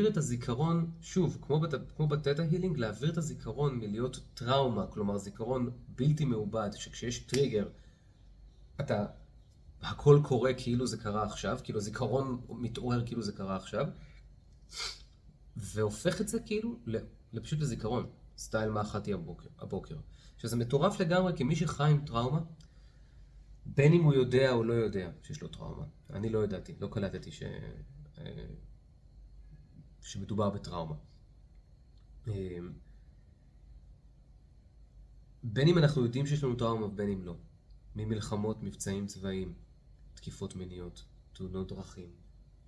את 0.09 0.17
הזיכרון, 0.17 0.91
שוב, 1.01 1.39
כמו, 1.43 1.61
בת, 1.61 1.75
כמו 1.97 2.07
בתטא 2.07 2.43
הילינג, 2.43 2.79
להעביר 2.79 3.11
את 3.11 3.19
הזיכרון 3.19 3.79
מלהיות 3.79 4.21
טראומה, 4.35 4.87
כלומר 4.87 5.19
זיכרון 5.19 5.71
בלתי 5.89 6.25
מעובד, 6.25 6.71
שכשיש 6.73 7.19
טריגר, 7.19 7.69
אתה, 8.81 9.07
הכל 9.83 10.21
קורה 10.25 10.55
כאילו 10.55 10.87
זה 10.87 10.97
קרה 10.97 11.23
עכשיו, 11.23 11.59
כאילו 11.65 11.81
זיכרון 11.81 12.41
מתעורר 12.49 13.07
כאילו 13.07 13.23
זה 13.23 13.33
קרה 13.33 13.57
עכשיו, 13.57 13.87
והופך 15.57 16.21
את 16.21 16.29
זה 16.29 16.41
כאילו 16.41 16.79
לפשוט 17.33 17.61
לזיכרון, 17.61 18.07
סטייל 18.39 18.71
מה 18.71 18.81
אכלתי 18.81 19.13
הבוקר, 19.13 19.49
הבוקר. 19.59 19.97
שזה 20.37 20.57
מטורף 20.57 21.01
לגמרי, 21.01 21.33
כי 21.37 21.45
מי 21.45 21.57
שחי 21.57 21.91
עם 21.91 22.05
טראומה, 22.07 22.41
בין 23.67 23.93
אם 23.93 24.05
הוא 24.05 24.15
יודע 24.15 24.53
או 24.53 24.65
לא 24.65 24.73
יודע 24.73 25.11
שיש 25.23 25.43
לו 25.43 25.49
טראומה. 25.49 25.85
אני 26.11 26.31
לא 26.31 26.45
ידעתי, 26.45 26.75
לא 26.81 26.89
קלטתי 26.93 27.33
ש... 27.33 27.43
שמדובר 30.05 30.51
בטראומה. 30.51 30.95
אה, 32.29 32.59
בין 35.43 35.69
אם 35.69 35.79
אנחנו 35.79 36.03
יודעים 36.05 36.27
שיש 36.27 36.45
לנו 36.45 36.55
טראומה 36.55 36.87
ובין 36.87 37.11
אם 37.11 37.23
לא. 37.23 37.37
ממלחמות, 37.97 38.63
מבצעים 38.63 39.07
צבאיים, 39.07 39.55
תקיפות 40.15 40.57
מיניות, 40.57 41.05
תאונות 41.33 41.69
דרכים, 41.69 42.09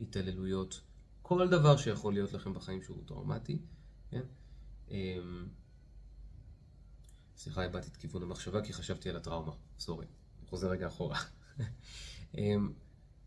התעללויות, 0.01 0.81
כל 1.23 1.49
דבר 1.49 1.77
שיכול 1.77 2.13
להיות 2.13 2.33
לכם 2.33 2.55
בחיים 2.55 2.83
שהוא 2.83 3.03
טראומטי, 3.07 3.59
כן? 4.11 4.23
אה, 4.91 5.19
סליחה, 7.37 7.63
איבדתי 7.63 7.89
את 7.89 7.97
כיוון 7.97 8.23
המחשבה 8.23 8.65
כי 8.65 8.73
חשבתי 8.73 9.11
על 9.11 9.17
הטראומה, 9.17 9.53
סורי. 9.79 10.07
חוזר 10.47 10.71
רגע 10.71 10.87
אחורה. 10.87 11.19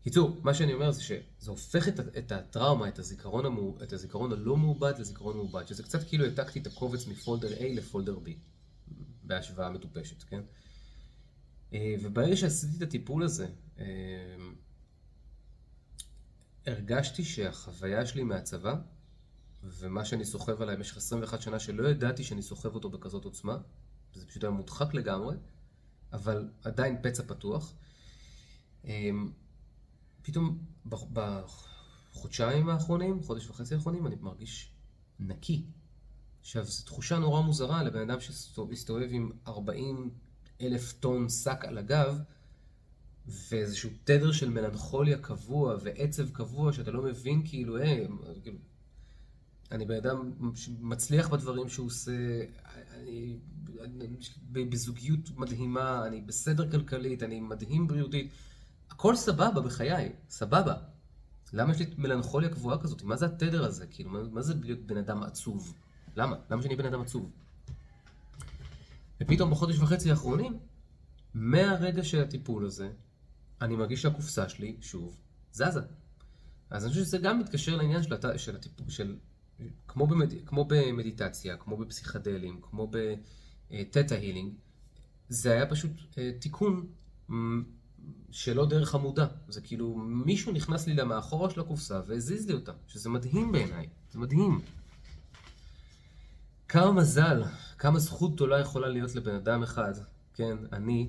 קיצור, 0.02 0.40
מה 0.42 0.54
שאני 0.54 0.74
אומר 0.74 0.90
זה 0.90 1.02
שזה 1.02 1.50
הופך 1.50 1.88
את, 1.88 2.00
את 2.18 2.32
הטראומה, 2.32 2.88
את 2.88 2.98
הזיכרון, 2.98 3.46
המו, 3.46 3.78
את 3.82 3.92
הזיכרון 3.92 4.32
הלא 4.32 4.56
מעובד 4.56 4.98
לזיכרון 4.98 5.36
מעובד, 5.36 5.66
שזה 5.66 5.82
קצת 5.82 6.08
כאילו 6.08 6.24
העתקתי 6.24 6.58
את 6.58 6.66
הקובץ 6.66 7.06
מפולדר 7.06 7.48
A 7.48 7.62
לפולדר 7.62 8.16
B, 8.16 8.30
בהשוואה 9.22 9.70
מטופשת, 9.70 10.22
כן? 10.22 10.40
אה, 11.72 11.94
וברגע 12.02 12.36
שעשיתי 12.36 12.76
את 12.76 12.82
הטיפול 12.82 13.22
הזה, 13.22 13.46
אמ, 13.78 13.84
הרגשתי 16.66 17.24
שהחוויה 17.24 18.06
שלי 18.06 18.22
מהצבא, 18.22 18.74
ומה 19.62 20.04
שאני 20.04 20.24
סוחב 20.24 20.62
עליי 20.62 20.76
במשך 20.76 20.96
21 20.96 21.42
שנה, 21.42 21.60
שלא 21.60 21.88
ידעתי 21.88 22.24
שאני 22.24 22.42
סוחב 22.42 22.74
אותו 22.74 22.90
בכזאת 22.90 23.24
עוצמה, 23.24 23.56
זה 24.14 24.26
פשוט 24.26 24.44
היה 24.44 24.50
מודחק 24.50 24.94
לגמרי, 24.94 25.36
אבל 26.12 26.48
עדיין 26.64 26.96
פצע 27.02 27.22
פתוח. 27.26 27.74
פתאום 30.22 30.58
בחודשיים 31.12 32.68
האחרונים, 32.68 33.22
חודש 33.22 33.50
וחצי 33.50 33.74
האחרונים, 33.74 34.06
אני 34.06 34.16
מרגיש 34.20 34.72
נקי. 35.18 35.64
עכשיו, 36.40 36.64
זו 36.64 36.84
תחושה 36.84 37.18
נורא 37.18 37.40
מוזרה 37.40 37.82
לבן 37.82 38.10
אדם 38.10 38.20
שהסתובב 38.20 39.08
עם 39.10 39.30
40 39.46 40.10
אלף 40.60 40.92
טון 40.92 41.28
שק 41.28 41.64
על 41.64 41.78
הגב, 41.78 42.18
ואיזשהו 43.26 43.90
תדר 44.04 44.32
של 44.32 44.50
מלנכוליה 44.50 45.18
קבוע 45.18 45.76
ועצב 45.82 46.30
קבוע, 46.30 46.72
שאתה 46.72 46.90
לא 46.90 47.02
מבין 47.02 47.42
כאילו, 47.44 47.76
היי, 47.76 48.08
כאילו, 48.42 48.58
אני 49.72 49.84
בן 49.84 49.96
אדם 49.96 50.32
מצליח 50.80 51.28
בדברים 51.28 51.68
שהוא 51.68 51.86
עושה, 51.86 52.12
אני, 52.94 53.36
אני 53.80 54.06
בזוגיות 54.64 55.30
מדהימה, 55.36 56.06
אני 56.06 56.20
בסדר 56.20 56.70
כלכלית, 56.70 57.22
אני 57.22 57.40
מדהים 57.40 57.86
בריאותית. 57.86 58.30
הכל 59.00 59.16
סבבה 59.16 59.60
בחיי, 59.60 60.12
סבבה. 60.28 60.74
למה 61.52 61.72
יש 61.72 61.78
לי 61.78 61.86
מלנכוליה 61.98 62.48
קבועה 62.48 62.78
כזאת? 62.78 63.02
מה 63.02 63.16
זה 63.16 63.26
התדר 63.26 63.64
הזה? 63.64 63.86
כאילו, 63.86 64.10
מה, 64.10 64.22
מה 64.22 64.42
זה 64.42 64.54
להיות 64.62 64.80
בן 64.80 64.96
אדם 64.96 65.22
עצוב? 65.22 65.74
למה? 66.16 66.36
למה 66.50 66.62
שאני 66.62 66.76
בן 66.76 66.86
אדם 66.86 67.00
עצוב? 67.00 67.30
ופתאום 69.20 69.50
בחודש 69.50 69.78
וחצי 69.78 70.10
האחרונים, 70.10 70.58
מהרגע 71.34 72.04
של 72.04 72.22
הטיפול 72.22 72.66
הזה, 72.66 72.90
אני 73.60 73.76
מרגיש 73.76 74.02
שהקופסה 74.02 74.48
שלי, 74.48 74.76
שוב, 74.80 75.16
זזה. 75.52 75.80
אז 76.70 76.84
אני 76.84 76.92
חושב 76.92 77.04
שזה 77.04 77.18
גם 77.18 77.38
מתקשר 77.38 77.76
לעניין 77.76 78.02
של, 78.02 78.14
הת... 78.14 78.24
של 78.36 78.56
הטיפול, 78.56 78.90
של 78.90 79.16
כמו, 79.88 80.06
במד... 80.06 80.46
כמו 80.46 80.64
במדיטציה, 80.68 81.56
כמו 81.56 81.76
בפסיכדלים, 81.76 82.60
כמו 82.62 82.90
בטטה 83.70 84.14
הילינג, 84.14 84.52
זה 85.28 85.52
היה 85.52 85.66
פשוט 85.66 85.90
אה, 86.18 86.30
תיקון 86.40 86.86
שלא 88.30 88.66
דרך 88.66 88.94
המודע. 88.94 89.26
זה 89.48 89.60
כאילו, 89.60 89.94
מישהו 89.98 90.52
נכנס 90.52 90.86
לי 90.86 90.94
למאחורה 90.94 91.50
של 91.50 91.60
הקופסה 91.60 92.00
והזיז 92.06 92.46
לי 92.46 92.54
אותה, 92.54 92.72
שזה 92.86 93.08
מדהים 93.08 93.52
בעיניי, 93.52 93.88
זה 94.10 94.18
מדהים. 94.18 94.60
כמה 96.68 96.92
מזל, 96.92 97.42
כמה 97.78 97.98
זכות 97.98 98.34
גדולה 98.34 98.60
יכולה 98.60 98.88
להיות 98.88 99.14
לבן 99.14 99.34
אדם 99.34 99.62
אחד, 99.62 99.92
כן, 100.34 100.56
אני, 100.72 101.08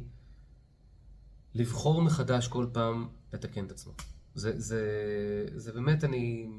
לבחור 1.53 2.01
מחדש 2.01 2.47
כל 2.47 2.67
פעם 2.73 3.07
לתקן 3.33 3.65
את 3.65 3.71
עצמו. 3.71 3.93
זה, 4.35 4.59
זה, 4.59 4.81
זה 5.55 5.73
באמת, 5.73 6.03
אני... 6.03 6.49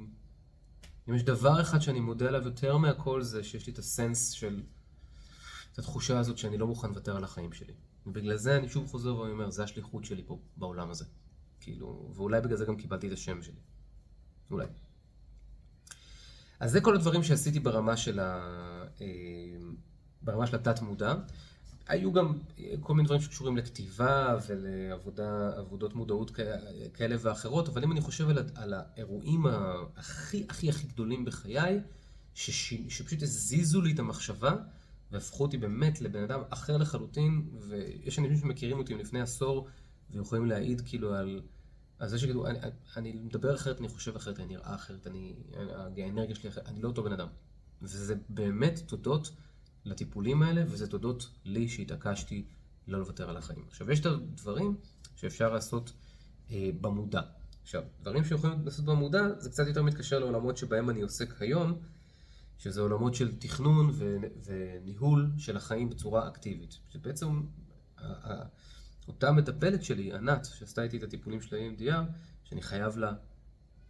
אם 1.09 1.15
יש 1.15 1.23
דבר 1.23 1.61
אחד 1.61 1.81
שאני 1.81 2.01
מודה 2.01 2.29
עליו 2.29 2.45
יותר 2.45 2.77
מהכל 2.77 3.23
זה 3.23 3.45
שיש 3.45 3.67
לי 3.67 3.73
את 3.73 3.79
הסנס 3.79 4.31
של... 4.31 4.63
את 5.73 5.79
התחושה 5.79 6.19
הזאת 6.19 6.39
שאני 6.39 6.59
לא 6.59 6.67
מוכן 6.67 6.89
לוותר 6.89 7.17
על 7.17 7.25
החיים 7.25 7.53
שלי. 7.53 7.73
ובגלל 8.07 8.37
זה 8.37 8.57
אני 8.57 8.69
שוב 8.69 8.87
חוזר 8.87 9.17
ואומר, 9.17 9.51
זה 9.51 9.63
השליחות 9.63 10.05
שלי 10.05 10.23
פה, 10.27 10.39
בעולם 10.57 10.91
הזה. 10.91 11.05
כאילו, 11.61 12.13
ואולי 12.15 12.41
בגלל 12.41 12.57
זה 12.57 12.65
גם 12.65 12.77
קיבלתי 12.77 13.09
את 13.09 13.13
השם 13.13 13.43
שלי. 13.43 13.61
אולי. 14.51 14.67
אז 16.61 16.71
זה 16.73 16.81
כל 16.81 16.95
הדברים 16.95 17.23
שעשיתי 17.23 17.61
ברמה 17.61 17.97
של 17.97 18.21
ה... 18.21 18.49
אה, 19.01 19.07
ברמה 20.23 20.47
של 20.47 20.57
התת 20.57 20.83
מודע. 20.83 21.15
היו 21.89 22.13
גם 22.13 22.39
כל 22.81 22.95
מיני 22.95 23.07
דברים 23.07 23.21
שקשורים 23.21 23.57
לכתיבה 23.57 24.39
ולעבודות 24.47 25.95
מודעות 25.95 26.31
כאלה 26.95 27.17
ואחרות, 27.21 27.69
אבל 27.69 27.85
אם 27.85 27.93
אני 27.93 28.01
חושב 28.01 28.29
על, 28.29 28.39
על 28.55 28.75
האירועים 28.75 29.47
הכי 29.97 30.47
הכי 30.49 30.69
הכי 30.69 30.87
גדולים 30.87 31.25
בחיי, 31.25 31.81
שש, 32.35 32.75
שפשוט 32.89 33.23
הזיזו 33.23 33.81
לי 33.81 33.93
את 33.93 33.99
המחשבה 33.99 34.55
והפכו 35.13 35.43
אותי 35.43 35.59
באמת 35.59 36.01
לבן 36.01 36.23
אדם 36.23 36.41
אחר 36.49 36.77
לחלוטין, 36.77 37.51
ויש 37.69 38.19
אנשים 38.19 38.37
שמכירים 38.37 38.79
אותי 38.79 38.95
מלפני 38.95 39.21
עשור 39.21 39.69
ויכולים 40.11 40.47
להעיד 40.47 40.81
כאילו 40.81 41.15
על, 41.15 41.43
על 41.99 42.09
זה 42.09 42.19
שכאילו, 42.19 42.47
אני, 42.47 42.59
אני 42.97 43.13
מדבר 43.13 43.55
אחרת, 43.55 43.81
אני 43.81 43.89
חושב 43.89 44.17
אחרת, 44.17 44.41
אני 44.41 44.47
נראה 44.47 44.75
אחרת, 44.75 45.07
אני, 45.07 45.35
האנרגיה 45.97 46.35
שלי 46.35 46.51
אחרת, 46.51 46.67
אני 46.67 46.83
לא 46.83 46.89
אותו 46.89 47.03
בן 47.03 47.13
אדם. 47.13 47.29
וזה 47.83 48.15
באמת 48.29 48.83
תודות 48.87 49.31
לטיפולים 49.85 50.43
האלה, 50.43 50.63
וזה 50.67 50.87
תודות 50.87 51.29
לי 51.45 51.69
שהתעקשתי 51.69 52.45
לא 52.89 52.99
לוותר 52.99 53.31
על 53.31 53.37
החיים. 53.37 53.65
עכשיו, 53.69 53.91
יש 53.91 54.01
את 54.01 54.07
הדברים 54.07 54.77
שאפשר 55.17 55.53
לעשות 55.53 55.93
אה, 56.51 56.71
במודע. 56.81 57.21
עכשיו, 57.63 57.83
דברים 58.03 58.25
שיכולים 58.25 58.65
לעשות 58.65 58.85
במודע, 58.85 59.23
זה 59.39 59.51
קצת 59.51 59.67
יותר 59.67 59.83
מתקשר 59.83 60.19
לעולמות 60.19 60.57
שבהם 60.57 60.91
אני 60.91 61.03
עוסק 61.03 61.43
היום, 61.43 61.79
שזה 62.63 62.81
עולמות 62.81 63.15
של 63.15 63.37
תכנון 63.39 63.91
ו- 63.93 64.17
וניהול 64.45 65.31
של 65.39 65.57
החיים 65.57 65.91
בצורה 65.91 66.29
אקטיבית. 66.29 66.79
שבעצם 66.89 67.43
אותה 69.09 69.33
מטפלת 69.33 69.85
שלי, 69.85 70.13
ענת, 70.13 70.45
שעשתה 70.45 70.83
איתי 70.83 70.97
את 70.97 71.03
הטיפולים 71.03 71.41
של 71.41 71.57
ה-EMDR, 71.57 72.13
שאני 72.45 72.63
חייב 72.63 72.97
לה 72.97 73.13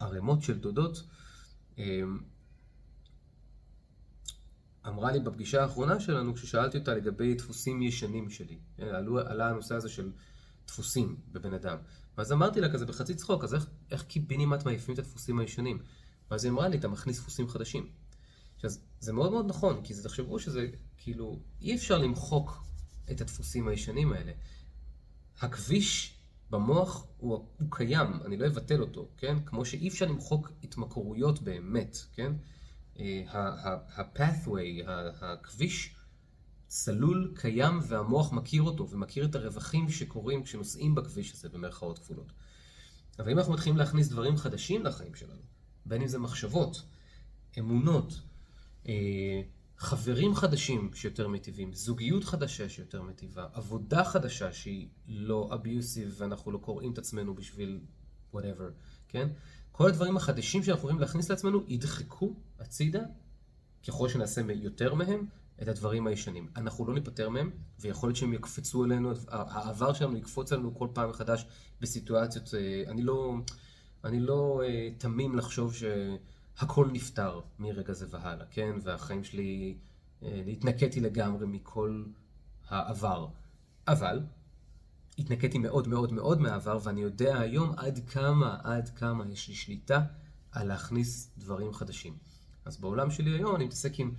ערימות 0.01 0.43
של 0.43 0.61
תודות, 0.61 1.03
אה, 1.79 2.03
אמרה 4.87 5.13
לי 5.13 5.21
בפגישה 5.21 5.63
האחרונה 5.63 6.01
שלנו, 6.01 6.35
כששאלתי 6.35 6.79
אותה 6.79 6.95
לגבי 6.95 7.35
דפוסים 7.35 7.83
ישנים 7.83 8.31
שלי, 8.31 8.59
כן, 8.77 8.87
עלו, 8.87 9.19
עלה 9.19 9.49
הנושא 9.49 9.75
הזה 9.75 9.89
של 9.89 10.13
דפוסים 10.67 11.17
בבן 11.33 11.55
אדם. 11.55 11.79
ואז 12.19 12.33
אמרתי 12.33 12.61
לה 12.61 12.73
כזה 12.73 12.87
בחצי 12.87 13.15
צחוק, 13.15 13.45
אז 13.45 13.55
איך, 13.55 13.67
איך 13.91 14.03
קיבינימט 14.03 14.65
מעיפים 14.65 14.95
את 14.95 14.99
הדפוסים 14.99 15.39
הישנים? 15.39 15.79
ואז 16.31 16.45
היא 16.45 16.53
אמרה 16.53 16.69
לי, 16.69 16.79
אתה 16.79 16.89
מכניס 16.89 17.21
דפוסים 17.21 17.49
חדשים. 17.49 18.02
עכשיו, 18.65 18.83
זה 19.01 19.13
מאוד 19.13 19.33
מאוד 19.33 19.47
נכון, 19.47 19.83
כי 19.85 19.95
זה, 19.95 20.03
תחשבו 20.03 20.39
שזה, 20.39 20.67
כאילו, 20.97 21.41
אי 21.61 21.75
אפשר 21.75 21.99
למחוק 21.99 22.65
את 23.11 23.21
הדפוסים 23.21 23.69
הישנים 23.69 24.13
האלה. 24.13 24.33
הכביש 25.41 26.19
במוח 26.51 27.07
הוא, 27.17 27.33
הוא 27.59 27.69
קיים, 27.71 28.09
אני 28.25 28.37
לא 28.37 28.47
אבטל 28.47 28.81
אותו, 28.81 29.09
כן? 29.17 29.37
כמו 29.45 29.65
שאי 29.65 29.89
אפשר 29.89 30.07
למחוק 30.07 30.53
התמכרויות 30.63 31.43
באמת, 31.43 31.97
כן? 32.13 32.33
ה-pathway, 33.29 34.91
הכביש 35.21 35.95
צלול, 36.67 37.33
קיים, 37.37 37.79
והמוח 37.89 38.33
מכיר 38.33 38.63
אותו, 38.63 38.91
ומכיר 38.91 39.25
את 39.25 39.35
הרווחים 39.35 39.91
שקורים 39.91 40.43
כשנוסעים 40.43 40.95
בכביש 40.95 41.33
הזה, 41.33 41.49
במרכאות 41.49 41.99
כפולות. 41.99 42.33
אבל 43.19 43.31
אם 43.31 43.39
אנחנו 43.39 43.53
מתחילים 43.53 43.77
להכניס 43.77 44.09
דברים 44.09 44.37
חדשים 44.37 44.85
לחיים 44.85 45.15
שלנו, 45.15 45.43
בין 45.87 46.03
אם 46.03 46.09
זה 46.09 46.19
מחשבות, 46.19 46.83
אמונות, 47.59 48.13
אה, 48.13 48.32
חברים 49.83 50.35
חדשים 50.35 50.91
שיותר 50.95 51.29
מיטיבים, 51.29 51.73
זוגיות 51.73 52.25
חדשה 52.25 52.69
שיותר 52.69 53.03
מיטיבה, 53.03 53.47
עבודה 53.53 54.05
חדשה 54.05 54.53
שהיא 54.53 54.89
לא 55.09 55.51
אביוסיב 55.55 56.15
ואנחנו 56.19 56.53
לא 56.53 56.59
קוראים 56.59 56.93
את 56.93 56.99
עצמנו 56.99 57.35
בשביל 57.35 57.81
whatever, 58.35 58.71
כן? 59.09 59.29
כל 59.73 59.89
הדברים 59.89 60.17
החדשים 60.17 60.63
שאנחנו 60.63 60.79
יכולים 60.79 61.01
להכניס 61.01 61.31
לעצמנו 61.31 61.63
ידחקו 61.69 62.35
הצידה, 62.61 63.03
ככל 63.87 64.09
שנעשה 64.09 64.43
יותר 64.53 64.95
מהם, 64.95 65.27
את 65.63 65.69
הדברים 65.69 66.07
הישנים. 66.07 66.49
אנחנו 66.57 66.87
לא 66.87 66.95
ניפטר 66.95 67.29
מהם, 67.29 67.51
ויכול 67.81 68.09
להיות 68.09 68.17
שהם 68.17 68.33
יקפצו 68.33 68.85
אלינו, 68.85 69.13
העבר 69.29 69.93
שלנו 69.93 70.17
יקפוץ 70.17 70.53
עלינו 70.53 70.75
כל 70.75 70.89
פעם 70.95 71.11
מחדש 71.11 71.47
בסיטואציות, 71.81 72.55
אה, 72.55 72.85
אני 72.91 73.03
לא, 73.03 73.35
אני 74.05 74.21
לא 74.21 74.63
אה, 74.65 74.89
תמים 74.99 75.37
לחשוב 75.37 75.75
שהכל 76.61 76.89
נפתר 76.93 77.41
מרגע 77.59 77.93
זה 77.93 78.07
והלאה, 78.11 78.47
כן? 78.47 78.73
והחיים 78.83 79.25
שלי, 79.25 79.79
אה, 80.23 80.43
התנקיתי 80.47 81.01
לגמרי 81.01 81.47
מכל 81.47 82.05
העבר. 82.69 83.29
אבל, 83.89 84.21
התנקיתי 85.19 85.59
מאוד 85.59 85.89
מאוד 85.89 86.13
מאוד 86.13 86.41
מהעבר, 86.41 86.79
ואני 86.83 87.01
יודע 87.01 87.39
היום 87.39 87.73
עד 87.77 88.01
כמה, 88.09 88.59
עד 88.63 88.89
כמה 88.89 89.25
יש 89.33 89.49
לי 89.49 89.55
שליטה 89.55 90.05
על 90.53 90.69
להכניס 90.69 91.31
דברים 91.39 91.73
חדשים. 91.73 92.17
אז 92.65 92.81
בעולם 92.81 93.11
שלי 93.11 93.31
היום 93.31 93.57
אני 93.57 93.65
מתעסק 93.65 94.01
עם 94.01 94.15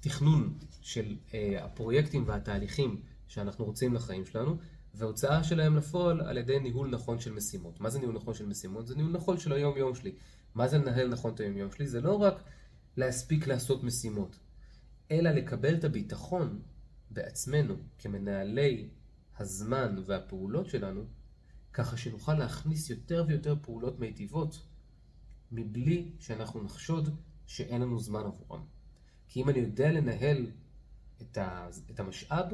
תכנון 0.00 0.58
של 0.80 1.16
אה, 1.34 1.64
הפרויקטים 1.64 2.24
והתהליכים 2.26 3.00
שאנחנו 3.28 3.64
רוצים 3.64 3.94
לחיים 3.94 4.26
שלנו, 4.26 4.56
והוצאה 4.94 5.44
שלהם 5.44 5.76
לפועל 5.76 6.20
על 6.20 6.38
ידי 6.38 6.60
ניהול 6.60 6.90
נכון 6.90 7.20
של 7.20 7.32
משימות. 7.32 7.80
מה 7.80 7.90
זה 7.90 7.98
ניהול 7.98 8.14
נכון 8.14 8.34
של 8.34 8.46
משימות? 8.46 8.86
זה 8.86 8.96
ניהול 8.96 9.12
נכון 9.12 9.38
של 9.38 9.52
היום-יום 9.52 9.94
שלי. 9.94 10.12
מה 10.58 10.68
זה 10.68 10.78
לנהל 10.78 11.08
נכון 11.08 11.34
את 11.34 11.40
היום-יום 11.40 11.72
שלי? 11.72 11.86
זה 11.86 12.00
לא 12.00 12.16
רק 12.16 12.42
להספיק 12.96 13.46
לעשות 13.46 13.84
משימות, 13.84 14.38
אלא 15.10 15.30
לקבל 15.30 15.74
את 15.74 15.84
הביטחון 15.84 16.62
בעצמנו 17.10 17.74
כמנהלי 17.98 18.88
הזמן 19.38 20.02
והפעולות 20.06 20.66
שלנו, 20.66 21.04
ככה 21.72 21.96
שנוכל 21.96 22.34
להכניס 22.34 22.90
יותר 22.90 23.24
ויותר 23.28 23.56
פעולות 23.62 24.00
מיטיבות, 24.00 24.62
מבלי 25.52 26.12
שאנחנו 26.18 26.62
נחשוד 26.62 27.16
שאין 27.46 27.82
לנו 27.82 28.00
זמן 28.00 28.24
עבורם. 28.24 28.64
כי 29.28 29.42
אם 29.42 29.48
אני 29.48 29.58
יודע 29.58 29.92
לנהל 29.92 30.46
את, 31.22 31.38
את 31.90 32.00
המשאב, 32.00 32.46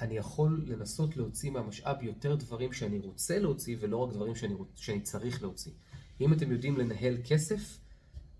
אני 0.00 0.16
יכול 0.16 0.64
לנסות 0.66 1.16
להוציא 1.16 1.50
מהמשאב 1.50 2.02
יותר 2.02 2.34
דברים 2.34 2.72
שאני 2.72 2.98
רוצה 2.98 3.38
להוציא, 3.38 3.76
ולא 3.80 3.96
רק 3.96 4.12
דברים 4.12 4.34
שאני, 4.34 4.54
שאני 4.74 5.00
צריך 5.00 5.42
להוציא. 5.42 5.72
אם 6.20 6.32
אתם 6.32 6.52
יודעים 6.52 6.76
לנהל 6.76 7.16
כסף, 7.24 7.78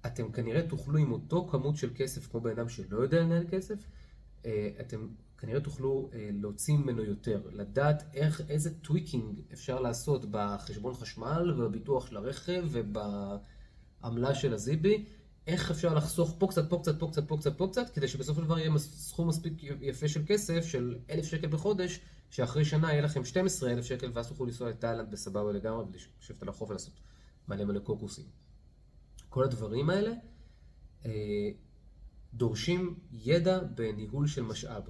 אתם 0.06 0.32
כנראה 0.32 0.62
תוכלו 0.62 0.98
עם 0.98 1.12
אותו 1.12 1.48
כמות 1.50 1.76
של 1.76 1.90
כסף 1.94 2.26
כמו 2.26 2.40
בן 2.40 2.50
אדם 2.50 2.68
שלא 2.68 2.98
יודע 2.98 3.20
לנהל 3.20 3.44
כסף, 3.50 3.78
אה, 4.44 4.70
אתם 4.80 5.08
כנראה 5.38 5.60
תוכלו 5.60 6.10
אה, 6.12 6.30
להוציא 6.32 6.76
ממנו 6.76 7.04
יותר, 7.04 7.40
לדעת 7.52 8.02
איך, 8.14 8.42
איזה 8.48 8.74
tweaking 8.74 9.40
אפשר 9.52 9.80
לעשות 9.80 10.24
בחשבון 10.30 10.94
חשמל 10.94 11.54
ובביטוח 11.56 12.06
של 12.06 12.16
הרכב 12.16 12.64
ובעמלה 12.70 14.34
של 14.34 14.54
הזיבי, 14.54 15.04
איך 15.46 15.70
אפשר 15.70 15.94
לחסוך 15.94 16.36
פה 16.38 16.46
קצת, 16.46 16.70
פה 16.70 16.78
קצת, 16.82 17.00
פה 17.00 17.08
קצת, 17.10 17.28
פה 17.28 17.36
קצת, 17.36 17.58
פה 17.58 17.68
קצת, 17.70 17.90
כדי 17.90 18.08
שבסופו 18.08 18.40
של 18.40 18.46
דבר 18.46 18.58
יהיה 18.58 18.78
סכום 18.78 19.28
מספיק 19.28 19.62
יפה 19.80 20.08
של 20.08 20.22
כסף, 20.26 20.64
של 20.64 20.98
אלף 21.10 21.24
שקל 21.24 21.46
בחודש, 21.46 22.00
שאחרי 22.30 22.64
שנה 22.64 22.92
יהיה 22.92 23.02
לכם 23.02 23.24
12 23.24 23.70
אלף 23.70 23.84
שקל, 23.84 24.10
ואז 24.14 24.28
תוכלו 24.28 24.46
לנסוע 24.46 24.68
לתאילנד 24.68 25.10
בסבבה 25.10 25.52
לגמרי, 25.52 25.84
ולשבת 25.92 26.42
על 26.42 26.48
החוף 26.48 26.70
ולעשות 26.70 26.94
מלא 27.48 27.64
מלא 27.64 27.80
קוקוסים. 27.80 28.24
כל 29.28 29.44
הדברים 29.44 29.90
האלה 29.90 30.12
אה, 31.06 31.50
דורשים 32.34 32.98
ידע 33.12 33.58
בניהול 33.64 34.26
של 34.26 34.42
משאב. 34.42 34.82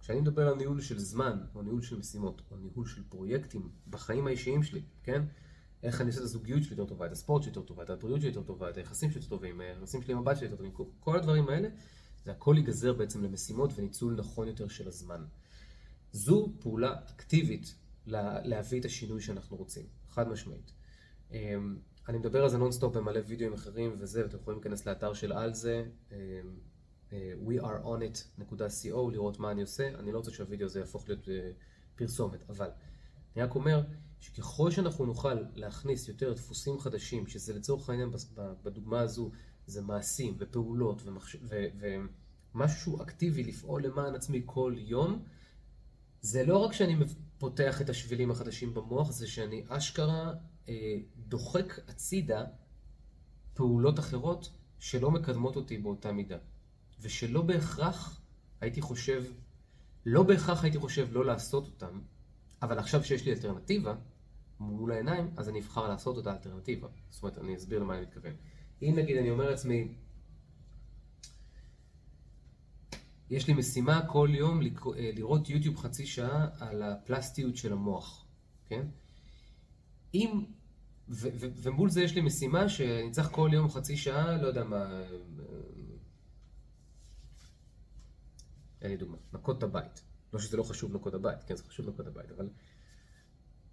כשאני 0.00 0.20
מדבר 0.20 0.48
על 0.48 0.54
ניהול 0.54 0.80
של 0.80 0.98
זמן, 0.98 1.38
או 1.54 1.62
ניהול 1.62 1.82
של 1.82 1.98
משימות, 1.98 2.42
או 2.50 2.56
ניהול 2.56 2.86
של 2.86 3.02
פרויקטים 3.08 3.70
בחיים 3.90 4.26
האישיים 4.26 4.62
שלי, 4.62 4.82
כן? 5.02 5.22
איך 5.82 6.00
אני 6.00 6.08
עושה 6.08 6.20
את 6.20 6.24
הזוגיות 6.24 6.62
שלי 6.62 6.72
יותר 6.72 6.84
טובה, 6.84 7.06
את 7.06 7.12
הספורט 7.12 7.42
שלי 7.42 7.50
יותר 7.50 7.62
טובה, 7.62 7.82
את 7.82 7.90
הבריאות 7.90 8.20
שלי 8.20 8.30
יותר 8.30 8.42
טובה, 8.42 8.70
את 8.70 8.76
היחסים 8.76 9.10
שלי 9.10 9.18
יותר 9.18 9.28
טובים, 9.28 9.60
היחסים 9.60 10.02
שלי 10.02 10.12
עם 10.12 10.18
הבת 10.18 10.36
שלי 10.36 10.46
יותר 10.46 10.56
טובים, 10.56 10.72
כל 11.00 11.16
הדברים 11.16 11.48
האלה, 11.48 11.68
זה 12.24 12.32
הכל 12.32 12.54
ייגזר 12.58 12.92
בעצם 12.92 13.24
למשימות 13.24 13.70
וניצול 13.76 14.14
נכון 14.14 14.48
יותר 14.48 14.68
של 14.68 14.88
הזמן. 14.88 15.24
זו 16.12 16.52
פעולה 16.60 16.94
אקטיבית 17.10 17.74
להביא 18.06 18.80
את 18.80 18.84
השינוי 18.84 19.20
שאנחנו 19.20 19.56
רוצים, 19.56 19.86
חד 20.10 20.28
משמעית. 20.28 20.72
אמ, 21.32 21.76
אני 22.08 22.18
מדבר 22.18 22.42
על 22.42 22.48
זה 22.48 22.58
נונסטופ 22.58 22.96
במלא 22.96 23.20
וידאוים 23.26 23.52
אחרים 23.52 23.94
וזה, 23.98 24.22
ואתם 24.22 24.36
יכולים 24.36 24.60
להיכנס 24.60 24.86
לאתר 24.86 25.12
של 25.12 25.32
על 25.32 25.54
זה, 25.54 25.84
אמ, 26.12 26.16
אה, 27.12 27.32
weareonit.co, 27.46 29.12
לראות 29.12 29.38
מה 29.38 29.50
אני 29.50 29.62
עושה. 29.62 29.88
אני 29.98 30.12
לא 30.12 30.18
רוצה 30.18 30.30
שהווידאו 30.30 30.66
הזה 30.66 30.80
יהפוך 30.80 31.08
להיות 31.08 31.28
אה, 31.28 31.50
פרסומת, 31.96 32.50
אבל 32.50 32.68
אני 33.36 33.42
רק 33.44 33.54
אומר 33.54 33.82
שככל 34.20 34.70
שאנחנו 34.70 35.06
נוכל 35.06 35.34
להכניס 35.54 36.08
יותר 36.08 36.32
דפוסים 36.32 36.78
חדשים, 36.78 37.26
שזה 37.26 37.54
לצורך 37.54 37.90
העניין 37.90 38.10
בדוגמה 38.62 39.00
הזו, 39.00 39.30
זה 39.66 39.82
מעשים 39.82 40.36
ופעולות 40.38 41.02
ומחש... 41.04 41.36
ו... 41.42 41.66
ומשהו 42.54 43.02
אקטיבי 43.02 43.44
לפעול 43.44 43.84
למען 43.84 44.14
עצמי 44.14 44.42
כל 44.46 44.74
יום, 44.78 45.24
זה 46.20 46.46
לא 46.46 46.58
רק 46.58 46.72
שאני 46.72 46.96
פותח 47.38 47.80
את 47.80 47.90
השבילים 47.90 48.30
החדשים 48.30 48.74
במוח, 48.74 49.10
זה 49.10 49.26
שאני 49.26 49.64
אשכרה 49.68 50.32
דוחק 51.16 51.78
הצידה 51.88 52.44
פעולות 53.54 53.98
אחרות 53.98 54.50
שלא 54.78 55.10
מקדמות 55.10 55.56
אותי 55.56 55.78
באותה 55.78 56.12
מידה. 56.12 56.38
ושלא 57.00 57.42
בהכרח 57.42 58.20
הייתי 58.60 58.80
חושב, 58.80 59.24
לא 60.06 60.22
בהכרח 60.22 60.64
הייתי 60.64 60.78
חושב 60.78 61.08
לא 61.10 61.24
לעשות 61.24 61.66
אותם, 61.66 62.00
אבל 62.62 62.78
עכשיו 62.78 63.04
שיש 63.04 63.24
לי 63.24 63.32
אלטרנטיבה 63.32 63.94
מול 64.60 64.92
העיניים, 64.92 65.30
אז 65.36 65.48
אני 65.48 65.60
אבחר 65.60 65.88
לעשות 65.88 66.16
אותה 66.16 66.32
אלטרנטיבה. 66.32 66.88
זאת 67.10 67.22
אומרת, 67.22 67.38
אני 67.38 67.56
אסביר 67.56 67.78
למה 67.78 67.94
אני 67.94 68.02
מתכוון. 68.02 68.32
אם 68.82 68.94
נגיד 68.96 69.16
אני 69.16 69.30
אומר 69.30 69.50
לעצמי, 69.50 69.94
יש 73.30 73.48
לי 73.48 73.54
משימה 73.54 74.06
כל 74.08 74.28
יום 74.32 74.60
אה, 74.62 74.66
לראות 75.14 75.50
יוטיוב 75.50 75.76
חצי 75.76 76.06
שעה 76.06 76.48
על 76.58 76.82
הפלסטיות 76.82 77.56
של 77.56 77.72
המוח, 77.72 78.26
כן? 78.68 78.86
אם, 80.14 80.44
ו, 81.08 81.28
ו, 81.34 81.46
ומול 81.62 81.90
זה 81.90 82.02
יש 82.02 82.14
לי 82.14 82.20
משימה 82.20 82.68
שאני 82.68 83.10
צריך 83.10 83.28
כל 83.30 83.50
יום 83.52 83.68
חצי 83.68 83.96
שעה, 83.96 84.36
לא 84.36 84.46
יודע 84.46 84.64
מה, 84.64 85.02
אין 88.82 88.90
לי 88.90 88.96
דוגמה, 88.96 89.16
נקות 89.32 89.58
את 89.58 89.62
הבית. 89.62 90.02
לא 90.32 90.38
שזה 90.38 90.56
לא 90.56 90.62
חשוב 90.62 90.92
לנקות 90.92 91.14
הבית, 91.14 91.44
כן, 91.46 91.56
זה 91.56 91.64
חשוב 91.64 91.86
לנקות 91.86 92.06
הבית, 92.06 92.30
אבל... 92.30 92.48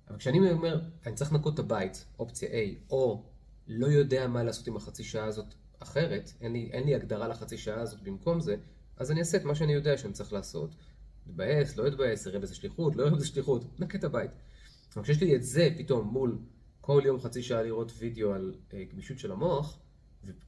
אבל 0.07 0.17
כשאני 0.17 0.51
אומר, 0.51 0.81
אני 1.05 1.15
צריך 1.15 1.33
לנקות 1.33 1.53
את 1.53 1.59
הבית, 1.59 2.05
אופציה 2.19 2.49
A, 2.49 2.53
או 2.89 3.25
לא 3.67 3.87
יודע 3.87 4.27
מה 4.27 4.43
לעשות 4.43 4.67
עם 4.67 4.75
החצי 4.75 5.03
שעה 5.03 5.25
הזאת 5.25 5.53
אחרת, 5.79 6.31
אין 6.41 6.53
לי, 6.53 6.69
אין 6.71 6.83
לי 6.83 6.95
הגדרה 6.95 7.27
לחצי 7.27 7.57
שעה 7.57 7.81
הזאת 7.81 8.01
במקום 8.01 8.39
זה, 8.39 8.55
אז 8.97 9.11
אני 9.11 9.19
אעשה 9.19 9.37
את 9.37 9.43
מה 9.43 9.55
שאני 9.55 9.73
יודע 9.73 9.97
שאני 9.97 10.13
צריך 10.13 10.33
לעשות. 10.33 10.75
להתבאס, 11.25 11.77
לא 11.77 11.85
להתבאס, 11.85 12.27
אראה 12.27 12.39
בזה 12.39 12.55
שליחות, 12.55 12.95
לא 12.95 13.03
אראה 13.03 13.15
בזה 13.15 13.27
שליחות, 13.27 13.79
נקה 13.79 13.97
את 13.97 14.03
הבית. 14.03 14.31
אבל 14.95 15.03
כשיש 15.03 15.21
לי 15.21 15.35
את 15.35 15.43
זה 15.43 15.69
פתאום 15.77 16.07
מול 16.07 16.39
כל 16.85 17.01
יום 17.05 17.19
חצי 17.19 17.43
שעה 17.43 17.63
לראות 17.63 17.91
וידאו 17.97 18.33
על 18.33 18.55
אה, 18.73 18.83
גמישות 18.91 19.19
של 19.19 19.31
המוח, 19.31 19.79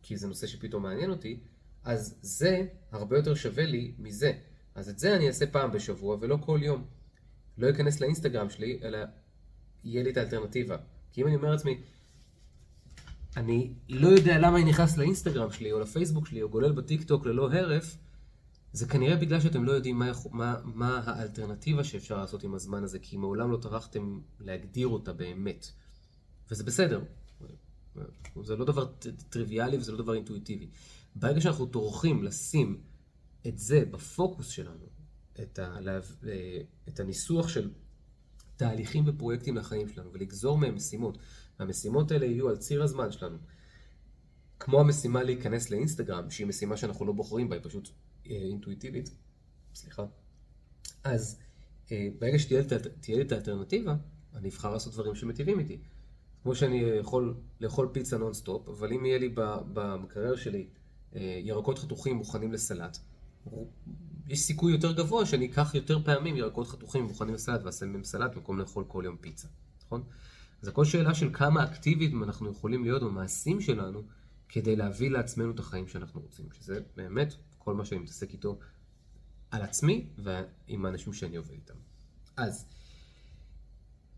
כי 0.01 0.17
זה 0.17 0.27
נושא 0.27 0.47
שפתאום 0.47 0.83
מעניין 0.83 1.09
אותי, 1.09 1.39
אז 1.83 2.17
זה 2.21 2.67
הרבה 2.91 3.17
יותר 3.17 3.35
שווה 3.35 3.65
לי 3.65 3.93
מזה. 3.99 4.33
אז 4.75 4.89
את 4.89 4.99
זה 4.99 5.15
אני 5.15 5.27
אעשה 5.27 5.47
פעם 5.47 5.71
בשבוע 5.71 6.17
ולא 6.19 6.37
כל 6.41 6.59
יום. 6.63 6.85
לא 7.57 7.69
אכנס 7.69 7.99
לאינסטגרם 7.99 8.49
שלי, 8.49 8.79
אלא 8.83 8.97
יהיה 9.83 10.03
לי 10.03 10.09
את 10.09 10.17
האלטרנטיבה. 10.17 10.77
כי 11.11 11.21
אם 11.21 11.27
אני 11.27 11.35
אומר 11.35 11.51
לעצמי, 11.51 11.81
אני 13.37 13.73
לא 13.89 14.07
יודע 14.07 14.37
למה 14.37 14.57
אני 14.57 14.69
נכנס 14.69 14.97
לאינסטגרם 14.97 15.51
שלי 15.51 15.71
או 15.71 15.79
לפייסבוק 15.79 16.27
שלי 16.27 16.41
או 16.41 16.49
גולל 16.49 16.71
בטיקטוק 16.71 17.25
ללא 17.25 17.51
הרף, 17.51 17.97
זה 18.73 18.87
כנראה 18.87 19.15
בגלל 19.15 19.39
שאתם 19.39 19.63
לא 19.63 19.71
יודעים 19.71 19.99
מה, 19.99 20.11
מה, 20.31 20.55
מה 20.63 21.01
האלטרנטיבה 21.05 21.83
שאפשר 21.83 22.17
לעשות 22.17 22.43
עם 22.43 22.55
הזמן 22.55 22.83
הזה, 22.83 22.99
כי 22.99 23.17
מעולם 23.17 23.51
לא 23.51 23.57
טרחתם 23.57 24.19
להגדיר 24.39 24.87
אותה 24.87 25.13
באמת. 25.13 25.67
וזה 26.51 26.63
בסדר. 26.63 27.03
זה 28.43 28.55
לא 28.55 28.65
דבר 28.65 28.93
טריוויאלי 29.29 29.77
וזה 29.77 29.91
לא 29.91 29.97
דבר 29.97 30.13
אינטואיטיבי. 30.13 30.69
ברגע 31.15 31.41
שאנחנו 31.41 31.65
טורחים 31.65 32.23
לשים 32.23 32.81
את 33.47 33.57
זה 33.57 33.85
בפוקוס 33.91 34.47
שלנו, 34.47 34.85
את, 35.41 35.59
ה, 35.59 35.77
אה, 36.27 36.61
את 36.89 36.99
הניסוח 36.99 37.47
של 37.47 37.71
תהליכים 38.55 39.03
ופרויקטים 39.07 39.57
לחיים 39.57 39.89
שלנו, 39.89 40.13
ולגזור 40.13 40.57
מהם 40.57 40.75
משימות, 40.75 41.17
והמשימות 41.59 42.11
האלה 42.11 42.25
יהיו 42.25 42.49
על 42.49 42.57
ציר 42.57 42.83
הזמן 42.83 43.11
שלנו. 43.11 43.37
כמו 44.59 44.79
המשימה 44.79 45.23
להיכנס 45.23 45.69
לאינסטגרם, 45.69 46.29
שהיא 46.29 46.47
משימה 46.47 46.77
שאנחנו 46.77 47.05
לא 47.05 47.13
בוחרים 47.13 47.49
בה, 47.49 47.55
היא 47.55 47.63
פשוט 47.63 47.89
אה, 48.27 48.35
אינטואיטיבית, 48.35 49.09
סליחה, 49.75 50.05
אז 51.03 51.39
אה, 51.91 52.07
ברגע 52.19 52.39
שתהיה 52.39 52.61
לי 53.09 53.21
את 53.21 53.31
האלטרנטיבה, 53.31 53.95
אני 54.35 54.49
אבחר 54.49 54.73
לעשות 54.73 54.93
דברים 54.93 55.15
שמטיבים 55.15 55.59
איתי. 55.59 55.79
כמו 56.45 56.55
שאני 56.55 56.77
יכול 56.77 57.35
לאכול 57.61 57.89
פיצה 57.91 58.17
נונסטופ, 58.17 58.69
אבל 58.69 58.93
אם 58.93 59.05
יהיה 59.05 59.17
לי 59.17 59.29
במקרר 59.73 60.35
שלי 60.35 60.67
אה, 61.15 61.39
ירקות 61.43 61.79
חתוכים 61.79 62.15
מוכנים 62.15 62.51
לסלט, 62.51 62.97
יש 64.27 64.39
סיכוי 64.39 64.71
יותר 64.71 64.91
גבוה 64.91 65.25
שאני 65.25 65.45
אקח 65.45 65.75
יותר 65.75 66.03
פעמים 66.03 66.35
ירקות 66.35 66.67
חתוכים 66.67 67.03
מוכנים 67.03 67.33
לסלט 67.33 67.63
ואעשה 67.63 67.85
מהם 67.85 68.03
סלט 68.03 68.35
במקום 68.35 68.59
לאכול 68.59 68.83
כל 68.87 69.01
יום 69.05 69.17
פיצה, 69.17 69.47
נכון? 69.85 70.03
אז 70.61 70.67
הכל 70.67 70.85
שאלה 70.85 71.13
של 71.13 71.29
כמה 71.33 71.63
אקטיביים 71.63 72.23
אנחנו 72.23 72.51
יכולים 72.51 72.83
להיות 72.83 73.03
במעשים 73.03 73.61
שלנו 73.61 74.03
כדי 74.49 74.75
להביא 74.75 75.09
לעצמנו 75.09 75.51
את 75.51 75.59
החיים 75.59 75.87
שאנחנו 75.87 76.21
רוצים, 76.21 76.45
שזה 76.51 76.79
באמת 76.95 77.33
כל 77.57 77.73
מה 77.73 77.85
שאני 77.85 78.01
מתעסק 78.01 78.33
איתו 78.33 78.59
על 79.51 79.61
עצמי 79.61 80.07
ועם 80.17 80.85
האנשים 80.85 81.13
שאני 81.13 81.35
עובד 81.35 81.51
איתם. 81.51 81.75
אז, 82.37 82.65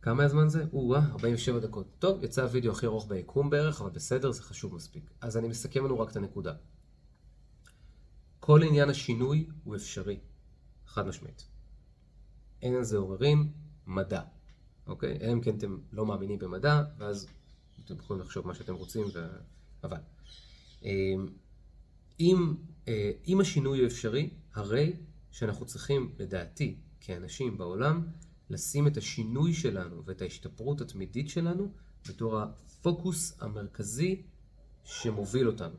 כמה 0.01 0.23
הזמן 0.23 0.49
זה? 0.49 0.65
או-אה, 0.73 1.01
47 1.11 1.59
דקות. 1.59 1.87
טוב, 1.99 2.23
יצא 2.23 2.43
הוידאו 2.43 2.71
הכי 2.71 2.85
ארוך 2.85 3.07
ביקום 3.07 3.49
בערך, 3.49 3.81
אבל 3.81 3.89
בסדר, 3.89 4.31
זה 4.31 4.43
חשוב 4.43 4.75
מספיק. 4.75 5.11
אז 5.21 5.37
אני 5.37 5.47
מסכם 5.47 5.85
לנו 5.85 5.99
רק 5.99 6.11
את 6.11 6.15
הנקודה. 6.15 6.53
כל 8.39 8.63
עניין 8.63 8.89
השינוי 8.89 9.47
הוא 9.63 9.75
אפשרי, 9.75 10.19
חד 10.85 11.07
משמעית. 11.07 11.47
אין 12.61 12.75
על 12.75 12.83
זה 12.83 12.97
עוררין, 12.97 13.51
מדע. 13.87 14.21
אוקיי? 14.87 15.17
אלא 15.21 15.33
אם 15.33 15.41
כן 15.41 15.57
אתם 15.57 15.77
לא 15.91 16.05
מאמינים 16.05 16.39
במדע, 16.39 16.83
ואז 16.97 17.27
אתם 17.85 17.95
יכולים 17.95 18.23
לחשוב 18.23 18.47
מה 18.47 18.55
שאתם 18.55 18.75
רוצים, 18.75 19.05
ו... 19.13 19.27
אבל. 19.83 19.97
אמ, 20.83 21.27
אם, 22.19 22.55
אה, 22.87 23.11
אם 23.27 23.39
השינוי 23.39 23.79
הוא 23.79 23.87
אפשרי, 23.87 24.29
הרי 24.53 24.93
שאנחנו 25.31 25.65
צריכים, 25.65 26.11
לדעתי, 26.19 26.77
כאנשים 26.99 27.57
בעולם, 27.57 28.07
לשים 28.49 28.87
את 28.87 28.97
השינוי 28.97 29.53
שלנו 29.53 30.05
ואת 30.05 30.21
ההשתפרות 30.21 30.81
התמידית 30.81 31.29
שלנו 31.29 31.71
בתור 32.09 32.39
הפוקוס 32.39 33.37
המרכזי 33.41 34.21
שמוביל 34.83 35.47
אותנו. 35.47 35.75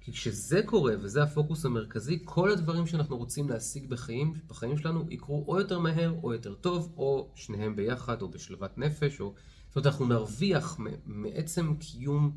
כי 0.00 0.12
כשזה 0.12 0.60
קורה, 0.66 0.94
וזה 1.02 1.22
הפוקוס 1.22 1.64
המרכזי, 1.64 2.18
כל 2.24 2.50
הדברים 2.50 2.86
שאנחנו 2.86 3.16
רוצים 3.16 3.48
להשיג 3.48 3.90
בחיים, 3.90 4.34
בחיים 4.46 4.78
שלנו 4.78 5.04
יקרו 5.10 5.44
או 5.48 5.58
יותר 5.58 5.78
מהר 5.78 6.14
או 6.22 6.32
יותר 6.32 6.54
טוב, 6.54 6.92
או 6.96 7.30
שניהם 7.34 7.76
ביחד, 7.76 8.22
או 8.22 8.28
בשלוות 8.28 8.78
נפש, 8.78 9.20
או... 9.20 9.34
זאת 9.68 9.76
אומרת, 9.76 9.86
אנחנו 9.86 10.06
נרוויח 10.06 10.78
מעצם 11.06 11.74
קיום 11.76 12.36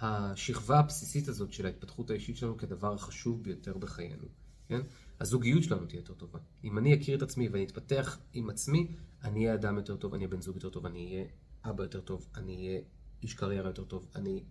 השכבה 0.00 0.78
הבסיסית 0.78 1.28
הזאת 1.28 1.52
של 1.52 1.66
ההתפתחות 1.66 2.10
האישית 2.10 2.36
שלנו 2.36 2.56
כדבר 2.56 2.94
החשוב 2.94 3.42
ביותר 3.42 3.78
בחיינו, 3.78 4.26
כן? 4.68 4.80
הזוגיות 5.20 5.62
שלנו 5.62 5.86
תהיה 5.86 5.98
יותר 5.98 6.14
טובה. 6.14 6.38
אם 6.64 6.78
אני 6.78 6.94
אכיר 6.94 7.16
את 7.16 7.22
עצמי 7.22 7.48
ואני 7.48 7.64
אתפתח 7.64 8.18
עם 8.32 8.50
עצמי, 8.50 8.88
אני 9.24 9.40
אהיה 9.40 9.54
אדם 9.54 9.76
יותר 9.76 9.96
טוב, 9.96 10.14
אני 10.14 10.24
אהיה 10.24 10.36
בן 10.36 10.40
זוג 10.40 10.54
יותר 10.54 10.70
טוב, 10.70 10.86
אני 10.86 11.06
אהיה 11.06 11.24
אבא 11.64 11.82
יותר 11.82 12.00
טוב, 12.00 12.26
אני 12.34 12.56
אהיה 12.56 12.80
איש 13.22 13.34
קריירה 13.34 13.68
יותר 13.68 13.84
טוב, 13.84 14.08
אני 14.14 14.44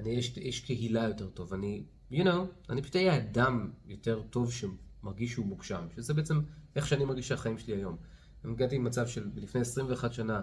אני 0.00 0.16
איש, 0.16 0.38
איש 0.38 0.60
קהילה 0.60 1.02
יותר 1.02 1.28
טוב, 1.28 1.54
אני, 1.54 1.84
you 2.12 2.24
know, 2.24 2.70
אני 2.70 2.82
פשוט 2.82 2.96
אהיה 2.96 3.16
אדם 3.16 3.70
יותר 3.86 4.22
טוב 4.22 4.52
שמרגיש 4.52 5.32
שהוא 5.32 5.46
מוגשם, 5.46 5.86
שזה 5.96 6.14
בעצם 6.14 6.40
איך 6.76 6.86
שאני 6.86 7.04
מרגיש 7.04 7.28
שהחיים 7.28 7.58
שלי 7.58 7.74
היום. 7.74 7.96
הגעתי 8.44 8.78
למצב 8.78 9.06
של 9.06 9.30
לפני 9.34 9.60
21 9.60 10.12
שנה, 10.12 10.40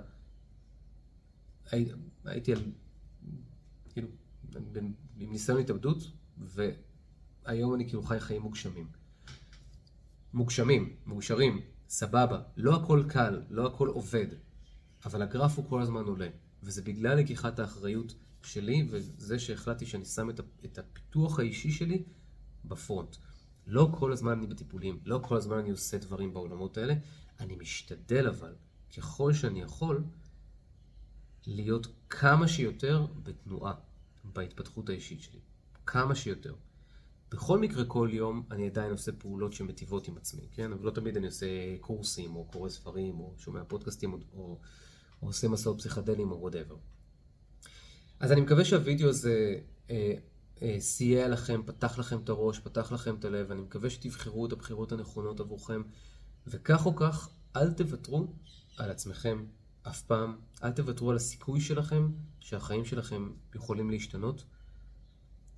הי, 1.72 1.86
הייתי 2.26 2.54
על, 2.54 2.60
כאילו, 3.89 4.08
עם 5.18 5.32
ניסיון 5.32 5.60
התאבדות, 5.60 6.12
והיום 6.38 7.74
אני 7.74 7.88
כאילו 7.88 8.04
חי 8.04 8.20
חיים 8.20 8.41
מוגשמים. 8.41 8.88
מוגשמים, 10.38 10.95
מאושרים, 11.05 11.61
סבבה, 11.89 12.41
לא 12.57 12.75
הכל 12.75 13.03
קל, 13.09 13.41
לא 13.49 13.67
הכל 13.67 13.88
עובד, 13.88 14.27
אבל 15.05 15.21
הגרף 15.21 15.57
הוא 15.57 15.69
כל 15.69 15.81
הזמן 15.81 16.03
עולה, 16.03 16.27
וזה 16.63 16.81
בגלל 16.81 17.17
לקיחת 17.17 17.59
האחריות 17.59 18.13
שלי, 18.43 18.88
וזה 18.89 19.39
שהחלטתי 19.39 19.85
שאני 19.85 20.05
שם 20.05 20.29
את 20.65 20.77
הפיתוח 20.77 21.39
האישי 21.39 21.71
שלי 21.71 22.03
ב 22.65 22.73
front. 22.73 23.15
לא 23.67 23.89
כל 23.99 24.11
הזמן 24.11 24.31
אני 24.31 24.47
בטיפולים, 24.47 24.99
לא 25.05 25.19
כל 25.23 25.38
הזמן 25.38 25.57
אני 25.57 25.69
עושה 25.69 25.97
דברים 25.97 26.33
בעולמות 26.33 26.77
האלה, 26.77 26.93
אני 27.39 27.55
משתדל 27.55 28.27
אבל, 28.27 28.55
ככל 28.97 29.33
שאני 29.33 29.61
יכול, 29.61 30.03
להיות 31.47 31.88
כמה 32.09 32.47
שיותר 32.47 33.05
בתנועה, 33.23 33.73
בהתפתחות 34.23 34.89
האישית 34.89 35.21
שלי. 35.21 35.39
כמה 35.85 36.15
שיותר. 36.15 36.55
בכל 37.32 37.59
מקרה, 37.59 37.86
כל 37.86 38.09
יום 38.11 38.43
אני 38.51 38.67
עדיין 38.67 38.91
עושה 38.91 39.11
פעולות 39.11 39.53
שמטיבות 39.53 40.07
עם 40.07 40.17
עצמי, 40.17 40.47
כן? 40.51 40.71
אבל 40.71 40.86
לא 40.86 40.91
תמיד 40.91 41.17
אני 41.17 41.25
עושה 41.25 41.45
קורסים, 41.82 42.36
או 42.36 42.45
קורא 42.45 42.69
ספרים, 42.69 43.19
או 43.19 43.34
שומע 43.38 43.63
פודקאסטים, 43.63 44.13
או, 44.13 44.17
או, 44.34 44.59
או 45.21 45.28
עושה 45.28 45.47
מסעות 45.47 45.78
פסיכדליים, 45.78 46.32
או 46.32 46.41
whatever. 46.41 46.76
אז 48.19 48.32
אני 48.32 48.41
מקווה 48.41 48.65
שהווידאו 48.65 49.09
הזה 49.09 49.59
אה, 49.89 50.13
אה, 50.61 50.75
סייע 50.80 51.28
לכם, 51.28 51.61
פתח 51.65 51.99
לכם 51.99 52.17
את 52.23 52.30
הראש, 52.30 52.59
פתח 52.59 52.91
לכם 52.91 53.15
את 53.15 53.25
הלב, 53.25 53.51
אני 53.51 53.61
מקווה 53.61 53.89
שתבחרו 53.89 54.45
את 54.45 54.51
הבחירות 54.51 54.91
הנכונות 54.91 55.39
עבורכם, 55.39 55.82
וכך 56.47 56.86
או 56.86 56.95
כך, 56.95 57.30
אל 57.55 57.73
תוותרו 57.73 58.28
על 58.78 58.91
עצמכם 58.91 59.45
אף 59.84 60.01
פעם, 60.01 60.36
אל 60.63 60.71
תוותרו 60.71 61.09
על 61.09 61.15
הסיכוי 61.15 61.61
שלכם 61.61 62.11
שהחיים 62.39 62.86
שלכם 62.86 63.32
יכולים 63.55 63.89
להשתנות, 63.89 64.43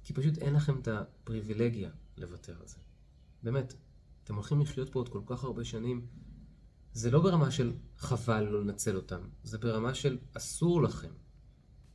כי 0.04 0.14
פשוט 0.14 0.38
אין 0.38 0.54
לכם 0.54 0.80
את 0.80 0.88
הפריבילגיה 0.88 1.89
לוותר 2.18 2.56
על 2.62 2.68
זה. 2.68 2.78
באמת, 3.43 3.74
אתם 4.24 4.36
הולכים 4.36 4.62
לחיות 4.62 4.89
פה 4.89 5.00
עוד 5.00 5.10
כל 5.10 5.22
כך 5.26 5.43
הרבה 5.43 5.66
שנים, 5.66 6.08
זה 6.93 7.12
לא 7.12 7.22
ברמה 7.22 7.52
של 7.52 7.74
חבל 7.97 8.43
לא 8.43 8.62
לנצל 8.62 8.95
אותם, 8.95 9.20
זה 9.43 9.58
ברמה 9.58 9.93
של 9.93 10.18
אסור 10.34 10.82
לכם. 10.82 11.12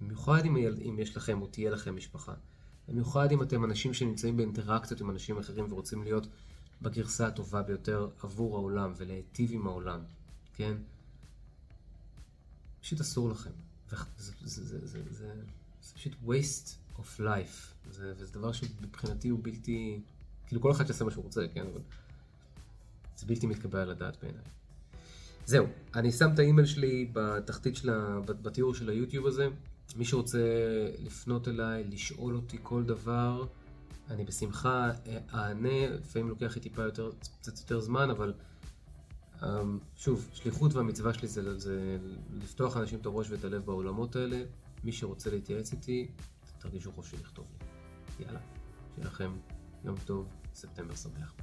במיוחד 0.00 0.44
אם, 0.44 0.56
אם 0.56 0.98
יש 0.98 1.16
לכם 1.16 1.42
או 1.42 1.46
תהיה 1.46 1.70
לכם 1.70 1.96
משפחה. 1.96 2.34
במיוחד 2.88 3.32
אם 3.32 3.42
אתם 3.42 3.64
אנשים 3.64 3.94
שנמצאים 3.94 4.36
באינטראקציות 4.36 5.00
עם 5.00 5.10
אנשים 5.10 5.38
אחרים 5.38 5.72
ורוצים 5.72 6.02
להיות 6.02 6.26
בגרסה 6.82 7.26
הטובה 7.26 7.62
ביותר 7.62 8.08
עבור 8.22 8.56
העולם 8.56 8.92
ולהיטיב 8.96 9.50
עם 9.52 9.66
העולם, 9.66 10.00
כן? 10.54 10.76
פשוט 12.80 13.00
אסור 13.00 13.30
לכם. 13.30 13.50
זה, 13.90 13.96
זה, 14.18 14.32
זה, 14.44 14.64
זה, 14.64 14.86
זה, 14.86 15.02
זה, 15.10 15.94
פשוט 15.94 16.12
waste 16.26 16.83
of 16.98 17.20
life. 17.20 17.90
זה, 17.90 18.12
וזה 18.16 18.32
דבר 18.32 18.52
שמבחינתי 18.52 19.28
הוא 19.28 19.38
בלתי... 19.42 20.00
כאילו 20.46 20.60
כל 20.60 20.70
אחד 20.70 20.86
יעשה 20.86 21.04
מה 21.04 21.10
שהוא 21.10 21.24
רוצה, 21.24 21.46
כן? 21.54 21.66
אבל 21.72 21.80
זה 23.16 23.26
בלתי 23.26 23.46
מתקבל 23.46 23.78
על 23.78 23.90
הדעת 23.90 24.16
בעיניי. 24.22 24.42
זהו, 25.46 25.66
אני 25.94 26.12
שם 26.12 26.30
את 26.34 26.38
האימייל 26.38 26.66
שלי 26.66 27.10
בתחתית 27.12 27.76
של 27.76 27.90
ה... 27.90 28.20
בתיאור 28.26 28.74
של 28.74 28.88
היוטיוב 28.88 29.26
הזה. 29.26 29.48
מי 29.96 30.04
שרוצה 30.04 30.38
לפנות 30.98 31.48
אליי, 31.48 31.84
לשאול 31.84 32.36
אותי 32.36 32.58
כל 32.62 32.84
דבר, 32.84 33.46
אני 34.10 34.24
בשמחה 34.24 34.90
אענה, 35.34 35.86
לפעמים 35.88 36.28
לוקח 36.28 36.54
לי 36.54 36.60
טיפה 36.60 36.82
יותר, 36.82 37.10
קצת 37.40 37.58
יותר 37.58 37.80
זמן, 37.80 38.10
אבל 38.10 38.32
אמ, 39.42 39.78
שוב, 39.96 40.28
שליחות 40.32 40.74
והמצווה 40.74 41.14
שלי 41.14 41.28
זה, 41.28 41.58
זה 41.58 41.98
לפתוח 42.42 42.76
אנשים 42.76 42.98
את 42.98 43.06
הראש 43.06 43.30
ואת 43.30 43.44
הלב 43.44 43.64
בעולמות 43.64 44.16
האלה. 44.16 44.42
מי 44.84 44.92
שרוצה 44.92 45.30
להתייעץ 45.30 45.72
איתי, 45.72 46.08
תרגישו 46.64 46.92
חופשי 46.92 47.16
לכתוב 47.16 47.46
לי. 47.52 48.24
יאללה, 48.24 48.40
שיהיה 48.94 49.06
לכם 49.06 49.32
יום 49.84 49.96
טוב, 50.04 50.28
ספטמבר 50.54 50.94
שמח. 50.94 51.34